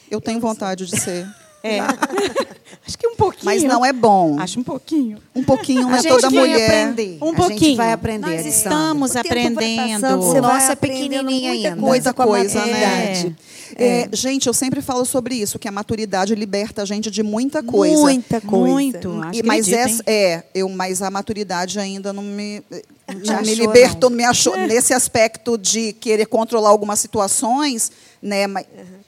Eu 0.09 0.19
tenho 0.19 0.39
vontade 0.39 0.87
de 0.87 0.99
ser. 0.99 1.27
É. 1.65 1.79
Acho 2.87 2.97
que 2.99 3.07
um 3.07 3.15
pouquinho. 3.15 3.45
Mas 3.45 3.63
não 3.63 3.83
é 3.83 3.91
bom. 3.91 4.39
Acho 4.39 4.59
um 4.59 4.63
pouquinho. 4.63 5.17
Um 5.35 5.43
pouquinho 5.43 5.87
A 5.89 5.93
é 5.97 6.01
gente 6.01 6.11
toda 6.11 6.29
vai 6.29 6.39
mulher. 6.39 6.65
aprender. 6.65 7.17
Um 7.19 7.29
A 7.29 7.33
pouquinho. 7.33 7.59
gente 7.59 7.77
vai 7.77 7.91
aprender. 7.91 8.27
Nós 8.27 8.45
estamos 8.45 9.15
aprendendo. 9.15 9.55
passando, 10.01 10.21
você 10.21 10.41
vai 10.41 10.53
nosso 10.53 10.71
é 10.71 11.23
muita 11.23 11.49
ainda. 11.49 11.69
Coisa 11.69 11.81
Muita 11.81 12.13
com 12.13 12.21
a 12.21 12.25
coisa, 12.27 12.59
maturidade. 12.59 13.25
né? 13.25 13.35
É, 13.77 14.07
gente, 14.13 14.45
eu 14.47 14.53
sempre 14.53 14.81
falo 14.81 15.03
sobre 15.03 15.35
isso, 15.35 15.57
que 15.57 15.67
a 15.67 15.71
maturidade 15.71 16.35
liberta 16.35 16.83
a 16.83 16.85
gente 16.85 17.09
de 17.09 17.23
muita 17.23 17.63
coisa. 17.63 18.01
Muita 18.01 18.39
coisa. 18.39 18.65
Muito. 18.67 19.21
Acho 19.23 19.39
E, 19.39 19.43
mas 19.43 19.67
acredito, 19.67 20.01
essa, 20.01 20.03
é, 20.05 20.43
eu, 20.53 20.69
mas 20.69 21.01
a 21.01 21.09
maturidade 21.09 21.79
ainda 21.79 22.13
não 22.13 22.21
me, 22.23 22.63
não 23.07 23.19
me 23.19 23.29
achou, 23.31 23.55
libertou, 23.55 24.09
não. 24.09 24.15
não 24.15 24.17
me 24.17 24.23
achou 24.23 24.55
nesse 24.67 24.93
aspecto 24.93 25.57
de 25.57 25.91
querer 25.93 26.27
controlar 26.27 26.69
algumas 26.69 26.99
situações, 26.99 27.91
né? 28.21 28.45
Mas 28.45 28.67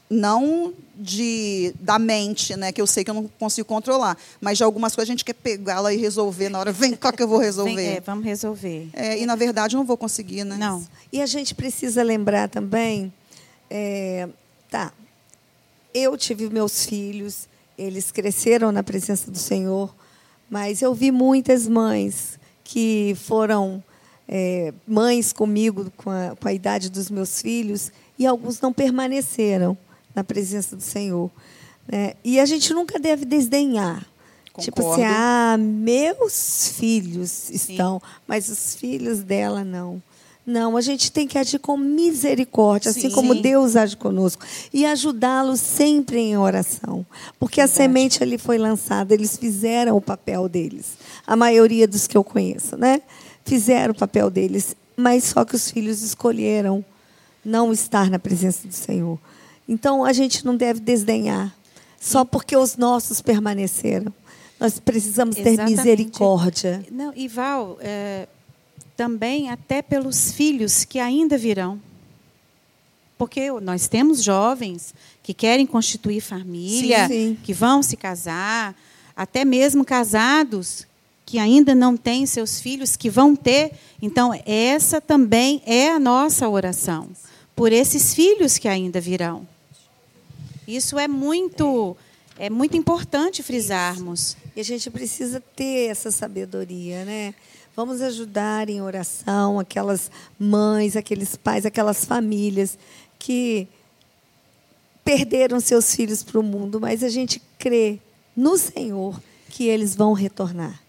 não 0.10 0.74
de 0.95 1.74
da 1.80 1.99
mente, 1.99 2.55
né? 2.55 2.72
Que 2.72 2.82
eu 2.82 2.88
sei 2.88 3.03
que 3.03 3.10
eu 3.10 3.14
não 3.14 3.30
consigo 3.39 3.68
controlar, 3.68 4.18
mas 4.41 4.58
de 4.58 4.64
algumas 4.64 4.95
coisas 4.95 5.10
a 5.10 5.14
gente 5.14 5.26
quer 5.26 5.34
pegá-la 5.34 5.93
e 5.93 5.97
resolver 5.97 6.49
na 6.49 6.60
hora. 6.60 6.72
Vem 6.72 6.95
cá 6.95 7.12
que 7.12 7.22
eu 7.22 7.28
vou 7.28 7.39
Vem, 7.39 7.45
resolver. 7.45 7.86
é, 7.86 7.99
vamos 8.01 8.26
resolver. 8.26 8.89
É, 8.93 9.20
e 9.20 9.26
na 9.26 9.36
verdade 9.36 9.76
eu 9.76 9.80
não 9.80 9.86
vou 9.86 9.97
conseguir, 9.97 10.43
né? 10.43 10.55
Não. 10.58 10.86
E 11.12 11.22
a 11.22 11.26
gente 11.26 11.53
precisa 11.53 12.01
lembrar 12.03 12.49
também, 12.49 13.12
é, 13.70 14.28
tá, 14.70 14.91
eu 15.93 16.18
tive 16.18 16.49
meus 16.49 16.86
filhos, 16.86 17.47
eles 17.78 18.12
cresceram 18.12 18.72
na 18.72 18.84
presença 18.84 19.30
do 19.30 19.38
Senhor, 19.38 19.93
mas 20.49 20.82
eu 20.82 20.93
vi 20.93 21.12
muitas 21.12 21.68
mães 21.68 22.39
que 22.64 23.16
foram 23.24 23.84
é, 24.28 24.74
mães 24.88 25.32
comigo 25.32 25.91
com 25.95 26.10
a, 26.10 26.36
com 26.36 26.47
a 26.47 26.53
idade 26.53 26.89
dos 26.89 27.10
meus 27.10 27.41
filhos 27.41 27.91
e 28.18 28.26
alguns 28.26 28.60
não 28.60 28.74
permaneceram 28.74 29.78
na 30.18 30.24
presença 30.24 30.76
do 30.76 30.82
Senhor. 30.82 31.30
né? 31.88 32.15
E 32.24 32.39
a 32.39 32.45
gente 32.45 32.74
nunca 32.74 32.99
deve 32.99 33.24
desdenhar. 33.24 34.03
Tipo 34.59 34.82
assim, 34.82 35.01
Concordo. 35.01 35.13
ah, 35.15 35.55
meus 35.59 36.74
filhos 36.76 37.51
estão, 37.51 38.01
mas 38.28 38.49
os 38.49 38.74
filhos 38.74 39.20
dela 39.20 39.63
não. 39.63 40.01
Não, 40.43 40.76
a 40.76 40.82
gente 40.82 41.11
tem 41.11 41.28
que 41.28 41.38
agir 41.38 41.59
com 41.59 41.78
misericórdia, 41.78 42.89
assim 42.89 43.09
Sim. 43.09 43.11
como 43.11 43.36
Deus 43.36 43.76
age 43.76 43.95
conosco. 43.95 44.43
E 44.74 44.86
ajudá-los 44.86 45.59
sempre 45.59 46.20
em 46.20 46.38
oração. 46.38 47.05
Porque 47.38 47.61
a 47.61 47.68
semente 47.68 48.24
ali 48.24 48.39
foi 48.39 48.57
lançada, 48.57 49.13
eles 49.13 49.38
fizeram 49.38 49.95
o 49.95 50.01
papel 50.01 50.49
deles. 50.49 50.97
A 51.28 51.36
maioria 51.36 51.88
dos 51.88 52.07
que 52.07 52.18
eu 52.18 52.24
conheço, 52.24 52.76
né? 52.76 53.01
Fizeram 53.45 53.91
o 53.91 53.97
papel 53.97 54.32
deles, 54.32 54.76
mas 54.95 55.26
só 55.26 55.45
que 55.45 55.55
os 55.55 55.70
filhos 55.70 56.01
escolheram 56.01 56.84
não 57.45 57.72
estar 57.72 58.09
na 58.09 58.18
presença 58.18 58.68
do 58.68 58.74
Senhor. 58.74 59.20
Então 59.68 60.03
a 60.03 60.13
gente 60.13 60.45
não 60.45 60.55
deve 60.55 60.80
desdenhar, 60.80 61.55
só 61.99 62.24
porque 62.24 62.55
os 62.55 62.78
nossos 62.78 63.22
permaneceram. 63.22 64.13
Nós 64.59 64.80
precisamos 64.80 65.36
ter 65.36 65.49
Exatamente. 65.49 65.78
misericórdia. 65.78 66.86
Não, 66.91 67.13
e 67.15 67.28
Val, 67.28 67.78
é, 67.80 68.28
também 68.95 69.49
até 69.49 69.82
pelos 69.82 70.32
filhos 70.32 70.84
que 70.84 70.99
ainda 70.99 71.38
virão. 71.38 71.80
Porque 73.18 73.51
nós 73.61 73.88
temos 73.88 74.24
jovens 74.24 74.93
que 75.22 75.34
querem 75.34 75.65
constituir 75.65 76.22
família, 76.22 77.07
Sim, 77.07 77.13
sim. 77.13 77.38
que 77.43 77.53
vão 77.53 77.84
se 77.84 77.97
casar, 77.97 78.76
até 79.15 79.43
mesmo 79.43 79.84
casados 79.84 80.86
que 81.26 81.38
ainda 81.38 81.76
não 81.76 81.97
têm 81.97 82.26
seus 82.26 82.59
filhos, 82.61 82.95
que 82.95 83.09
vão 83.09 83.36
ter. 83.36 83.74
Então, 84.01 84.32
essa 84.45 85.01
também 85.01 85.61
é 85.65 85.91
a 85.91 85.99
nossa 85.99 86.47
oração, 86.47 87.09
por 87.55 87.74
esses 87.74 88.13
filhos 88.13 88.57
que 88.57 88.68
ainda 88.68 89.01
virão. 89.01 89.45
Isso 90.68 90.99
é 90.99 91.07
muito, 91.07 91.95
é 92.38 92.49
muito 92.49 92.76
importante 92.76 93.41
frisarmos. 93.41 94.36
E 94.55 94.59
a 94.59 94.63
gente 94.63 94.89
precisa 94.89 95.41
ter 95.55 95.89
essa 95.89 96.11
sabedoria, 96.11 97.05
né? 97.05 97.34
Vamos 97.76 98.01
ajudar 98.01 98.70
em 98.70 98.82
oração 98.82 99.59
aquelas 99.59 100.09
mães, 100.39 100.95
aqueles 100.95 101.36
pais, 101.36 101.65
aquelas 101.65 102.03
famílias 102.03 102.78
que 103.20 103.68
perderam 105.05 105.59
seus 105.59 105.95
filhos 105.95 106.22
para 106.24 106.39
o 106.39 106.43
mundo, 106.43 106.82
mas 106.82 107.03
a 107.03 107.09
gente 107.09 107.41
crê 107.57 107.99
no 108.36 108.57
Senhor 108.57 109.22
que 109.49 109.65
eles 109.65 109.95
vão 109.95 110.11
retornar. 110.13 110.82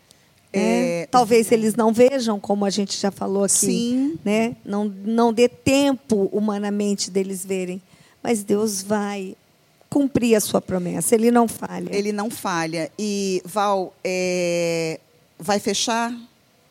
né? 0.53 1.03
É, 1.03 1.07
Talvez 1.11 1.53
eles 1.53 1.75
não 1.75 1.93
vejam, 1.93 2.41
como 2.41 2.65
a 2.65 2.71
gente 2.71 2.99
já 2.99 3.11
falou 3.11 3.45
aqui, 3.45 3.55
Sim. 3.55 4.19
né? 4.25 4.57
Não, 4.65 4.87
não 4.87 5.33
dê 5.33 5.49
tempo 5.49 6.29
humanamente 6.33 7.11
deles 7.11 7.45
verem, 7.45 7.81
mas 8.23 8.43
Deus 8.43 8.83
vai 8.83 9.37
cumprir 9.89 10.35
a 10.35 10.41
sua 10.41 10.61
promessa. 10.61 11.15
Ele 11.15 11.31
não 11.31 11.49
falha. 11.49 11.91
Ele 11.91 12.13
não 12.13 12.31
falha. 12.31 12.91
E, 12.99 13.43
Val, 13.45 13.95
é, 14.05 15.01
vai 15.39 15.59
fechar? 15.59 16.15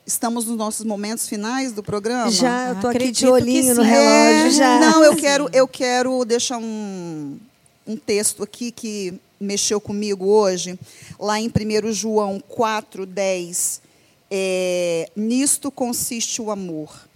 Estamos 0.06 0.46
nos 0.46 0.58
nossos 0.58 0.86
momentos 0.86 1.28
finais 1.28 1.74
do 1.74 1.84
programa? 1.84 2.32
Já, 2.32 2.70
eu 2.70 2.80
tô 2.80 2.88
aqui 2.88 3.12
de 3.12 3.28
olhinho 3.28 3.76
no 3.76 3.82
relógio 3.82 4.48
É, 4.48 4.50
já. 4.52 4.80
Não, 4.80 5.04
eu 5.04 5.16
quero, 5.16 5.50
eu 5.52 5.68
quero 5.68 6.24
deixar 6.24 6.58
um, 6.58 7.38
um 7.86 7.98
texto 7.98 8.42
aqui 8.44 8.72
que 8.72 9.14
mexeu 9.40 9.80
comigo 9.80 10.26
hoje, 10.26 10.80
lá 11.20 11.40
em 11.40 11.48
1 11.48 11.92
João 11.92 12.42
4, 12.48 13.06
10. 13.06 13.82
É, 14.30 15.10
Nisto 15.16 15.72
consiste 15.72 16.42
o 16.42 16.52
amor, 16.52 17.08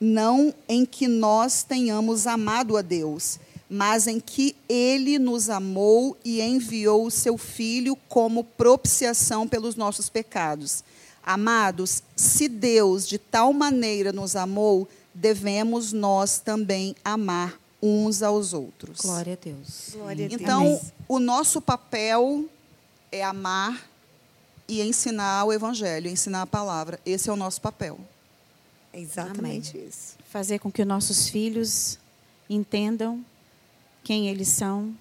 não 0.00 0.52
em 0.68 0.84
que 0.84 1.06
nós 1.08 1.62
tenhamos 1.62 2.26
amado 2.26 2.76
a 2.76 2.82
Deus, 2.82 3.38
mas 3.68 4.06
em 4.06 4.18
que 4.18 4.56
Ele 4.68 5.18
nos 5.18 5.50
amou 5.50 6.16
e 6.24 6.40
enviou 6.40 7.06
o 7.06 7.10
seu 7.10 7.36
Filho 7.36 7.96
como 8.08 8.44
propiciação 8.44 9.46
pelos 9.46 9.76
nossos 9.76 10.08
pecados. 10.08 10.82
Amados, 11.22 12.02
se 12.16 12.48
Deus 12.48 13.06
de 13.06 13.18
tal 13.18 13.52
maneira 13.52 14.12
nos 14.12 14.34
amou, 14.34 14.88
devemos 15.12 15.92
nós 15.92 16.38
também 16.38 16.96
amar 17.04 17.60
uns 17.82 18.22
aos 18.22 18.54
outros. 18.54 19.00
Glória 19.00 19.34
a 19.34 19.44
Deus. 19.44 19.90
Glória 19.92 20.24
a 20.24 20.28
Deus. 20.28 20.40
Então, 20.40 20.60
Amém. 20.62 20.80
o 21.06 21.18
nosso 21.18 21.60
papel 21.60 22.46
é 23.12 23.22
amar 23.22 23.86
e 24.66 24.80
ensinar 24.80 25.44
o 25.44 25.52
evangelho, 25.52 26.08
ensinar 26.08 26.42
a 26.42 26.46
palavra. 26.46 26.98
Esse 27.04 27.28
é 27.28 27.32
o 27.32 27.36
nosso 27.36 27.60
papel. 27.60 27.98
É 28.92 29.00
exatamente 29.00 29.76
isso. 29.76 30.16
Fazer 30.30 30.58
com 30.58 30.72
que 30.72 30.84
nossos 30.84 31.28
filhos 31.28 31.98
entendam 32.48 33.24
quem 34.08 34.26
eles 34.26 34.48
são, 34.48 34.94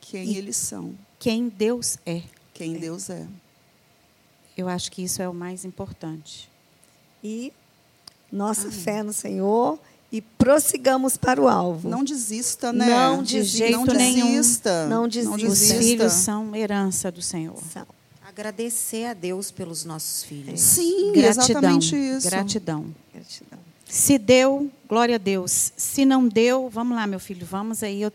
Quem 0.00 0.34
eles 0.34 0.56
são, 0.56 0.92
quem 1.16 1.48
Deus 1.48 1.96
é. 2.04 2.22
quem 2.52 2.72
Deus 2.72 3.08
é. 3.08 3.24
Eu 4.56 4.66
acho 4.68 4.90
que 4.90 5.00
isso 5.00 5.22
é 5.22 5.28
o 5.28 5.32
mais 5.32 5.64
importante. 5.64 6.50
E 7.22 7.52
nossa 8.32 8.68
fé 8.68 9.04
no 9.04 9.12
Senhor 9.12 9.78
e 10.10 10.20
prossigamos 10.20 11.16
para 11.16 11.40
o 11.40 11.46
alvo. 11.46 11.88
Não 11.88 12.02
desista, 12.02 12.72
né? 12.72 12.86
Não 12.86 13.22
De 13.22 13.34
desista. 13.36 13.58
jeito 13.58 13.86
não 13.86 13.94
nenhum. 13.94 14.32
desista. 14.32 14.86
Não 14.88 15.04
Os 15.04 15.12
desista. 15.12 15.78
filhos 15.78 16.12
são 16.14 16.56
herança 16.56 17.12
do 17.12 17.22
Senhor. 17.22 17.62
São. 17.72 17.86
Agradecer 18.26 19.04
a 19.04 19.14
Deus 19.14 19.52
pelos 19.52 19.84
nossos 19.84 20.24
filhos. 20.24 20.60
Sim, 20.60 21.12
Gratidão. 21.12 21.44
exatamente 21.44 21.94
isso. 21.94 22.28
Gratidão. 22.28 22.92
Gratidão. 23.14 23.58
Se 23.88 24.18
deu, 24.18 24.68
glória 24.88 25.14
a 25.14 25.18
Deus. 25.18 25.72
Se 25.76 26.04
não 26.04 26.26
deu, 26.26 26.68
vamos 26.68 26.96
lá, 26.96 27.06
meu 27.06 27.20
filho, 27.20 27.46
vamos 27.46 27.84
aí. 27.84 28.02
Eu 28.02 28.12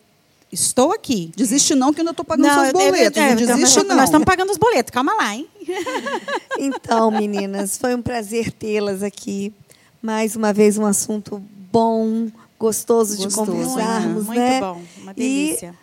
estou 0.54 0.91
aqui. 0.93 1.32
Desiste 1.36 1.76
não, 1.76 1.91
que 1.93 1.99
eu 1.99 2.04
ainda 2.04 2.12
estou 2.12 2.24
pagando 2.26 2.54
seus 2.54 2.68
é- 2.68 2.72
boletos. 2.72 3.18
é, 3.18 3.36
não 3.36 3.41
então, 3.41 3.56
desiste 3.58 3.78
nós, 3.80 3.88
não. 3.88 3.95
Nós 3.95 4.06
estamos 4.06 4.26
pagando 4.26 4.51
os 4.51 4.58
boletos, 4.58 4.91
calma 4.91 5.14
lá, 5.16 5.36
hein? 5.36 5.47
Então, 6.58 7.10
meninas, 7.12 7.78
foi 7.78 7.95
um 7.95 8.01
prazer 8.01 8.51
tê-las 8.51 9.01
aqui. 9.04 9.54
Mais 10.01 10.36
uma 10.36 10.54
vez, 10.54 10.78
um 10.78 10.86
assunto 10.86 11.41
bom, 11.72 12.28
gostoso, 12.60 13.18
de 13.18 13.24
Gostoso, 13.24 13.51
conversarmos, 13.51 14.26
Muito 14.26 14.39
né? 14.39 14.60
bom, 14.60 14.82
uma 15.01 15.12
E 15.12 15.16
delícia. 15.16 15.76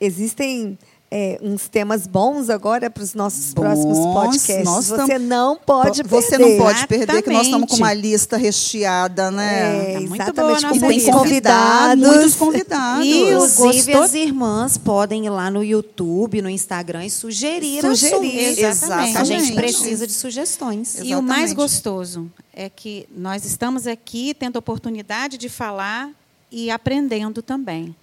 existem 0.00 0.78
é, 1.10 1.38
uns 1.40 1.68
temas 1.68 2.06
bons 2.06 2.50
agora 2.50 2.90
para 2.90 3.02
os 3.02 3.14
nossos 3.14 3.54
Bons, 3.54 3.62
próximos 3.62 3.98
podcasts. 3.98 4.64
nós 4.64 4.86
Você 4.88 5.18
não 5.18 5.56
pode 5.56 6.02
perder. 6.02 6.22
Você 6.22 6.38
não 6.38 6.56
pode 6.58 6.86
perder, 6.88 7.22
que 7.22 7.30
nós 7.30 7.46
estamos 7.46 7.68
Exatamente. 7.68 7.70
com 7.70 7.76
uma 7.76 7.94
lista 7.94 8.36
recheada, 8.36 9.30
né? 9.30 9.90
É, 9.90 9.92
Tá 9.94 10.00
muito 10.00 10.14
exatamente, 10.22 10.34
boa 10.36 10.56
a 10.56 10.60
tem 10.72 10.80
muitos 10.80 10.96
lista. 10.96 11.12
convidados, 11.12 12.06
muitos 12.08 12.34
convidados. 12.34 13.06
E 13.06 13.20
Inclusive, 13.30 13.92
Gostou? 13.92 14.02
as 14.02 14.14
irmãs 14.14 14.76
podem 14.78 15.26
ir 15.26 15.30
lá 15.30 15.50
no 15.50 15.62
YouTube, 15.62 16.42
no 16.42 16.50
Instagram 16.50 17.04
e 17.06 17.10
sugerir, 17.10 17.80
Sugerir, 17.82 18.40
assuntos. 18.40 18.58
exatamente. 18.58 19.16
A 19.18 19.24
gente 19.24 19.42
Exatamente. 19.42 19.54
precisa 19.54 20.06
de 20.06 20.12
sugestões. 20.12 20.96
E 21.02 21.14
o 21.14 21.22
mais 21.22 21.44
Exatamente. 21.50 21.54
gostoso 21.54 22.30
é 22.52 22.68
que 22.68 23.06
nós 23.16 23.44
estamos 23.44 23.86
aqui 23.86 24.34
tendo 24.34 24.56
a 24.56 24.58
oportunidade 24.58 25.38
de 25.38 25.48
falar 25.48 26.10
e 26.50 26.70
aprendendo 26.70 27.42
também. 27.42 27.94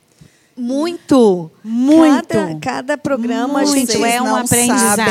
Muito. 0.56 1.50
Muito. 1.64 2.28
Cada, 2.28 2.60
cada 2.60 2.98
programa 2.98 3.60
a 3.60 3.64
Muito. 3.64 3.74
gente 3.74 3.98
Vocês 3.98 4.16
é 4.16 4.22
um 4.22 4.36
aprendizado. 4.36 5.10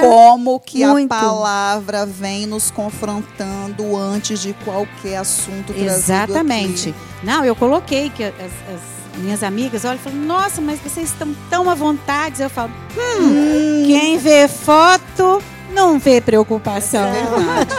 como 0.00 0.60
que 0.60 0.86
muito. 0.86 1.12
a 1.12 1.20
palavra 1.20 2.06
vem 2.06 2.46
nos 2.46 2.70
confrontando 2.70 3.96
antes 3.96 4.40
de 4.40 4.52
qualquer 4.64 5.16
assunto 5.16 5.72
Exatamente. 5.76 6.90
aqui. 6.90 6.98
Não, 7.22 7.44
eu 7.44 7.56
coloquei 7.56 8.08
que 8.10 8.22
as, 8.22 8.34
as 8.34 9.18
minhas 9.18 9.42
amigas 9.42 9.84
olham 9.84 9.96
e 9.96 9.98
falam, 9.98 10.18
nossa, 10.20 10.60
mas 10.60 10.80
vocês 10.80 11.10
estão 11.10 11.34
tão 11.50 11.68
à 11.68 11.74
vontade. 11.74 12.42
Eu 12.42 12.50
falo, 12.50 12.70
hum, 12.96 13.84
quem 13.86 14.18
vê 14.18 14.46
foto 14.48 15.42
não 15.72 15.98
vê 15.98 16.20
preocupação. 16.20 17.04
É 17.04 17.22
verdade, 17.22 17.74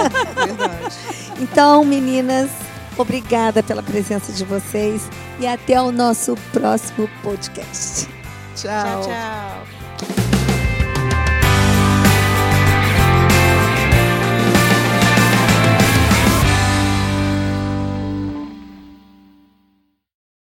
verdade. 0.46 0.96
Então, 1.38 1.84
meninas, 1.84 2.50
obrigada 2.98 3.62
pela 3.62 3.84
presença 3.84 4.32
de 4.32 4.46
vocês 4.46 5.02
e 5.40 5.48
até 5.48 5.82
o 5.82 5.92
nosso 5.92 6.36
próximo 6.52 7.10
podcast. 7.22 8.08
Tchau. 8.56 8.84
Tchau, 8.84 9.02
tchau. 9.04 9.75